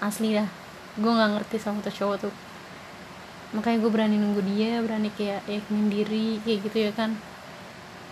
Asli 0.00 0.32
dah. 0.32 0.48
Gue 0.96 1.12
nggak 1.12 1.30
ngerti 1.36 1.56
sama 1.60 1.84
tuh 1.84 1.92
cowok 1.92 2.16
tuh. 2.28 2.34
Makanya 3.52 3.78
gue 3.84 3.90
berani 3.90 4.16
nunggu 4.16 4.40
dia 4.46 4.80
berani 4.80 5.12
kayak 5.12 5.44
yakinin 5.44 5.88
diri 5.92 6.40
kayak 6.46 6.58
gitu 6.70 6.78
ya 6.88 6.92
kan 6.96 7.35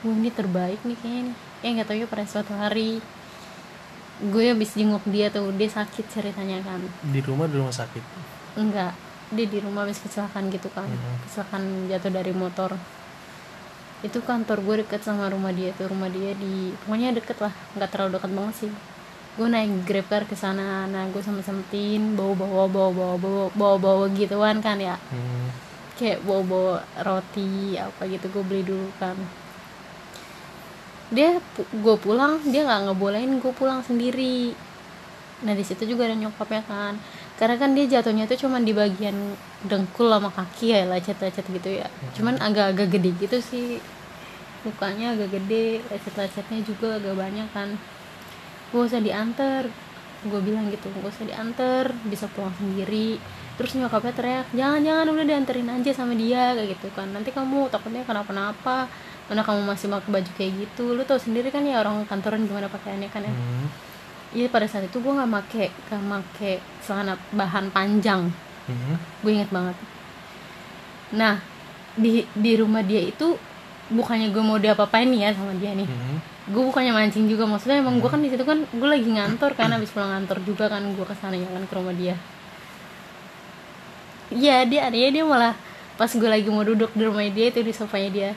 gue 0.05 0.13
ini 0.13 0.29
terbaik 0.29 0.85
nih 0.85 0.97
kayaknya 1.01 1.23
nih. 1.33 1.37
Ya 1.65 1.69
nggak 1.81 1.89
tahu 1.89 1.97
ya 1.97 2.07
pada 2.07 2.25
suatu 2.29 2.53
hari 2.53 3.01
gue 4.15 4.45
habis 4.47 4.77
jenguk 4.79 5.03
dia 5.11 5.27
tuh 5.33 5.49
dia 5.57 5.67
sakit 5.67 6.05
ceritanya 6.13 6.61
kan. 6.61 6.79
Di 7.09 7.25
rumah 7.25 7.49
di 7.49 7.57
rumah 7.57 7.73
sakit? 7.73 8.05
Enggak 8.61 8.93
dia 9.33 9.49
di 9.49 9.59
rumah 9.59 9.89
habis 9.89 9.99
kecelakaan 9.99 10.53
gitu 10.53 10.69
kan. 10.71 10.87
Mhm. 10.87 11.25
kecelakaan 11.27 11.65
jatuh 11.89 12.13
dari 12.13 12.33
motor. 12.37 12.77
Itu 14.05 14.21
kantor 14.21 14.61
gue 14.61 14.75
deket 14.85 15.01
sama 15.01 15.33
rumah 15.33 15.51
dia 15.51 15.73
tuh 15.73 15.89
rumah 15.89 16.13
dia 16.13 16.37
di 16.37 16.77
pokoknya 16.85 17.17
deket 17.17 17.41
lah 17.41 17.51
nggak 17.75 17.89
terlalu 17.89 18.21
deket 18.21 18.31
banget 18.37 18.55
sih. 18.61 18.73
Gue 19.35 19.49
naik 19.51 19.83
grab 19.89 20.07
car 20.07 20.23
ke 20.29 20.37
sana 20.37 20.85
nah 20.87 21.09
gue 21.09 21.23
sama 21.25 21.41
sempetin 21.41 22.13
bawa 22.15 22.37
bawa 22.37 22.65
bawa 22.69 22.91
bawa 22.93 23.15
bawa 23.19 23.45
bawa 23.57 23.77
bawa 23.81 24.05
gituan 24.13 24.61
kan 24.61 24.77
ya. 24.77 25.01
Hmm. 25.09 25.49
kayak 25.95 26.27
bawa 26.27 26.43
bawa 26.43 26.75
roti 27.07 27.79
apa 27.79 28.03
gitu 28.11 28.27
gue 28.27 28.43
beli 28.43 28.67
dulu 28.67 28.91
kan 28.99 29.15
dia 31.13 31.37
gue 31.73 31.97
pulang 32.01 32.41
dia 32.49 32.65
nggak 32.65 32.81
ngebolehin 32.89 33.43
gue 33.43 33.53
pulang 33.53 33.85
sendiri. 33.85 34.57
Nah 35.45 35.53
di 35.53 35.65
situ 35.67 35.85
juga 35.85 36.09
ada 36.09 36.17
nyokapnya 36.17 36.63
kan. 36.65 36.97
Karena 37.35 37.59
kan 37.59 37.75
dia 37.75 37.85
jatuhnya 37.91 38.31
tuh 38.31 38.39
cuman 38.47 38.63
di 38.63 38.71
bagian 38.71 39.35
dengkul 39.67 40.07
sama 40.07 40.31
kaki 40.31 40.71
ya 40.71 40.87
lecet-lecet 40.87 41.45
gitu 41.51 41.83
ya. 41.83 41.91
Cuman 42.15 42.39
agak-agak 42.39 42.95
gede 42.95 43.11
gitu 43.21 43.39
sih. 43.43 43.83
Lukanya 44.65 45.13
agak 45.13 45.35
gede 45.35 45.85
lecet-lecetnya 45.93 46.63
juga 46.65 46.97
agak 46.97 47.19
banyak 47.19 47.49
kan. 47.53 47.75
Gue 48.71 48.87
usah 48.87 49.03
diantar. 49.03 49.69
Gue 50.25 50.41
bilang 50.41 50.73
gitu 50.73 50.89
gue 50.89 51.05
usah 51.05 51.29
diantar 51.29 51.93
bisa 52.09 52.25
pulang 52.33 52.55
sendiri. 52.57 53.21
Terus 53.55 53.77
nyokapnya 53.77 54.15
teriak 54.17 54.49
jangan 54.57 54.81
jangan 54.83 55.07
udah 55.15 55.27
dianterin 55.29 55.69
aja 55.69 55.91
sama 55.93 56.17
dia 56.17 56.57
kayak 56.57 56.79
gitu 56.79 56.89
kan. 56.97 57.13
Nanti 57.13 57.29
kamu 57.35 57.69
takutnya 57.69 58.07
kenapa-napa 58.07 58.89
mana 59.25 59.41
kamu 59.41 59.65
masih 59.65 59.89
pakai 59.89 60.11
baju 60.13 60.31
kayak 60.37 60.53
gitu 60.53 60.85
lu 60.93 61.03
tau 61.09 61.17
sendiri 61.17 61.49
kan 61.49 61.65
ya 61.65 61.81
orang 61.81 62.05
kantoran 62.05 62.45
gimana 62.45 62.69
pakaiannya 62.69 63.09
kan 63.09 63.25
ya. 63.25 63.33
Hmm. 63.33 63.67
Iya 64.35 64.47
pada 64.51 64.67
saat 64.69 64.85
itu 64.85 65.01
gue 65.01 65.13
nggak 65.15 65.31
make 65.31 65.65
nggak 65.89 66.03
make 66.05 66.53
celana 66.85 67.17
bahan 67.33 67.73
panjang. 67.73 68.29
Hmm. 68.69 68.97
gue 69.25 69.31
inget 69.33 69.49
banget. 69.49 69.77
Nah 71.17 71.41
di 71.97 72.29
di 72.37 72.53
rumah 72.61 72.85
dia 72.85 73.01
itu 73.01 73.39
bukannya 73.89 74.33
gue 74.33 74.43
mau 74.45 74.61
diapa-apain 74.61 75.09
nih 75.09 75.29
ya 75.29 75.31
sama 75.33 75.57
dia 75.57 75.73
nih. 75.73 75.89
Hmm. 75.89 76.19
gue 76.45 76.61
bukannya 76.61 76.93
mancing 76.93 77.25
juga 77.25 77.49
maksudnya 77.49 77.81
emang 77.81 78.05
gue 78.05 78.11
kan 78.13 78.21
di 78.21 78.29
situ 78.29 78.45
kan 78.45 78.61
gue 78.69 78.89
lagi 78.89 79.09
ngantor 79.09 79.57
kan 79.57 79.73
habis 79.73 79.89
pulang 79.89 80.13
ngantor 80.13 80.45
juga 80.45 80.69
kan 80.69 80.85
gue 80.85 81.07
ke 81.09 81.17
sana 81.17 81.33
ya 81.41 81.49
kan 81.49 81.65
ke 81.65 81.73
rumah 81.73 81.97
dia. 81.97 82.21
Iya 84.29 84.69
dia 84.69 84.93
adanya 84.93 85.09
dia 85.09 85.25
malah 85.25 85.57
pas 85.97 86.13
gue 86.13 86.29
lagi 86.29 86.45
mau 86.53 86.61
duduk 86.61 86.93
di 86.93 87.03
rumah 87.07 87.25
dia 87.33 87.49
itu 87.49 87.65
di 87.65 87.73
sofanya 87.73 88.11
dia 88.13 88.31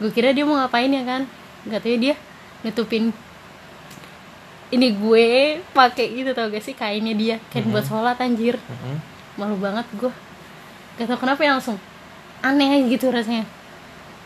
gue 0.00 0.10
kira 0.10 0.32
dia 0.32 0.48
mau 0.48 0.56
ngapain 0.56 0.88
ya 0.88 1.04
kan? 1.04 1.22
Nggak 1.68 1.80
tahu 1.84 1.96
dia 2.00 2.14
nutupin 2.64 3.12
ini 4.70 4.94
gue 4.94 5.26
pakai 5.74 6.06
gitu 6.14 6.30
tau 6.30 6.46
gak 6.48 6.62
sih? 6.62 6.74
Kainnya 6.78 7.14
dia 7.14 7.36
kain 7.50 7.66
buat 7.68 7.84
sholat 7.84 8.16
anjir. 8.22 8.56
Hmm. 8.56 8.98
malu 9.38 9.56
banget 9.56 9.86
gue 9.96 10.12
gak 10.98 11.06
tau 11.08 11.16
kenapa 11.16 11.40
ya 11.46 11.56
langsung 11.56 11.78
aneh 12.40 12.88
gitu 12.88 13.12
rasanya. 13.12 13.44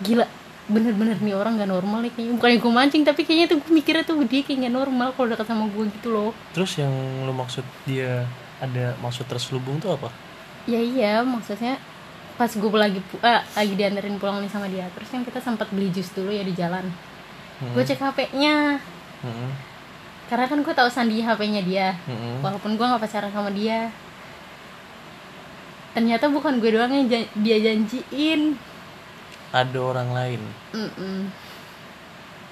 Gila 0.03 0.27
bener-bener 0.65 1.21
nih 1.21 1.37
orang 1.37 1.61
gak 1.61 1.71
normal 1.71 2.01
nih 2.05 2.13
kayaknya. 2.15 2.35
Bukannya 2.41 2.59
gue 2.61 2.73
mancing 2.73 3.03
tapi 3.05 3.23
kayaknya 3.27 3.47
tuh 3.53 3.59
gue 3.61 3.73
mikirnya 3.73 4.05
tuh 4.07 4.17
dia 4.25 4.43
kayak 4.45 4.69
gak 4.69 4.75
normal 4.75 5.09
kalau 5.17 5.27
dekat 5.33 5.47
sama 5.49 5.65
gue 5.69 5.85
gitu 6.01 6.09
loh. 6.13 6.31
Terus 6.57 6.73
yang 6.81 6.93
lu 7.25 7.33
maksud 7.33 7.65
dia 7.85 8.25
ada 8.63 8.97
maksud 9.01 9.29
terselubung 9.29 9.81
tuh 9.81 9.97
apa? 9.97 10.09
Ya 10.65 10.81
iya 10.81 11.21
maksudnya 11.21 11.77
pas 12.35 12.51
gue 12.51 12.71
lagi 12.75 12.99
ah, 13.21 13.43
lagi 13.55 13.75
dianterin 13.75 14.19
pulang 14.19 14.43
nih 14.43 14.51
sama 14.51 14.67
dia. 14.67 14.87
Terus 14.91 15.09
kan 15.09 15.23
kita 15.23 15.39
sempat 15.39 15.71
beli 15.71 15.91
jus 15.91 16.11
dulu 16.11 16.31
ya 16.31 16.43
di 16.43 16.53
jalan. 16.53 16.87
Hmm. 17.55 17.71
gue 17.71 17.87
cek 17.87 18.03
hp-nya 18.03 18.83
Hmm. 19.23 19.51
karena 20.27 20.51
kan 20.51 20.59
gue 20.59 20.75
tahu 20.75 20.91
sandi 20.91 21.23
hp-nya 21.23 21.63
dia. 21.63 21.89
Hmm. 22.05 22.43
walaupun 22.43 22.75
gue 22.75 22.83
gak 22.85 22.99
pacaran 23.01 23.31
sama 23.31 23.55
dia. 23.55 23.89
Ternyata 25.95 26.27
bukan 26.27 26.59
gue 26.59 26.75
doang 26.75 26.91
yang 26.91 27.07
jan- 27.07 27.31
dia 27.39 27.57
janjiin. 27.63 28.59
Ada 29.55 29.79
orang 29.79 30.11
lain. 30.11 30.41
Mm-mm. 30.75 31.31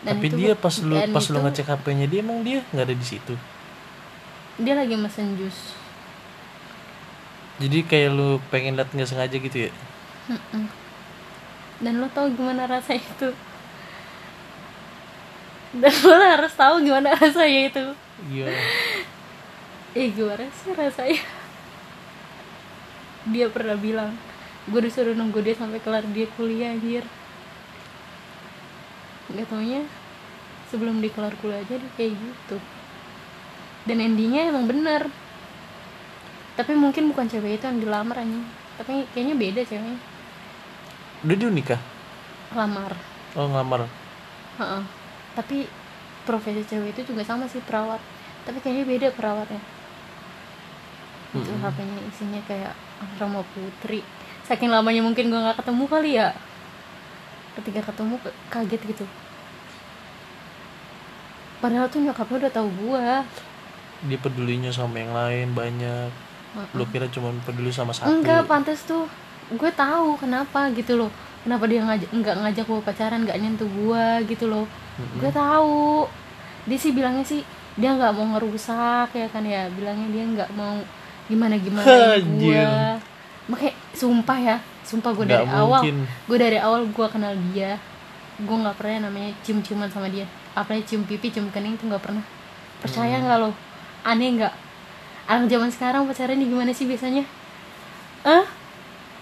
Dan 0.06 0.18
tapi 0.18 0.30
itu 0.30 0.36
dia 0.38 0.54
pas 0.54 0.74
lu 0.78 0.94
pas 1.10 1.26
lu 1.26 1.38
itu 1.38 1.42
ngecek 1.42 1.66
HP-nya 1.68 2.06
dia 2.06 2.20
emang 2.22 2.42
dia 2.42 2.62
nggak 2.70 2.86
ada 2.86 2.94
di 2.94 3.06
situ? 3.06 3.34
Dia 4.58 4.74
lagi 4.78 4.94
mesen 4.94 5.34
jus 5.34 5.74
jadi 7.62 7.78
kayak 7.90 8.10
lu 8.16 8.28
pengen 8.50 8.74
liat 8.76 8.90
nggak 8.94 9.10
sengaja 9.10 9.36
gitu 9.46 9.58
ya? 9.66 9.70
Mm-mm. 10.30 10.64
dan 11.82 11.94
lo 12.00 12.06
tau 12.16 12.26
gimana 12.30 12.62
rasanya 12.70 13.02
itu? 13.14 13.28
Dan 15.72 15.94
lo 16.08 16.16
harus 16.20 16.52
tahu 16.54 16.74
gimana 16.86 17.08
rasanya 17.22 17.60
itu. 17.70 17.84
Iya. 18.30 18.48
Eh 19.94 20.08
gimana 20.16 20.44
sih 20.58 20.72
rasanya? 20.76 21.22
Dia 23.32 23.46
pernah 23.54 23.76
bilang 23.78 24.12
gue 24.70 24.80
disuruh 24.86 25.14
nunggu 25.18 25.42
dia 25.42 25.54
sampai 25.58 25.80
kelar 25.84 26.04
dia 26.14 26.26
kuliah 26.36 26.70
anjir. 26.74 27.04
Nggak 29.32 29.46
taunya 29.50 29.82
sebelum 30.70 31.00
dia 31.02 31.12
kelar 31.16 31.34
kuliah 31.40 31.60
aja 31.64 31.74
dia 31.82 31.90
kayak 31.98 32.12
gitu. 32.14 32.56
Dan 33.88 33.98
endingnya 33.98 34.42
emang 34.52 34.70
bener 34.70 35.02
tapi 36.52 36.72
mungkin 36.74 37.08
bukan 37.08 37.26
cewek 37.26 37.56
itu 37.56 37.64
yang 37.64 37.80
dilamar 37.80 38.16
anjing. 38.18 38.44
Tapi 38.76 39.04
kayaknya 39.12 39.34
beda 39.34 39.60
ceweknya. 39.62 39.96
Udah 41.22 41.36
dia 41.36 41.48
nikah 41.48 41.80
lamar. 42.52 42.92
Oh 43.32 43.48
ngelamar. 43.48 43.88
Heeh. 44.58 44.82
tapi 45.32 45.64
profesi 46.22 46.60
cewek 46.62 46.92
itu 46.92 47.08
juga 47.08 47.24
sama 47.24 47.48
sih 47.48 47.64
perawat. 47.64 47.98
Tapi 48.44 48.60
kayaknya 48.60 48.84
beda 48.84 49.08
perawatnya. 49.12 49.62
Itu 51.32 51.48
Mm-mm. 51.48 51.64
HP-nya 51.64 51.98
isinya 52.04 52.40
kayak 52.44 52.76
Rama 53.16 53.40
Putri. 53.56 54.04
Saking 54.44 54.68
lamanya 54.68 55.00
mungkin 55.00 55.32
gue 55.32 55.40
nggak 55.40 55.64
ketemu 55.64 55.84
kali 55.88 56.10
ya. 56.14 56.28
Ketika 57.56 57.80
ketemu 57.88 58.20
ke- 58.20 58.36
kaget 58.48 58.82
gitu. 58.84 59.04
Padahal 61.60 61.86
tuh 61.88 62.02
nyokapnya 62.02 62.36
udah 62.46 62.52
tahu 62.52 62.68
gue 62.68 63.06
dia 64.02 64.18
pedulinya 64.18 64.74
sama 64.74 64.98
yang 64.98 65.14
lain 65.14 65.54
banyak 65.54 66.10
lu 66.72 66.84
kira 66.86 67.08
cuma 67.08 67.32
peduli 67.40 67.68
sama 67.68 67.90
satu? 67.90 68.08
Enggak 68.10 68.44
pantas 68.44 68.82
tuh. 68.82 69.08
Gue 69.50 69.70
tahu 69.70 70.16
kenapa 70.16 70.68
gitu 70.70 70.96
loh. 70.96 71.10
Kenapa 71.42 71.66
dia 71.66 71.80
ngajak 71.80 72.08
nggak 72.08 72.36
ngajak 72.38 72.64
gue 72.64 72.80
pacaran 72.80 73.20
nggak 73.20 73.38
nyentuh 73.38 73.66
gue 73.66 74.04
gitu 74.26 74.46
loh. 74.46 74.64
Mm-mm. 74.94 75.18
gue 75.18 75.30
tahu. 75.30 76.06
Dia 76.64 76.78
sih 76.78 76.92
bilangnya 76.92 77.22
sih 77.22 77.42
dia 77.74 77.90
nggak 77.90 78.12
mau 78.12 78.36
ngerusak 78.36 79.10
ya 79.12 79.26
kan 79.26 79.42
ya. 79.42 79.66
Bilangnya 79.68 80.08
dia 80.08 80.24
nggak 80.24 80.50
mau 80.52 80.76
gimana 81.24 81.54
gimana 81.56 82.18
gue 82.40 82.62
makanya 83.42 83.74
sumpah 83.92 84.38
ya 84.38 84.56
sumpah 84.82 85.10
gue 85.14 85.26
dari 85.26 85.46
awal. 85.46 85.80
mungkin. 85.80 86.04
gue 86.04 86.38
dari 86.38 86.58
awal 86.58 86.84
gue 86.84 87.06
kenal 87.08 87.34
dia. 87.50 87.74
Gue 88.38 88.56
nggak 88.58 88.76
pernah 88.76 89.08
namanya 89.08 89.32
cium 89.40 89.60
ciuman 89.60 89.88
sama 89.88 90.06
dia. 90.06 90.24
Apalagi 90.52 90.84
cium 90.86 91.02
pipi 91.02 91.28
cium 91.28 91.48
kening 91.48 91.74
tuh 91.74 91.88
nggak 91.88 92.02
pernah. 92.02 92.22
Percaya 92.78 93.16
Hmm. 93.16 93.24
nggak 93.24 93.38
lo? 93.38 93.50
Aneh 94.02 94.28
nggak 94.36 94.54
anak 95.28 95.46
zaman 95.50 95.70
sekarang 95.70 96.02
pacarannya 96.06 96.46
gimana 96.46 96.70
sih 96.74 96.86
biasanya? 96.86 97.24
Ah 98.26 98.46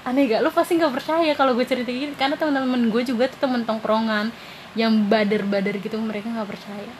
aneh 0.04 0.26
gak? 0.28 0.40
Lo 0.40 0.48
pasti 0.48 0.80
nggak 0.80 0.92
percaya 0.96 1.32
kalau 1.36 1.52
gue 1.52 1.66
cerita 1.68 1.88
gini. 1.92 2.16
Karena 2.16 2.36
teman-teman 2.36 2.88
gue 2.88 3.02
juga 3.04 3.28
tuh 3.28 3.40
temen 3.48 3.62
tongkrongan 3.68 4.32
yang 4.78 5.10
bader-bader 5.10 5.76
gitu 5.82 6.00
mereka 6.00 6.30
nggak 6.32 6.48
percaya. 6.48 6.92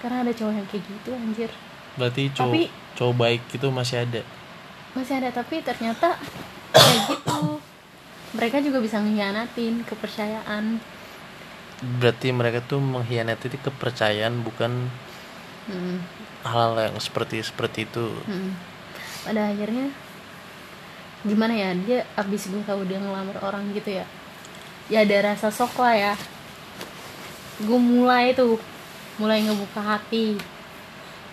Karena 0.00 0.24
ada 0.24 0.32
cowok 0.32 0.52
yang 0.54 0.66
kayak 0.70 0.84
gitu 0.86 1.10
anjir. 1.14 1.50
Berarti 1.98 2.22
cowok 2.32 2.54
Tapi- 2.54 2.70
cowok 2.96 3.14
baik 3.18 3.42
itu 3.50 3.66
masih 3.70 3.96
ada? 4.06 4.22
Masih 4.94 5.14
ada 5.22 5.30
tapi 5.30 5.62
ternyata 5.62 6.18
kayak 6.74 7.02
gitu. 7.08 7.58
Mereka 8.30 8.62
juga 8.62 8.78
bisa 8.78 9.02
ngehianatin 9.02 9.82
kepercayaan. 9.82 10.78
Berarti 11.80 12.28
mereka 12.30 12.60
tuh 12.60 12.78
mengkhianati 12.78 13.56
kepercayaan 13.56 14.44
bukan 14.44 14.92
hmm. 15.66 16.19
Hal 16.42 16.72
yang 16.76 16.96
seperti 16.98 17.42
seperti 17.44 17.84
itu. 17.84 18.06
Hmm. 18.24 18.56
pada 19.20 19.52
akhirnya 19.52 19.92
gimana 21.20 21.52
ya 21.52 21.76
dia 21.76 22.08
abis 22.16 22.48
gue 22.48 22.64
tahu 22.64 22.88
dia 22.88 22.96
ngelamar 22.96 23.36
orang 23.44 23.68
gitu 23.76 24.00
ya 24.00 24.08
ya 24.88 25.04
ada 25.04 25.32
rasa 25.36 25.52
sok 25.52 25.76
lah 25.76 25.94
ya. 25.94 26.14
Gue 27.60 27.76
mulai 27.76 28.32
tuh 28.32 28.56
mulai 29.20 29.44
ngebuka 29.44 29.78
hati. 29.78 30.40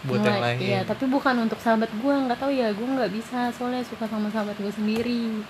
Buat 0.03 0.19
yang 0.21 0.37
mulai 0.37 0.53
lain. 0.53 0.57
iya 0.61 0.79
tapi 0.83 1.07
bukan 1.07 1.47
untuk 1.47 1.57
sahabat 1.57 1.87
gue 1.89 2.13
nggak 2.13 2.37
tahu 2.37 2.51
ya 2.51 2.69
gue 2.75 2.83
nggak 2.85 3.11
bisa 3.15 3.49
soalnya 3.55 3.81
suka 3.87 4.05
sama 4.05 4.27
sahabat 4.29 4.59
gue 4.59 4.69
sendiri. 4.69 5.41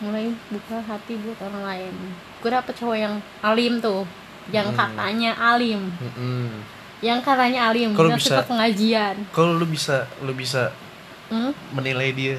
Mulai 0.00 0.32
buka 0.48 0.78
hati 0.80 1.18
buat 1.20 1.36
orang 1.44 1.62
lain. 1.66 1.94
Gue 2.40 2.50
dapet 2.54 2.72
cowok 2.78 2.96
yang 2.96 3.14
alim 3.42 3.82
tuh 3.82 4.06
yang 4.48 4.70
Hmm. 4.72 4.78
katanya 4.78 5.34
alim. 5.36 5.90
Mm-mm. 6.00 6.69
Yang 7.00 7.24
katanya 7.24 7.72
alim 7.72 7.96
Kalau 7.96 8.12
bisa- 8.12 8.40
suka 8.40 8.44
pengajian. 8.44 9.16
kalau 9.32 9.56
lu 9.56 9.64
bisa 9.64 10.04
lu 10.20 10.36
bisa 10.36 10.68
hmm? 11.32 11.52
menilai 11.72 12.12
dia 12.12 12.36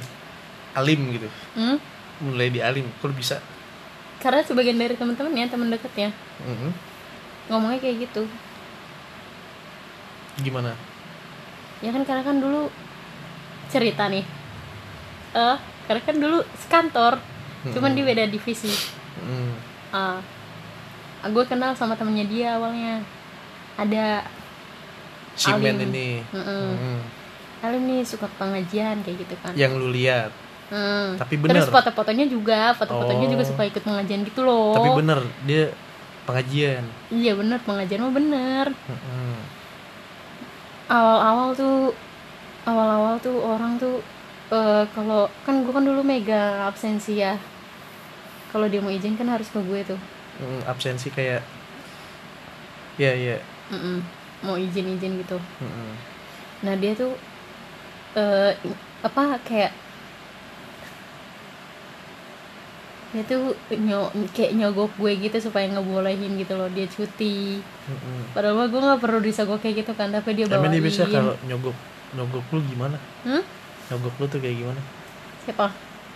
alim 0.77 1.01
gitu. 1.17 1.27
Hmm? 1.57 1.77
menilai 2.21 2.53
dia 2.53 2.63
alim 2.69 2.85
kalau 3.01 3.17
bisa? 3.17 3.41
Karena 4.21 4.45
sebagian 4.45 4.77
dari 4.77 4.93
teman-teman 4.93 5.33
ya 5.33 5.49
teman 5.49 5.73
deket 5.73 5.93
ya. 5.97 6.09
Mm-mm. 6.45 6.71
ngomongnya 7.49 7.81
kayak 7.81 8.05
gitu. 8.05 8.23
Gimana? 10.45 10.77
Ya 11.81 11.89
kan 11.89 12.05
karena 12.05 12.21
kan 12.21 12.37
dulu 12.37 12.69
cerita 13.73 14.05
nih. 14.07 14.21
Eh 15.33 15.57
karena 15.89 16.01
kan 16.05 16.15
dulu 16.21 16.45
sekantor 16.61 17.17
cuman 17.73 17.97
di 17.97 18.01
beda 18.05 18.29
divisi. 18.29 18.69
Mm. 19.21 19.53
ah 19.91 20.21
gue 21.25 21.43
kenal 21.45 21.73
sama 21.73 21.97
temennya 21.97 22.25
dia 22.29 22.47
awalnya. 22.61 23.01
Ada 23.81 24.21
Alim. 25.33 25.87
ini 25.87 26.09
Mm-mm. 26.27 26.67
Mm. 26.73 26.99
Alim 27.61 27.83
nih 27.85 28.01
suka 28.03 28.25
pengajian 28.35 28.99
kayak 29.01 29.17
gitu 29.21 29.35
kan 29.39 29.53
yang 29.53 29.73
lu 29.73 29.89
lihat 29.89 30.31
Hmm. 30.67 31.19
tapi 31.19 31.35
terus 31.35 31.67
bener 31.67 31.67
foto-fotonya 31.67 32.25
juga 32.25 32.71
foto-fotonya 32.71 33.27
Oh. 33.27 33.31
juga 33.31 33.43
suka 33.43 33.67
ikut 33.67 33.83
pengajian 33.83 34.23
gitu 34.23 34.41
loh 34.41 34.71
tapi 34.71 34.89
bener 34.95 35.19
dia 35.43 35.67
pengajian 36.23 36.87
iya 37.11 37.35
bener 37.35 37.59
pengajian 37.59 37.99
mah 37.99 38.13
bener 38.13 38.65
Mm-mm. 38.71 39.35
awal-awal 40.87 41.51
tuh 41.51 41.91
awal-awal 42.63 43.19
tuh 43.19 43.35
orang 43.37 43.75
tuh 43.75 43.99
eh, 44.47 44.83
kalau 44.89 45.27
kan 45.43 45.59
gue 45.59 45.71
kan 45.71 45.83
dulu 45.83 46.01
mega 46.01 46.63
absensi 46.63 47.17
ya 47.17 47.35
kalau 48.47 48.67
dia 48.67 48.79
mau 48.79 48.87
izin 48.89 49.15
kan 49.15 49.27
harus 49.27 49.47
ke 49.47 49.59
gue 49.59 49.81
tuh 49.85 49.99
Mm, 50.31 50.63
absensi 50.65 51.11
kayak 51.11 51.43
ya 52.95 53.11
ya 53.11 53.37
Mm-mm. 53.69 54.01
Mau 54.41 54.57
izin-izin 54.57 55.21
gitu 55.21 55.37
Mm-mm. 55.37 55.91
nah 56.61 56.73
dia 56.75 56.93
tuh 56.93 57.13
eh 58.13 58.53
apa 59.01 59.39
kayak 59.41 59.71
dia 63.11 63.23
tuh 63.27 63.51
nyo 63.75 64.07
kayak 64.31 64.55
nyogok 64.55 64.95
gue 64.95 65.19
gitu 65.19 65.51
supaya 65.51 65.67
ngebolehin 65.67 66.39
gitu 66.39 66.55
loh 66.55 66.71
dia 66.71 66.87
cuti 66.87 67.59
Mm-mm. 67.59 68.31
padahal 68.31 68.55
mah 68.55 68.67
gue 68.71 68.79
nggak 68.79 69.01
perlu 69.03 69.19
disogok 69.19 69.59
kayak 69.59 69.83
gitu 69.83 69.91
kan 69.99 70.15
tapi 70.15 70.31
dia 70.31 70.47
bawain 70.47 70.63
Emang 70.63 70.71
dia 70.71 70.83
bisa 70.83 71.03
kalau 71.05 71.35
nyogok 71.43 71.75
nyogok 72.15 72.45
lu 72.55 72.59
gimana 72.71 72.95
hmm? 73.27 73.43
nyogok 73.91 74.15
lu 74.15 74.25
tuh 74.31 74.39
kayak 74.39 74.55
gimana 74.63 74.81
siapa 75.43 75.67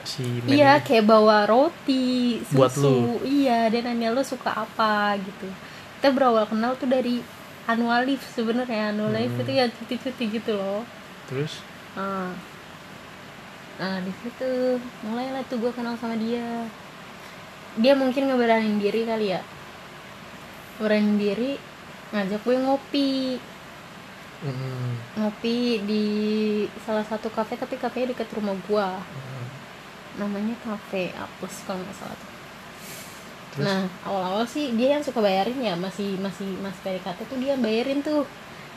si 0.05 0.23
men 0.45 0.55
Iya, 0.55 0.71
ini? 0.80 0.86
kayak 0.86 1.05
bawa 1.09 1.49
roti, 1.49 2.38
susu. 2.45 2.53
Buat 2.53 2.73
lu. 2.78 3.17
Iya, 3.26 3.73
dia 3.73 3.82
nanya 3.82 4.13
lu 4.13 4.21
suka 4.21 4.53
apa 4.53 5.17
gitu. 5.17 5.49
Kita 5.97 6.13
berawal 6.13 6.45
kenal 6.45 6.78
tuh 6.78 6.86
dari 6.86 7.26
annual 7.66 8.01
leave 8.05 8.22
sebenarnya 8.24 8.93
annual 8.93 9.11
leave 9.11 9.34
Hmm. 9.34 9.41
itu 9.41 9.51
ya 9.51 9.66
cuti-cuti 9.68 10.24
gitu 10.32 10.51
loh. 10.53 10.82
terus 11.26 11.61
Nah, 11.95 12.36
nah 13.76 13.95
di 14.03 14.11
situ 14.20 14.51
mulailah 15.01 15.43
tuh 15.47 15.57
gue 15.57 15.72
kenal 15.72 15.95
sama 15.95 16.20
dia. 16.20 16.68
Dia 17.76 17.95
mungkin 17.95 18.28
ngeberanin 18.28 18.78
diri 18.78 19.07
kali 19.07 19.32
ya. 19.32 19.41
Ngeberanin 20.76 21.16
diri 21.16 21.51
ngajak 22.11 22.41
gue 22.43 22.55
ngopi 22.59 23.11
Mm-mm. 24.45 24.91
ngopi 25.16 25.57
di 25.88 26.05
salah 26.84 27.07
satu 27.07 27.32
kafe 27.32 27.55
tapi 27.55 27.80
kafenya 27.80 28.11
dekat 28.11 28.30
rumah 28.36 28.53
gua 28.68 28.99
Mm. 28.99 29.47
namanya 30.20 30.55
kafe 30.61 31.16
apus 31.16 31.63
kalau 31.66 31.80
nggak 31.82 31.95
salah 31.95 32.13
tuh. 32.13 32.34
Terus? 33.56 33.64
Nah 33.64 33.80
awal-awal 34.03 34.43
sih 34.45 34.74
dia 34.74 34.93
yang 34.93 35.01
suka 35.01 35.20
bayarin 35.20 35.56
ya 35.58 35.74
masih 35.74 36.16
masih 36.18 36.47
masih 36.60 36.80
PDKT 36.82 37.20
tuh 37.26 37.38
dia 37.38 37.56
bayarin 37.56 37.99
tuh 37.99 38.28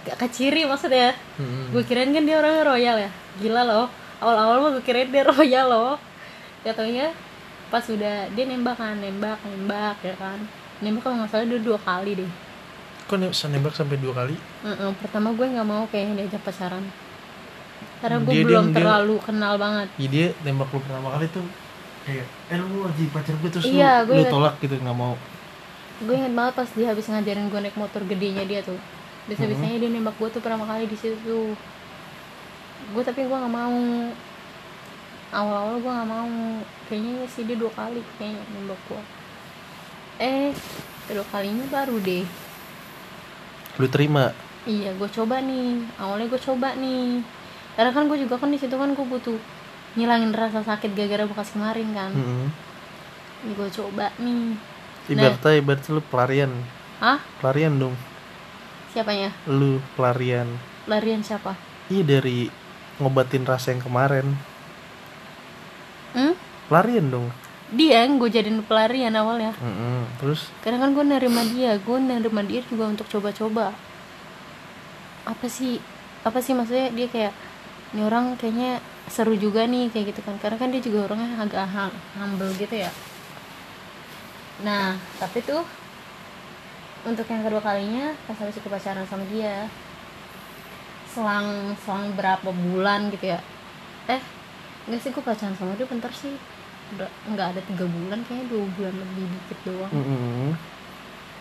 gak 0.04 0.18
keciri 0.20 0.62
maksudnya. 0.64 1.12
Mm-mm. 1.36 1.70
Gue 1.70 1.82
kirain 1.82 2.08
kan 2.08 2.22
dia 2.22 2.36
orangnya 2.36 2.64
royal 2.64 2.96
ya 2.98 3.10
gila 3.36 3.62
loh. 3.62 3.86
Awal-awal 4.18 4.56
mah 4.60 4.70
gue 4.72 4.82
kirain 4.82 5.06
dia 5.06 5.26
royal 5.28 5.66
loh. 5.66 5.94
Katanya 6.60 7.10
pas 7.66 7.84
udah 7.84 8.30
dia 8.30 8.44
nembak 8.44 8.74
kan 8.74 8.96
nembak 8.96 9.36
nembak 9.44 10.00
ya 10.00 10.16
kan 10.16 10.40
nembak 10.78 11.02
kalau 11.02 11.16
nggak 11.18 11.28
salah 11.28 11.44
dia 11.44 11.60
dua 11.60 11.76
kali 11.76 12.16
deh. 12.16 12.30
kok 13.04 13.16
ne- 13.16 13.28
bisa 13.28 13.44
nembak 13.46 13.72
sampai 13.72 13.96
dua 13.96 14.12
kali 14.14 14.36
Mm-mm, 14.62 14.96
pertama 14.96 15.32
gue 15.32 15.46
nggak 15.46 15.64
mau 15.66 15.84
kayaknya 15.84 16.22
diajak 16.22 16.40
pacaran 16.42 16.80
karena 17.98 18.16
gue 18.18 18.24
Dia- 18.26 18.34
dia- 18.34 18.46
belum 18.46 18.64
dia- 18.66 18.74
terlalu 18.74 19.16
kenal 19.18 19.54
banget. 19.56 19.88
ya 19.96 20.08
dia 20.08 20.26
nembak 20.42 20.68
lu 20.68 20.78
pertama 20.78 21.08
kali 21.10 21.26
tuh 21.28 21.44
kayak 22.08 22.24
eh 22.24 22.56
lu 22.56 22.88
lagi 22.88 23.04
pacar 23.12 23.36
gue 23.36 23.50
terus 23.52 23.68
Iya, 23.68 24.08
lu, 24.08 24.16
gue 24.16 24.24
lu 24.24 24.32
tolak 24.32 24.56
gitu 24.64 24.80
nggak 24.80 24.96
mau. 24.96 25.12
Gue 26.00 26.14
inget 26.16 26.32
banget 26.32 26.54
pas 26.56 26.68
dia 26.72 26.86
habis 26.88 27.04
ngajarin 27.04 27.52
gue 27.52 27.60
naik 27.60 27.76
motor 27.76 28.00
gedenya 28.08 28.48
dia 28.48 28.64
tuh. 28.64 28.80
Bisa 29.28 29.44
bisanya 29.44 29.76
dia 29.76 29.92
nembak 29.92 30.16
gue 30.16 30.28
tuh 30.32 30.40
pertama 30.40 30.64
kali 30.64 30.88
di 30.88 30.96
situ. 30.96 31.20
Tuh 31.20 31.52
gue 32.96 33.02
tapi 33.04 33.28
gue 33.28 33.36
nggak 33.36 33.52
mau. 33.52 33.80
Awal-awal 35.36 35.76
gue 35.84 35.92
nggak 35.92 36.08
mau. 36.08 36.32
Kayaknya 36.88 37.28
sih 37.28 37.44
dia 37.44 37.60
dua 37.60 37.68
kali 37.76 38.00
kayaknya 38.16 38.40
nembak 38.56 38.80
gue 38.88 39.02
eh 40.18 40.50
kedua 41.06 41.26
kalinya 41.30 41.62
baru 41.70 41.96
deh. 42.02 42.26
Lu 43.78 43.86
terima? 43.86 44.34
Iya 44.66 44.96
gue 44.96 45.08
coba 45.12 45.38
nih. 45.38 45.86
Awalnya 46.00 46.26
gue 46.26 46.40
coba 46.42 46.74
nih. 46.74 47.22
Karena 47.78 47.90
kan 47.94 48.10
gue 48.10 48.18
juga 48.18 48.34
kan 48.34 48.50
di 48.50 48.58
situ 48.58 48.74
kan 48.74 48.90
gue 48.90 49.06
butuh 49.06 49.38
ngilangin 49.94 50.34
rasa 50.36 50.60
sakit 50.60 50.92
gara-gara 50.92 51.24
bekas 51.24 51.54
kemarin 51.54 51.88
kan. 51.94 52.10
Mm-mm. 52.12 52.48
gue 53.54 53.68
coba 53.70 54.10
nih. 54.18 54.58
Ibaratnya 55.08 55.52
ibaratnya 55.62 55.90
lu 55.94 56.02
pelarian. 56.10 56.52
Ah 56.98 57.22
pelarian 57.40 57.74
dong. 57.78 57.94
Siapanya? 58.92 59.30
Lu 59.46 59.78
pelarian. 59.94 60.48
Larian 60.90 61.22
siapa? 61.22 61.54
Iya 61.88 62.18
dari 62.18 62.50
ngobatin 62.98 63.46
rasa 63.46 63.72
yang 63.72 63.84
kemarin. 63.84 64.34
Hmm? 66.16 66.34
pelarian 66.68 67.08
dong. 67.08 67.28
Dia 67.68 68.04
yang 68.04 68.16
gue 68.16 68.32
jadiin 68.32 68.64
pelarian 68.64 69.12
awalnya. 69.16 69.52
Mm-mm. 69.60 70.08
terus? 70.20 70.48
Karena 70.64 70.84
kan 70.84 70.92
gue 70.96 71.04
nerima 71.04 71.44
dia. 71.44 71.76
Gue 71.80 72.00
nerima 72.00 72.40
dia 72.44 72.64
juga 72.64 72.88
untuk 72.88 73.08
coba-coba. 73.08 73.76
Apa 75.28 75.46
sih? 75.48 75.80
Apa 76.24 76.40
sih 76.40 76.56
maksudnya? 76.56 76.88
Dia 76.92 77.08
kayak 77.12 77.32
ini 77.92 78.04
orang 78.04 78.36
kayaknya 78.36 78.80
seru 79.08 79.34
juga 79.36 79.64
nih 79.64 79.90
kayak 79.92 80.14
gitu 80.14 80.20
kan. 80.26 80.36
Karena 80.38 80.56
kan 80.60 80.68
dia 80.72 80.82
juga 80.84 81.10
orangnya 81.10 81.28
agak 81.40 81.64
hum- 81.74 82.00
humble 82.16 82.52
gitu 82.56 82.74
ya. 82.84 82.90
Nah 84.64 84.98
tapi 85.22 85.38
tuh 85.42 85.62
untuk 87.06 87.24
yang 87.30 87.46
kedua 87.46 87.62
kalinya 87.62 88.12
pas 88.26 88.36
habis 88.36 88.58
aku 88.58 88.68
pacaran 88.68 89.06
sama 89.06 89.24
dia 89.30 89.70
selang 91.14 91.72
selang 91.82 92.12
berapa 92.18 92.50
bulan 92.50 93.08
gitu 93.14 93.32
ya. 93.34 93.40
Eh 94.10 94.20
nggak 94.88 95.00
sih 95.00 95.10
gue 95.14 95.24
pacaran 95.24 95.54
sama 95.56 95.78
dia 95.78 95.86
bentar 95.86 96.12
sih. 96.12 96.34
Udah 96.96 97.08
nggak 97.28 97.46
ada 97.54 97.60
tiga 97.64 97.84
bulan 97.86 98.18
kayaknya 98.26 98.46
dua 98.50 98.64
bulan 98.76 98.94
lebih 98.96 99.24
dikit 99.28 99.58
doang. 99.68 99.92
Mm-mm. 99.92 100.50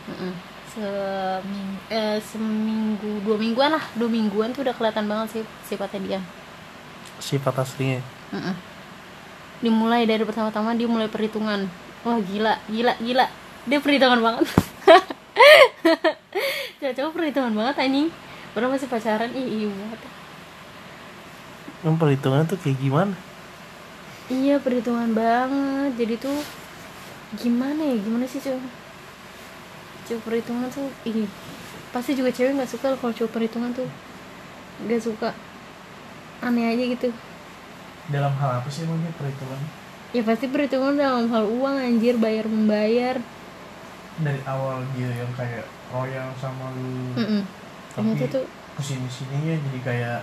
Mm-mm. 0.07 0.33
seminggu 0.77 1.79
eh, 1.89 2.19
seminggu 2.21 3.11
dua 3.25 3.37
mingguan 3.41 3.71
lah. 3.73 3.83
Dua 3.97 4.09
mingguan 4.11 4.53
tuh 4.53 4.61
udah 4.61 4.75
kelihatan 4.77 5.09
banget 5.09 5.41
sih 5.41 5.43
sifatnya 5.65 6.01
dia 6.05 6.21
sifat 7.19 7.63
aslinya. 7.63 8.01
Mm-mm. 8.33 8.55
dimulai 9.57 10.05
dari 10.05 10.21
pertama-tama 10.21 10.77
dia 10.77 10.85
mulai 10.85 11.09
perhitungan. 11.09 11.65
Wah 12.05 12.19
gila 12.21 12.61
gila 12.69 12.93
gila. 13.01 13.25
Dia 13.65 13.79
perhitungan 13.81 14.21
banget. 14.21 14.45
Cowok 16.97 17.13
perhitungan 17.17 17.53
banget 17.57 17.75
anjing. 17.81 18.09
Padahal 18.53 18.73
masih 18.73 18.89
pacaran 18.89 19.31
ih 19.33 19.47
iya 19.47 19.67
banget. 19.69 19.99
Emang 21.81 21.97
perhitungan 21.97 22.45
tuh 22.45 22.57
kayak 22.57 22.77
gimana? 22.81 23.15
iya 24.27 24.59
perhitungan 24.61 25.11
banget. 25.15 25.91
Jadi 25.97 26.15
tuh 26.21 26.37
gimana 27.41 27.81
ya? 27.81 27.97
Gimana 27.97 28.25
sih 28.29 28.41
cowok? 28.41 28.61
Cowok 30.05 30.21
perhitungan 30.21 30.69
tuh 30.69 30.89
ih. 31.05 31.25
Pasti 31.89 32.13
juga 32.13 32.29
cewek 32.29 32.61
nggak 32.61 32.69
suka 32.69 32.93
kalau 32.93 33.13
cowok 33.13 33.31
perhitungan 33.33 33.73
tuh. 33.73 33.89
Nggak 34.85 35.01
suka 35.01 35.33
aneh 36.39 36.65
aja 36.67 36.83
gitu 36.87 37.09
Dalam 38.07 38.31
hal 38.39 38.63
apa 38.63 38.69
sih 38.71 38.83
emangnya 38.83 39.11
perhitungan? 39.15 39.59
ya 40.15 40.23
pasti 40.23 40.47
perhitungan 40.47 40.95
dalam 40.95 41.27
hal 41.27 41.43
uang 41.45 41.75
anjir 41.77 42.15
bayar 42.15 42.47
membayar 42.47 43.19
Dari 44.17 44.41
awal 44.47 44.81
dia 44.95 45.11
yang 45.11 45.29
kayak 45.35 45.67
royal 45.91 46.31
sama 46.39 46.71
lu 46.73 47.13
Mm-mm. 47.13 47.41
Tapi 47.91 48.15
ternyata 48.15 48.25
tuh 48.31 48.45
ke 48.47 48.81
sini 48.81 49.09
sininya 49.09 49.53
jadi 49.57 49.79
kayak 49.83 50.19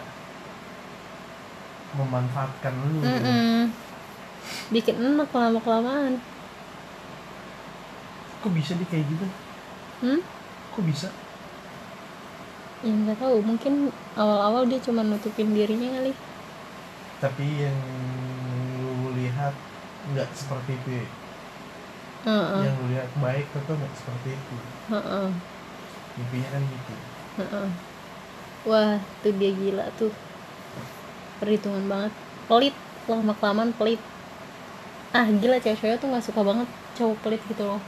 memanfaatkan 1.95 2.75
lu. 2.75 3.01
mm 3.03 3.63
bikin 4.69 4.97
enak 5.01 5.31
lama 5.33 5.57
kelamaan 5.61 6.21
Kok 8.41 8.53
bisa 8.53 8.77
dia 8.77 8.85
kayak 8.85 9.05
gitu? 9.09 9.27
hmm? 10.05 10.21
Kok 10.73 10.85
bisa? 10.85 11.09
Ya 12.87 12.93
nggak 13.03 13.19
tahu. 13.23 13.37
Mungkin 13.49 13.75
awal-awal 14.21 14.63
dia 14.71 14.79
cuma 14.87 15.03
nutupin 15.09 15.49
dirinya 15.57 15.89
kali. 15.97 16.13
Tapi 17.23 17.47
yang 17.65 17.79
lu 18.81 19.11
lihat 19.19 19.55
nggak 20.11 20.31
seperti 20.41 20.71
itu 20.79 20.89
ya? 21.03 21.07
Heeh, 22.25 22.65
Yang 22.65 22.75
lu 22.81 22.85
lihat 22.93 23.11
baik 23.25 23.47
tapi 23.55 23.71
nggak 23.79 23.93
seperti 23.99 24.29
itu. 24.39 24.57
heeh, 24.89 25.31
Mimpinya 26.17 26.49
kan 26.55 26.63
gitu. 26.73 26.95
heeh. 27.37 27.69
wah 28.69 28.95
tuh 29.23 29.33
dia 29.41 29.51
gila 29.61 29.85
tuh. 29.99 30.13
Perhitungan 31.41 31.85
banget. 31.93 32.13
Pelit. 32.49 32.75
Lama 33.11 33.33
kelamaan 33.39 33.73
pelit. 33.79 34.01
Ah 35.19 35.27
gila 35.41 35.57
cewek-cewek 35.65 35.99
tuh 36.01 36.09
nggak 36.11 36.27
suka 36.29 36.41
banget 36.49 36.69
cowok 36.97 37.17
pelit 37.23 37.43
gitu 37.51 37.63
loh. 37.71 37.81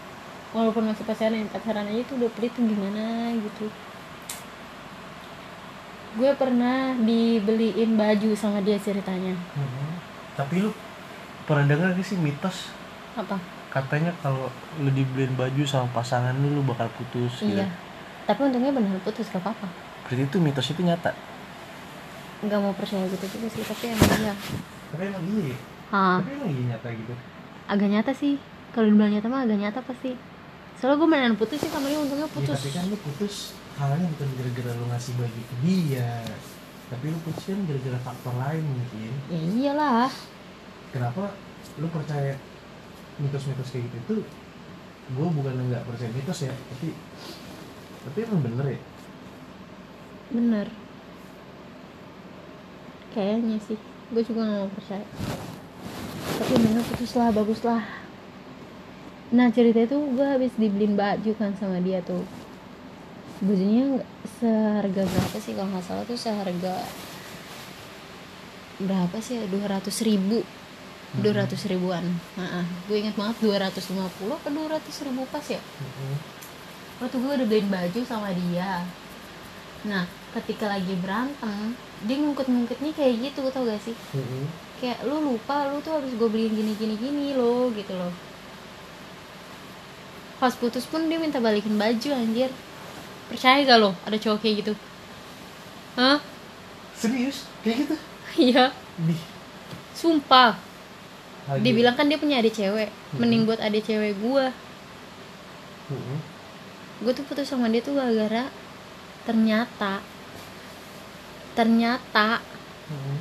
Walaupun 0.57 0.85
masih 0.91 1.05
pacaran 1.09 1.49
pacaran 1.55 1.87
aja 1.91 2.03
tuh 2.09 2.15
udah 2.21 2.31
pelit 2.37 2.53
tuh 2.57 2.65
gimana 2.73 3.03
gitu 3.45 3.65
gue 6.17 6.31
pernah 6.33 6.77
dibeliin 6.97 7.95
baju 7.95 8.31
sama 8.33 8.61
dia 8.61 8.77
ceritanya 8.77 9.37
Mhm. 9.53 9.89
Tapi 10.35 10.55
lu 10.59 10.71
pernah 11.45 11.65
dengar 11.67 11.93
gak 11.93 12.03
sih 12.03 12.17
mitos 12.17 12.73
apa 13.15 13.37
katanya 13.69 14.13
kalau 14.19 14.49
lu 14.79 14.91
dibeliin 14.91 15.33
baju 15.33 15.63
sama 15.63 15.89
pasangan 15.91 16.33
lu 16.35 16.51
lu 16.51 16.63
bakal 16.63 16.89
putus 16.91 17.39
gitu. 17.39 17.53
iya 17.53 17.69
tapi 18.25 18.43
untungnya 18.43 18.69
benar 18.71 18.97
putus 19.01 19.27
gak 19.27 19.41
apa-apa 19.41 19.69
Berarti 20.03 20.23
itu 20.25 20.39
mitos 20.39 20.67
itu 20.67 20.81
nyata. 20.81 21.11
nggak 22.39 22.59
mau 22.59 22.73
percaya 22.73 23.05
gitu 23.07 23.27
juga 23.29 23.49
sih 23.49 23.63
tapi 23.63 23.85
emang 23.89 24.13
iya 24.19 24.35
Tapi 24.87 25.03
emang 25.05 25.25
iya. 25.27 25.47
ya? 25.47 25.57
ah 25.91 26.17
Tapi 26.19 26.31
emang 26.35 26.51
iya 26.51 26.63
nyata 26.71 26.89
gitu. 26.91 27.15
agak 27.67 27.89
nyata 27.89 28.13
sih 28.13 28.35
kalau 28.71 28.87
dibilang 28.87 29.11
nyata 29.11 29.27
mah 29.27 29.41
agak 29.43 29.59
nyata 29.59 29.81
pasti 29.83 30.11
soalnya 30.77 30.97
gue 30.97 31.09
beneran 31.09 31.35
putus 31.35 31.59
sih 31.59 31.69
sama 31.69 31.87
dia 31.87 31.97
untungnya 31.97 32.25
Ya, 32.25 32.33
putus 32.33 32.53
tapi 32.55 32.71
kan 32.71 32.85
lu 32.87 32.97
putus 32.99 33.35
halnya 33.77 34.09
bukan 34.17 34.29
gara-gara 34.41 34.71
lu 34.77 34.85
ngasih 34.89 35.13
baju 35.21 35.41
ke 35.41 35.55
dia. 35.65 36.13
Tapi 36.87 37.05
lu 37.11 37.19
putus 37.25 37.45
kan 37.45 37.61
gara-gara 37.67 37.99
faktor 38.01 38.35
lain 38.41 38.63
mungkin. 38.65 39.13
ya 39.29 39.41
iyalah 39.43 40.11
Kenapa 40.95 41.35
lu 41.77 41.87
percaya 41.93 42.35
mitos-mitos 43.21 43.69
kayak 43.75 43.85
gitu 43.91 43.97
itu? 44.01 44.17
Gue 45.15 45.29
bukan 45.31 45.55
nggak 45.71 45.85
percaya 45.87 46.11
mitos 46.11 46.41
ya, 46.47 46.55
tapi 46.73 46.95
tapi 48.07 48.23
emang 48.23 48.39
bener 48.39 48.67
ya. 48.71 48.81
bener 50.31 50.67
kayaknya 53.11 53.59
sih 53.67 53.79
gue 54.15 54.23
juga 54.23 54.47
gak 54.47 54.59
mau 54.63 54.71
percaya 54.71 55.07
tapi 56.39 56.55
bener 56.55 56.83
putus 56.87 57.13
lah 57.19 57.29
bagus 57.35 57.61
lah 57.67 57.83
nah 59.35 59.51
cerita 59.51 59.83
itu 59.83 59.99
gue 59.99 60.27
habis 60.27 60.55
dibeliin 60.55 60.95
baju 60.95 61.31
kan 61.35 61.51
sama 61.59 61.83
dia 61.83 61.99
tuh 62.07 62.23
bajunya 63.43 64.01
seharga 64.41 65.03
berapa 65.05 65.37
sih? 65.37 65.53
Kalau 65.53 65.69
nggak 65.69 65.85
salah 65.85 66.05
tuh 66.09 66.19
seharga 66.19 66.75
berapa 68.77 69.17
sih? 69.21 69.41
dua 69.49 69.77
ratus 69.79 70.05
ribu. 70.05 70.45
Dua 71.17 71.33
ratus 71.33 71.65
ribuan. 71.71 72.05
Nah, 72.37 72.67
gue 72.91 72.97
inget 73.01 73.17
banget 73.17 73.41
250 73.41 74.37
apa 74.37 74.49
200 74.53 75.07
ribu 75.07 75.25
pas 75.33 75.45
ya? 75.49 75.61
Mhm. 75.61 76.37
waktu 76.97 77.17
gue 77.21 77.29
udah 77.29 77.47
beliin 77.49 77.69
baju 77.69 78.01
sama 78.09 78.33
dia. 78.33 78.81
Nah 79.85 80.09
ketika 80.33 80.65
lagi 80.65 80.97
berantem 80.97 81.77
dia 82.09 82.17
ngungkit-ngungkitnya 82.17 82.93
kayak 82.97 83.15
gitu 83.21 83.49
tau 83.53 83.69
gak 83.69 83.81
sih? 83.85 83.93
Mhm. 84.17 84.49
kayak 84.81 85.05
lu 85.09 85.21
lupa 85.21 85.73
lu 85.73 85.81
tuh 85.81 85.97
harus 85.97 86.13
gue 86.13 86.29
beliin 86.29 86.53
gini 86.53 86.73
gini 86.77 86.97
gini 86.97 87.27
lo 87.37 87.69
gitu 87.73 87.93
loh. 87.93 88.13
Pas 90.41 90.53
putus 90.53 90.85
pun 90.89 91.05
dia 91.09 91.17
minta 91.21 91.41
balikin 91.41 91.77
baju 91.77 92.09
anjir 92.13 92.49
percaya 93.27 93.63
gak 93.63 93.79
lo 93.79 93.91
ada 94.03 94.17
cowok 94.17 94.39
kayak 94.39 94.57
gitu 94.63 94.73
hah 95.95 96.19
Serius? 96.93 97.45
Kayak 97.61 97.77
gitu? 97.85 97.95
iya 98.49 98.65
Di. 98.97 99.13
sumpah 99.93 100.57
Lagi. 101.47 101.63
dia 101.63 101.73
bilang 101.73 101.95
kan 101.95 102.05
dia 102.05 102.17
punya 102.17 102.39
adik 102.39 102.55
cewek 102.55 102.89
mending 103.15 103.45
buat 103.45 103.59
adik 103.59 103.85
cewek 103.85 104.17
gue 104.17 104.47
gue 106.97 107.13
tuh 107.13 107.25
putus 107.25 107.47
sama 107.47 107.69
dia 107.69 107.79
tuh 107.79 107.95
gara-gara 107.95 108.49
ternyata 109.23 110.01
ternyata 111.53 112.41
Mhm. 112.87 113.17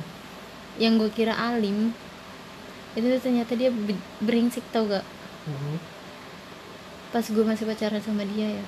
yang 0.78 0.94
gue 0.96 1.10
kira 1.10 1.34
alim 1.34 1.90
itu 2.92 3.06
ternyata 3.18 3.52
dia 3.52 3.68
be- 3.68 3.98
beringsik 4.18 4.62
tau 4.70 4.86
gak 4.86 5.04
Mhm. 5.44 5.76
pas 7.10 7.22
gue 7.22 7.44
masih 7.44 7.64
pacaran 7.64 8.00
sama 8.00 8.24
dia 8.24 8.48
ya 8.52 8.66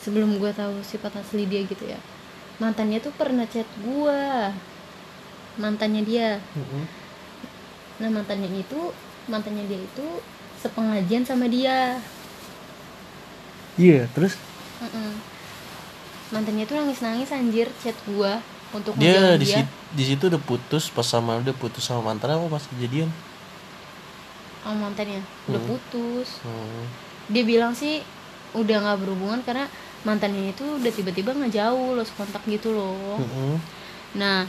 sebelum 0.00 0.40
gue 0.40 0.50
tahu 0.52 0.80
sifat 0.82 1.12
asli 1.20 1.44
dia 1.44 1.60
gitu 1.64 1.84
ya 1.84 2.00
mantannya 2.56 3.00
tuh 3.00 3.12
pernah 3.12 3.44
chat 3.46 3.68
gue 3.80 4.20
mantannya 5.56 6.02
dia 6.02 6.28
Mhm. 6.56 6.82
nah 8.00 8.10
mantannya 8.10 8.48
itu 8.50 8.80
mantannya 9.28 9.64
dia 9.68 9.80
itu 9.80 10.06
sepengajian 10.60 11.24
sama 11.24 11.48
dia 11.48 12.00
Iya, 13.78 14.04
terus 14.12 14.36
Mm-mm. 14.80 15.12
mantannya 16.30 16.64
tuh 16.64 16.76
nangis 16.76 17.00
nangis 17.00 17.30
anjir 17.32 17.68
chat 17.80 17.96
gue 18.04 18.32
untuk 18.70 18.92
dia 18.96 19.34
di 19.34 19.44
dia 19.48 19.64
di 19.90 20.04
situ 20.06 20.30
udah 20.30 20.38
putus 20.38 20.86
pas 20.88 21.02
sama 21.02 21.40
udah 21.40 21.54
putus 21.56 21.82
sama 21.82 22.12
mantan 22.12 22.36
apa 22.36 22.46
pas 22.46 22.62
kejadian? 22.70 23.10
sama 24.62 24.88
mantannya 24.88 25.20
udah 25.48 25.60
Hmm. 25.60 25.70
putus 25.70 26.28
Hmm. 26.44 26.84
dia 27.32 27.42
bilang 27.42 27.72
sih 27.72 28.04
udah 28.52 28.76
nggak 28.82 28.98
berhubungan 29.00 29.40
karena 29.42 29.66
mantannya 30.02 30.56
itu 30.56 30.64
udah 30.64 30.92
tiba-tiba 30.92 31.36
ngejauh 31.36 31.96
lost 31.96 32.16
kontak 32.16 32.40
gitu 32.48 32.72
loh. 32.72 33.20
Mhm. 33.20 33.56
nah 34.10 34.42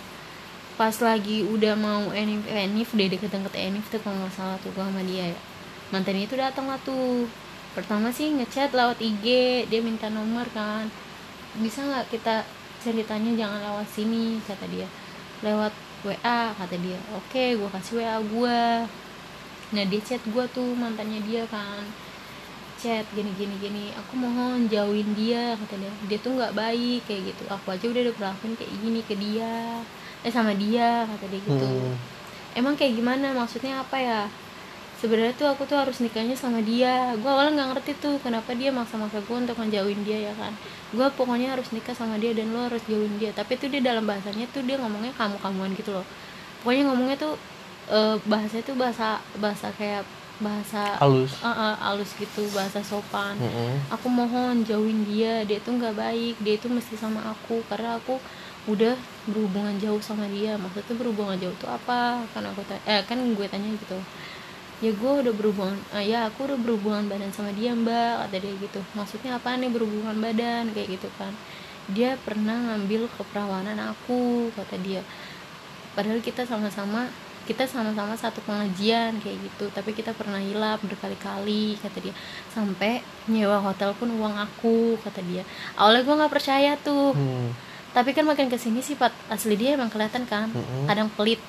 pas 0.73 0.95
lagi 0.97 1.45
udah 1.45 1.77
mau 1.77 2.09
enif 2.09 2.41
enif 2.49 2.89
udah 2.97 3.07
deket-deket 3.13 3.53
enif 3.53 3.85
tuh 3.93 4.01
kalau 4.01 4.17
nggak 4.17 4.33
salah 4.33 4.57
tuh 4.63 4.73
sama 4.73 5.03
dia 5.05 5.35
ya. 5.35 5.39
Mantannya 5.91 6.25
itu 6.25 6.35
datang 6.39 6.71
lah 6.71 6.79
tuh. 6.81 7.27
Pertama 7.77 8.09
sih 8.09 8.31
ngechat 8.33 8.73
lewat 8.73 8.97
IG 8.97 9.25
dia 9.69 9.79
minta 9.83 10.07
nomor 10.09 10.47
kan. 10.55 10.89
Bisa 11.59 11.83
nggak 11.85 12.09
kita 12.09 12.47
ceritanya 12.81 13.37
jangan 13.37 13.59
lewat 13.61 13.87
sini 13.91 14.39
kata 14.47 14.65
dia. 14.71 14.87
Lewat 15.45 15.75
WA 16.07 16.41
kata 16.57 16.75
dia. 16.79 16.97
Oke 17.13 17.59
gua 17.59 17.69
kasih 17.77 18.01
WA 18.01 18.17
gua. 18.25 18.89
Nah 19.75 19.83
dia 19.85 20.01
chat 20.01 20.23
gua 20.33 20.49
tuh 20.49 20.73
mantannya 20.73 21.21
dia 21.27 21.45
kan 21.45 21.85
chat 22.81 23.05
gini 23.13 23.29
gini 23.37 23.55
gini. 23.61 23.85
Aku 23.93 24.17
mohon 24.17 24.65
jauhin 24.65 25.13
dia 25.13 25.53
kata 25.53 25.77
dia. 25.77 25.93
Dia 26.09 26.17
tuh 26.17 26.33
nggak 26.33 26.57
baik 26.57 27.05
kayak 27.05 27.21
gitu. 27.29 27.43
Aku 27.45 27.69
aja 27.69 27.85
udah 27.85 28.03
diperlakuin 28.09 28.53
kayak 28.57 28.71
gini 28.81 29.01
ke 29.05 29.13
dia. 29.13 29.85
Eh 30.25 30.33
sama 30.33 30.57
dia 30.57 31.05
kata 31.05 31.25
dia 31.29 31.41
gitu. 31.45 31.67
Hmm. 31.69 31.95
emang 32.57 32.73
kayak 32.73 32.97
gimana? 32.97 33.37
Maksudnya 33.37 33.85
apa 33.85 33.97
ya? 34.01 34.21
Sebenarnya 34.97 35.33
tuh 35.33 35.49
aku 35.49 35.65
tuh 35.69 35.77
harus 35.77 36.01
nikahnya 36.01 36.33
sama 36.33 36.61
dia. 36.65 37.13
Gue 37.21 37.29
awalnya 37.29 37.61
nggak 37.61 37.69
ngerti 37.77 37.91
tuh 38.01 38.17
kenapa 38.21 38.53
dia 38.57 38.73
maksa-maksa 38.73 39.21
gue 39.21 39.37
untuk 39.37 39.57
ngejauhin 39.61 40.01
dia 40.01 40.29
ya 40.29 40.33
kan? 40.37 40.53
Gue 40.93 41.07
pokoknya 41.13 41.53
harus 41.53 41.69
nikah 41.73 41.93
sama 41.93 42.17
dia 42.17 42.33
dan 42.33 42.49
lo 42.49 42.65
harus 42.65 42.81
jauhin 42.89 43.13
dia. 43.21 43.29
Tapi 43.33 43.61
tuh 43.61 43.69
dia 43.69 43.81
dalam 43.81 44.05
bahasanya 44.05 44.49
tuh 44.49 44.65
dia 44.65 44.81
ngomongnya 44.81 45.13
kamu 45.17 45.37
kamuan 45.41 45.71
gitu 45.77 45.93
loh. 45.93 46.05
Pokoknya 46.65 46.89
ngomongnya 46.89 47.17
tuh 47.17 47.33
eh, 47.89 48.17
bahasanya 48.25 48.63
tuh 48.65 48.77
bahasa 48.77 49.07
bahasa 49.41 49.73
kayak 49.73 50.05
bahasa 50.41 50.97
halus. 50.99 51.31
Eh, 51.39 51.47
eh, 51.47 51.75
halus 51.79 52.11
gitu 52.17 52.43
bahasa 52.51 52.81
sopan. 52.81 53.37
Mhm. 53.37 53.93
aku 53.93 54.07
mohon 54.09 54.65
jauhin 54.65 55.05
dia 55.05 55.45
dia 55.45 55.61
tuh 55.61 55.77
nggak 55.77 55.95
baik 55.95 56.35
dia 56.41 56.57
itu 56.57 56.67
mesti 56.67 56.97
sama 56.97 57.21
aku. 57.29 57.61
Karena 57.69 57.95
aku 57.95 58.17
udah 58.69 58.93
berhubungan 59.25 59.73
jauh 59.77 60.01
sama 60.01 60.25
dia. 60.29 60.57
Maksudnya 60.57 60.97
berhubungan 60.97 61.37
jauh 61.37 61.53
tuh 61.57 61.69
apa? 61.69 62.25
Kan 62.33 62.43
aku 62.45 62.61
ta- 62.65 62.81
eh 62.85 63.01
kan 63.05 63.17
gue 63.17 63.45
tanya 63.47 63.69
gitu. 63.71 63.97
Ya 64.81 64.89
gue 64.89 65.11
udah 65.21 65.33
berhubungan 65.37 65.77
ah, 65.93 66.01
ya 66.01 66.25
aku 66.25 66.49
udah 66.49 66.57
berhubungan 66.57 67.05
badan 67.05 67.29
sama 67.29 67.53
dia 67.53 67.71
mbak 67.77 68.25
kata 68.25 68.37
dia 68.41 68.53
gitu. 68.57 68.81
Maksudnya 68.97 69.37
apa 69.37 69.53
nih 69.55 69.69
berhubungan 69.69 70.17
badan? 70.17 70.73
Kayak 70.73 70.97
gitu 70.97 71.09
kan. 71.21 71.33
Dia 71.89 72.17
pernah 72.21 72.57
ngambil 72.73 73.05
keperawanan 73.13 73.77
aku 73.93 74.49
kata 74.57 74.77
dia. 74.81 75.01
Padahal 75.93 76.17
kita 76.23 76.47
sama-sama 76.47 77.11
kita 77.49 77.65
sama-sama 77.65 78.13
satu 78.13 78.39
pengajian 78.45 79.17
kayak 79.19 79.37
gitu. 79.41 79.65
Tapi 79.73 79.91
kita 79.97 80.13
pernah 80.13 80.37
hilap 80.37 80.81
berkali-kali 80.85 81.77
kata 81.81 81.97
dia. 81.99 82.13
Sampai 82.53 83.01
nyewa 83.25 83.57
hotel 83.61 83.97
pun 83.97 84.09
uang 84.13 84.35
aku 84.37 84.97
kata 85.01 85.21
dia. 85.25 85.43
Awalnya 85.77 86.01
gue 86.05 86.15
nggak 86.21 86.33
percaya 86.33 86.71
tuh. 86.79 87.13
Hmm. 87.15 87.51
tapi 87.91 88.15
kan 88.15 88.23
makin 88.23 88.47
ke 88.47 88.55
sini 88.55 88.79
sifat 88.79 89.11
asli 89.27 89.59
dia 89.59 89.75
emang 89.75 89.91
kelihatan 89.91 90.23
kan? 90.23 90.47
Mm-mm. 90.47 90.87
kadang 90.87 91.11
pelit. 91.11 91.43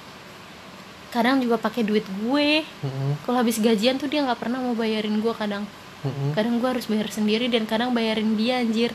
Kadang 1.14 1.38
juga 1.38 1.54
pakai 1.54 1.86
duit 1.86 2.02
gue. 2.02 2.66
Mm-mm. 2.66 3.22
kalau 3.22 3.46
habis 3.46 3.62
gajian 3.62 3.94
tuh 3.94 4.10
dia 4.10 4.26
nggak 4.26 4.42
pernah 4.42 4.58
mau 4.58 4.74
bayarin 4.74 5.22
gue 5.22 5.34
kadang. 5.38 5.62
Mm-mm. 6.02 6.34
kadang 6.34 6.58
gue 6.58 6.66
harus 6.66 6.90
bayar 6.90 7.06
sendiri 7.14 7.46
dan 7.46 7.62
kadang 7.62 7.94
bayarin 7.94 8.34
dia 8.34 8.58
anjir. 8.58 8.90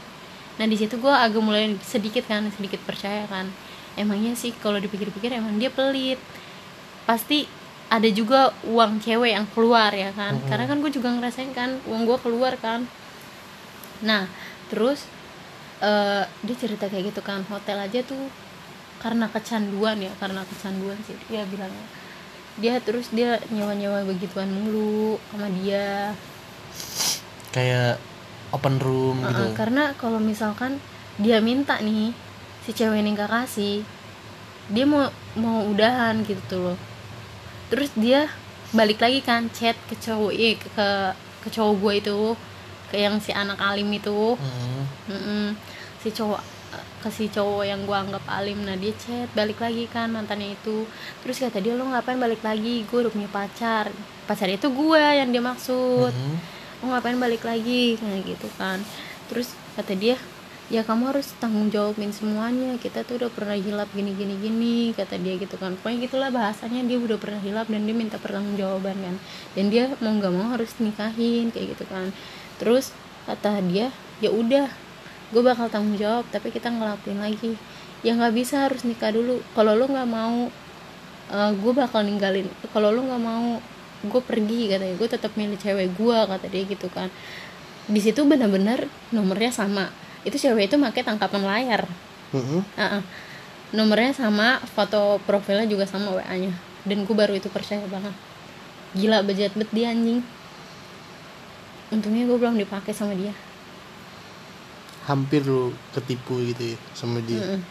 Nah 0.60 0.68
di 0.68 0.76
situ 0.76 1.00
gue 1.00 1.08
agak 1.08 1.40
mulai 1.40 1.72
sedikit 1.88 2.28
kan 2.28 2.52
sedikit 2.52 2.84
percaya 2.84 3.24
kan. 3.32 3.48
Emangnya 3.96 4.36
sih 4.36 4.52
kalau 4.60 4.84
dipikir-pikir 4.84 5.32
emang 5.32 5.56
dia 5.56 5.72
pelit 5.72 6.20
pasti 7.08 7.48
ada 7.88 8.06
juga 8.12 8.52
uang 8.68 9.00
cewek 9.00 9.32
yang 9.32 9.48
keluar 9.56 9.96
ya 9.96 10.12
kan? 10.12 10.36
Mm-mm. 10.36 10.52
karena 10.52 10.68
kan 10.68 10.78
gue 10.84 10.92
juga 10.92 11.10
ngerasain 11.16 11.56
kan 11.56 11.80
uang 11.88 12.04
gue 12.04 12.18
keluar 12.20 12.60
kan. 12.60 12.84
Nah 14.04 14.28
terus 14.68 15.08
eh, 15.80 16.28
dia 16.28 16.56
cerita 16.60 16.92
kayak 16.92 17.16
gitu 17.16 17.24
kan 17.24 17.48
hotel 17.48 17.80
aja 17.80 18.04
tuh 18.04 18.28
karena 19.00 19.32
kecanduan 19.32 20.04
ya 20.04 20.12
karena 20.20 20.44
kecanduan 20.44 21.00
sih 21.08 21.16
dia 21.32 21.48
bilangnya 21.48 21.88
dia 22.58 22.82
terus 22.82 23.14
dia 23.14 23.38
nyewa-nyewa 23.54 24.02
begituan 24.04 24.50
mulu 24.50 25.22
sama 25.32 25.48
dia. 25.62 26.12
Kayak 27.54 28.02
open 28.52 28.82
room 28.82 29.24
gitu. 29.24 29.44
Uh-uh, 29.48 29.56
karena 29.56 29.94
kalau 29.96 30.20
misalkan 30.20 30.82
dia 31.22 31.40
minta 31.40 31.80
nih 31.80 32.12
si 32.68 32.76
cewek 32.76 33.00
ini 33.00 33.16
gak 33.16 33.32
kasih 33.32 33.86
dia 34.68 34.84
mau 34.84 35.08
mau 35.40 35.64
udahan 35.72 36.20
gitu 36.28 36.60
loh 36.60 36.78
terus 37.68 37.92
dia 37.96 38.32
balik 38.76 39.00
lagi 39.00 39.24
kan 39.24 39.48
chat 39.56 39.76
ke 39.88 39.96
cowok 39.96 40.32
eh, 40.36 40.56
ke 40.60 40.68
ke, 40.76 40.88
ke 41.44 41.50
cowok 41.52 41.74
gue 41.80 41.94
itu 42.04 42.20
ke 42.92 42.96
yang 43.00 43.20
si 43.20 43.32
anak 43.36 43.60
alim 43.60 43.88
itu. 43.92 44.36
Mm. 44.36 44.82
Mm-mm. 45.12 45.46
si 46.04 46.12
cowok 46.14 46.40
ke 47.04 47.10
si 47.12 47.26
cowok 47.32 47.64
yang 47.64 47.84
gue 47.84 47.96
anggap 47.96 48.24
alim. 48.28 48.64
Nah 48.64 48.76
dia 48.76 48.92
chat 48.96 49.28
balik 49.36 49.60
lagi 49.60 49.88
kan 49.88 50.12
mantannya 50.12 50.56
itu. 50.56 50.88
Terus 51.24 51.44
kata 51.44 51.60
dia 51.64 51.76
lo 51.76 51.88
ngapain 51.88 52.20
balik 52.20 52.44
lagi? 52.44 52.84
Gue 52.88 53.08
udah 53.08 53.12
punya 53.12 53.30
pacar. 53.32 53.92
Pacar 54.28 54.48
itu 54.52 54.68
gue 54.68 55.04
yang 55.04 55.32
dia 55.32 55.44
maksud. 55.44 56.12
Mm. 56.12 56.36
oh 56.84 56.88
ngapain 56.92 57.20
balik 57.20 57.44
lagi? 57.48 57.96
Kayak 58.00 58.36
gitu 58.36 58.48
kan. 58.56 58.80
Terus 59.28 59.56
kata 59.76 59.96
dia 59.96 60.16
ya 60.68 60.84
kamu 60.84 61.16
harus 61.16 61.32
tanggung 61.40 61.72
jawabin 61.72 62.12
semuanya. 62.12 62.76
Kita 62.76 63.08
tuh 63.08 63.24
udah 63.24 63.32
pernah 63.32 63.56
hilap 63.56 63.88
gini 63.96 64.12
gini 64.12 64.36
gini 64.36 64.76
kata 64.92 65.16
dia 65.16 65.40
gitu 65.40 65.56
kan. 65.56 65.80
Pokoknya 65.80 65.98
gitulah 66.08 66.30
bahasanya. 66.32 66.84
Dia 66.84 67.00
udah 67.00 67.16
pernah 67.16 67.40
hilap 67.40 67.72
dan 67.72 67.88
dia 67.88 67.96
minta 67.96 68.20
pertanggungjawaban 68.20 68.98
kan. 69.00 69.16
Dan 69.56 69.72
dia 69.72 69.96
mau 70.04 70.12
nggak 70.12 70.34
mau 70.36 70.52
harus 70.52 70.76
nikahin 70.84 71.56
kayak 71.56 71.76
gitu 71.76 71.86
kan. 71.88 72.12
Terus 72.60 72.92
kata 73.28 73.64
dia 73.64 73.92
ya 74.20 74.32
udah 74.32 74.68
gue 75.28 75.44
bakal 75.44 75.68
tanggung 75.68 76.00
jawab 76.00 76.24
tapi 76.32 76.52
kita 76.52 76.68
ngelakuin 76.68 77.20
lagi. 77.24 77.56
Ya 78.04 78.14
nggak 78.20 78.36
bisa 78.36 78.68
harus 78.68 78.84
nikah 78.84 79.16
dulu. 79.16 79.40
Kalau 79.56 79.72
lo 79.72 79.88
nggak 79.88 80.10
mau 80.10 80.52
gue 81.32 81.74
bakal 81.76 82.04
ninggalin. 82.04 82.48
Kalau 82.76 82.92
lo 82.92 83.08
nggak 83.08 83.24
mau 83.24 83.64
gue 84.04 84.22
pergi 84.22 84.68
katanya. 84.68 84.96
Gue 85.00 85.08
tetap 85.08 85.32
milih 85.40 85.56
cewek 85.56 85.96
gue 85.96 86.18
kata 86.28 86.46
dia 86.52 86.68
gitu 86.68 86.92
kan. 86.92 87.08
Di 87.88 88.04
situ 88.04 88.28
benar-benar 88.28 88.84
nomornya 89.16 89.56
sama 89.56 89.88
itu 90.28 90.38
cewek 90.38 90.68
itu 90.68 90.76
pakai 90.76 91.02
tangkapan 91.08 91.44
layar. 91.48 91.84
Mm-mm. 92.36 92.60
Ah, 92.76 93.00
ah. 93.00 93.04
nomornya 93.72 94.12
sama 94.16 94.60
foto 94.64 95.20
profilnya 95.28 95.68
juga 95.68 95.84
sama 95.84 96.16
wa 96.16 96.24
nya 96.36 96.52
dan 96.88 97.04
gue 97.04 97.16
baru 97.16 97.36
itu 97.36 97.48
percaya 97.52 97.84
banget. 97.88 98.16
Gila 98.96 99.24
bejat 99.24 99.56
bet 99.56 99.68
dia 99.72 99.92
anjing. 99.92 100.24
Untungnya 101.92 102.28
gue 102.28 102.38
belum 102.40 102.56
dipakai 102.56 102.92
sama 102.92 103.16
dia. 103.16 103.32
Hampir 105.08 105.48
lu 105.48 105.72
ketipu 105.96 106.44
gitu 106.44 106.76
ya 106.76 106.78
sama 106.92 107.24
dia. 107.24 107.40
Mm-mm. 107.40 107.62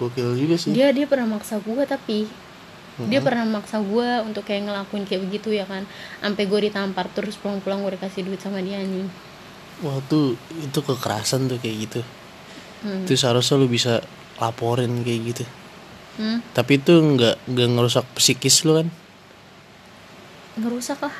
gokil 0.00 0.34
juga 0.36 0.56
sih. 0.56 0.72
Dia 0.72 0.92
dia 0.92 1.04
pernah 1.08 1.36
maksa 1.36 1.60
gue 1.60 1.84
tapi 1.84 2.28
dia 3.08 3.20
Mhm. 3.20 3.24
pernah 3.24 3.44
maksa 3.48 3.80
gue 3.80 4.08
untuk 4.24 4.44
kayak 4.44 4.68
ngelakuin 4.68 5.04
kayak 5.08 5.22
begitu 5.28 5.48
ya 5.56 5.64
kan. 5.64 5.84
Sampai 6.20 6.44
gue 6.44 6.60
ditampar 6.68 7.08
terus 7.12 7.36
pulang-pulang 7.40 7.80
gue 7.84 7.96
dikasih 7.96 8.24
duit 8.24 8.40
sama 8.40 8.60
dia 8.60 8.80
anjing 8.80 9.08
wah 9.82 9.98
tuh 10.06 10.38
itu 10.62 10.78
kekerasan 10.80 11.50
tuh 11.50 11.58
kayak 11.58 11.90
gitu. 11.90 12.00
Hmm. 12.82 13.06
itu 13.06 13.14
seharusnya 13.14 13.62
lu 13.62 13.70
bisa 13.70 14.02
laporin 14.42 15.06
kayak 15.06 15.20
gitu. 15.34 15.44
Hmm, 16.18 16.42
tapi 16.50 16.82
itu 16.82 16.92
nggak 16.98 17.46
nggak 17.46 17.68
ngerusak 17.78 18.06
psikis 18.18 18.66
lu 18.66 18.82
kan? 18.82 18.88
Ngerusak 20.58 20.98
lah. 20.98 21.14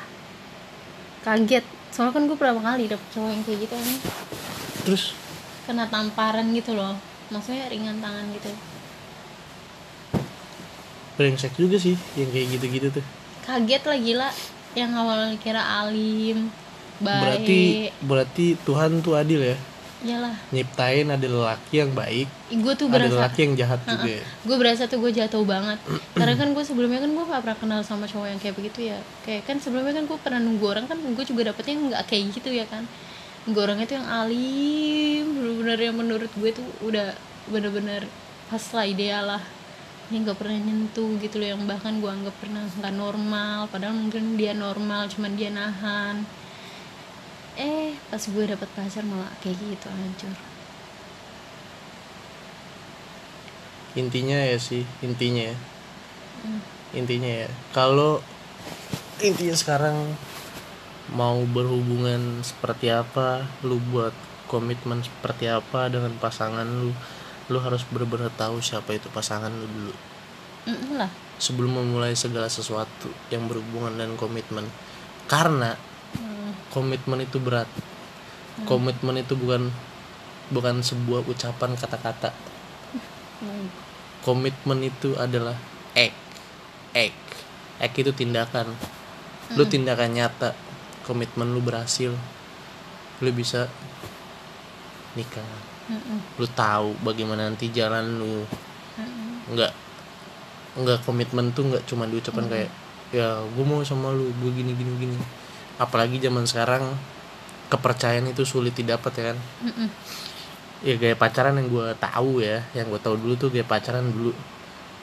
Kaget. 1.23 1.63
Soalnya 1.93 2.11
kan 2.19 2.23
gue 2.27 2.35
pertama 2.35 2.61
kali 2.73 2.91
dapet 2.91 3.07
cowok 3.15 3.29
yang 3.31 3.43
kayak 3.47 3.59
gitu 3.63 3.73
anjing 3.79 4.01
terus? 4.83 5.15
Kena 5.63 5.87
tamparan 5.87 6.51
gitu 6.51 6.75
loh. 6.75 6.99
Maksudnya 7.31 7.71
ringan 7.71 8.03
tangan 8.03 8.27
gitu. 8.35 8.51
Brengsek 11.15 11.55
juga 11.55 11.79
sih 11.79 11.95
yang 12.19 12.29
kayak 12.33 12.59
gitu-gitu 12.59 12.87
tuh. 12.99 13.05
Kaget 13.47 13.83
lah 13.87 13.99
gila. 13.99 14.29
Yang 14.73 14.91
awalnya 14.97 15.37
kira 15.37 15.61
alim 15.61 16.49
baik. 17.03 17.21
berarti 17.21 17.61
berarti 18.01 18.45
Tuhan 18.63 19.03
tuh 19.03 19.13
adil 19.19 19.41
ya? 19.43 19.57
Iyalah. 20.03 20.35
Nyiptain 20.51 21.07
ada 21.07 21.23
lelaki 21.23 21.79
yang 21.79 21.95
baik 21.95 22.27
gue 22.51 22.73
tuh 22.75 22.87
ada 22.91 23.07
berasa 23.07 23.15
lelaki 23.23 23.39
yang 23.47 23.53
jahat 23.55 23.79
juga 23.87 24.11
ya. 24.19 24.23
gue 24.27 24.57
berasa 24.59 24.83
tuh 24.85 24.99
gue 24.99 25.11
jatuh 25.15 25.43
banget. 25.47 25.79
Karena 26.19 26.35
kan 26.35 26.47
gue 26.51 26.63
sebelumnya 26.67 26.99
kan 26.99 27.11
gue 27.15 27.23
gak 27.23 27.41
pernah 27.41 27.57
kenal 27.57 27.79
sama 27.87 28.05
cowok 28.05 28.27
yang 28.35 28.39
kayak 28.43 28.55
begitu 28.59 28.91
ya. 28.91 28.99
Kayak 29.23 29.47
kan 29.47 29.57
sebelumnya 29.63 29.95
kan 29.95 30.05
gue 30.05 30.17
pernah 30.19 30.39
nunggu 30.43 30.65
orang 30.67 30.85
kan 30.91 30.99
gue 30.99 31.25
juga 31.25 31.55
dapetnya 31.55 31.75
nggak 31.79 32.03
kayak 32.11 32.23
gitu 32.35 32.49
ya 32.51 32.67
kan. 32.67 32.83
Nunggu 33.47 33.59
orang 33.63 33.79
itu 33.79 33.95
yang 33.95 34.07
alim 34.07 35.23
bener-bener 35.39 35.79
yang 35.79 35.95
menurut 35.95 36.31
gue 36.35 36.51
tuh 36.51 36.67
udah 36.83 37.15
bener-bener 37.47 38.03
pas 38.51 38.63
lah 38.75 38.83
ideal 38.83 39.23
lah. 39.23 39.43
Yang 40.11 40.35
gak 40.35 40.37
pernah 40.43 40.59
nyentuh 40.59 41.15
gitu 41.23 41.39
loh 41.39 41.47
yang 41.47 41.63
bahkan 41.63 42.03
gue 42.03 42.11
anggap 42.11 42.35
pernah 42.43 42.67
nggak 42.67 42.91
normal. 42.91 43.71
Padahal 43.71 43.95
mungkin 43.95 44.35
dia 44.35 44.51
normal 44.51 45.07
cuman 45.07 45.31
dia 45.39 45.47
nahan 45.47 46.42
eh 47.53 47.93
pas 48.09 48.21
gue 48.21 48.43
dapet 48.49 48.69
pacar 48.73 49.05
malah 49.05 49.29
kayak 49.41 49.57
gitu 49.61 49.87
hancur. 49.89 50.35
Intinya 53.93 54.37
ya 54.41 54.57
sih 54.57 54.81
intinya 55.05 55.53
ya. 55.53 55.57
Hmm. 56.43 56.61
intinya 56.93 57.31
ya. 57.45 57.49
Kalau 57.71 58.19
intinya 59.21 59.55
sekarang 59.55 60.17
mau 61.13 61.39
berhubungan 61.45 62.41
seperti 62.41 62.89
apa 62.89 63.45
lu 63.61 63.77
buat 63.93 64.11
komitmen 64.49 65.05
seperti 65.05 65.47
apa 65.47 65.87
dengan 65.87 66.13
pasangan 66.17 66.65
lu 66.65 66.91
lu 67.51 67.57
harus 67.59 67.83
benar-benar 67.89 68.31
tahu 68.33 68.59
siapa 68.59 68.97
itu 68.97 69.07
pasangan 69.13 69.53
lu 69.53 69.67
dulu. 69.69 69.93
Mm, 70.63 70.97
lah. 70.97 71.11
Sebelum 71.37 71.75
memulai 71.75 72.15
segala 72.17 72.49
sesuatu 72.49 73.13
yang 73.29 73.45
berhubungan 73.45 73.93
dan 73.99 74.15
komitmen. 74.17 74.65
Karena 75.29 75.75
Hmm. 75.75 75.92
Komitmen 76.73 77.21
itu 77.21 77.37
berat. 77.37 77.69
Komitmen 78.65 79.21
itu 79.21 79.37
bukan 79.37 79.69
bukan 80.49 80.81
sebuah 80.81 81.21
ucapan 81.29 81.77
kata-kata. 81.77 82.33
Hmm. 83.43 83.67
komitmen 84.23 84.79
itu 84.87 85.19
adalah 85.19 85.51
act 85.99 86.15
act 86.95 87.19
act 87.77 87.95
itu 88.01 88.11
tindakan. 88.15 88.73
Lu 89.53 89.67
tindakan 89.69 90.15
nyata 90.15 90.57
komitmen 91.05 91.53
lu 91.53 91.61
berhasil 91.61 92.15
lu 93.21 93.29
bisa 93.29 93.69
nikah. 95.13 95.45
Mm-mm. 95.83 96.39
lu 96.39 96.47
tahu 96.55 96.95
bagaimana 97.03 97.51
nanti 97.51 97.67
jalan 97.67 98.17
lu. 98.17 98.47
Mm-mm. 98.97 99.53
nggak 99.53 99.71
nggak 100.79 100.99
komitmen 101.03 101.51
tuh 101.51 101.67
nggak 101.69 101.83
cuma 101.85 102.07
diucapkan 102.07 102.47
kayak 102.47 102.71
ya 103.13 103.43
gue 103.45 103.65
mau 103.67 103.83
sama 103.85 104.09
lu 104.09 104.31
gue 104.41 104.51
gini 104.57 104.73
gini 104.73 104.91
gini 104.97 105.17
apalagi 105.81 106.21
zaman 106.21 106.45
sekarang 106.45 106.93
kepercayaan 107.73 108.29
itu 108.29 108.45
sulit 108.45 108.77
didapat 108.77 109.11
ya 109.17 109.23
kan? 109.33 109.37
Mm-mm. 109.65 109.89
ya 110.83 110.99
gaya 110.99 111.15
pacaran 111.15 111.57
yang 111.57 111.71
gue 111.71 111.87
tahu 111.97 112.43
ya. 112.43 112.61
Yang 112.77 112.97
gue 112.97 113.01
tahu 113.01 113.15
dulu 113.17 113.33
tuh 113.39 113.49
gaya 113.49 113.65
pacaran 113.65 114.05
dulu. 114.13 114.35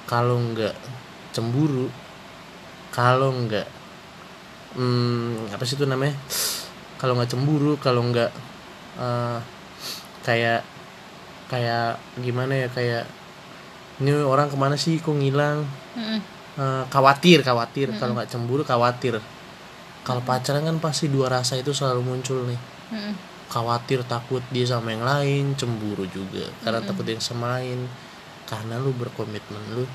Kalau 0.07 0.39
nggak 0.39 0.75
cemburu 1.35 1.87
kalau 2.91 3.31
nggak 3.47 3.67
hmm, 4.75 5.55
apa 5.55 5.63
sih 5.67 5.79
itu 5.79 5.87
namanya? 5.87 6.15
Kalau 6.99 7.17
nggak 7.19 7.31
cemburu 7.31 7.75
kalau 7.79 8.03
nggak 8.11 8.31
eh, 8.99 9.39
kayak 10.23 10.63
kayak 11.51 11.99
gimana 12.23 12.67
ya 12.67 12.69
kayak 12.71 13.05
ini 13.99 14.15
orang 14.23 14.47
ke 14.47 14.57
mana 14.59 14.79
sih? 14.79 15.03
Kok 15.03 15.19
ngilang? 15.19 15.67
Mm-mm. 15.99 16.21
Eh, 16.61 16.83
khawatir 16.91 17.43
khawatir. 17.43 17.95
Kalau 17.99 18.15
nggak 18.15 18.31
cemburu 18.31 18.63
khawatir 18.63 19.19
kalau 20.01 20.25
pacaran 20.25 20.65
kan 20.65 20.77
pasti 20.81 21.13
dua 21.13 21.29
rasa 21.29 21.61
itu 21.61 21.77
selalu 21.77 22.01
muncul 22.05 22.45
nih. 22.49 22.61
Mm-mm. 22.91 23.15
khawatir 23.51 24.07
takut 24.07 24.43
dia 24.55 24.63
sama 24.63 24.95
yang 24.95 25.03
lain 25.03 25.45
cemburu 25.59 26.07
juga. 26.07 26.47
Karena 26.63 26.79
takut 26.83 27.03
yang 27.03 27.19
sama 27.19 27.59
lain. 27.59 27.87
Karena 28.47 28.79
lu 28.79 28.95
berkomitmen 28.95 29.75
lu 29.75 29.87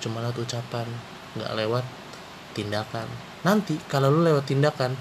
cuma 0.00 0.20
lewat 0.20 0.44
ucapan 0.44 0.84
nggak 1.36 1.52
lewat 1.56 1.84
tindakan. 2.52 3.08
Nanti 3.44 3.80
kalau 3.88 4.12
lu 4.12 4.20
lewat 4.24 4.44
tindakan 4.48 4.92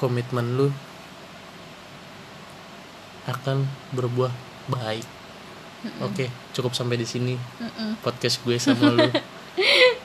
komitmen 0.00 0.56
lu 0.56 0.68
akan 3.28 3.64
berbuah 3.92 4.32
baik. 4.68 5.06
Oke 6.00 6.32
cukup 6.56 6.72
sampai 6.72 6.96
di 6.96 7.04
sini. 7.04 7.36
Mm-mm. 7.36 8.00
podcast 8.00 8.40
gue 8.44 8.56
sama 8.56 8.88
lu 8.92 9.08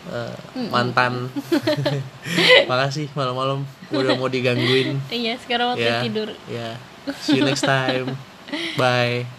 Eh, 0.08 0.36
mantan. 0.72 1.28
Makasih 2.70 3.12
malam-malam. 3.14 3.68
Udah 3.92 4.16
mau 4.16 4.32
digangguin. 4.32 4.98
Iya 5.12 5.36
sekarang 5.44 5.76
waktu 5.76 5.90
ya 5.90 6.00
tidur. 6.02 6.30
ya. 6.48 6.80
See 7.20 7.42
you 7.42 7.46
next 7.46 7.66
time. 7.66 8.16
Bye 8.80 9.39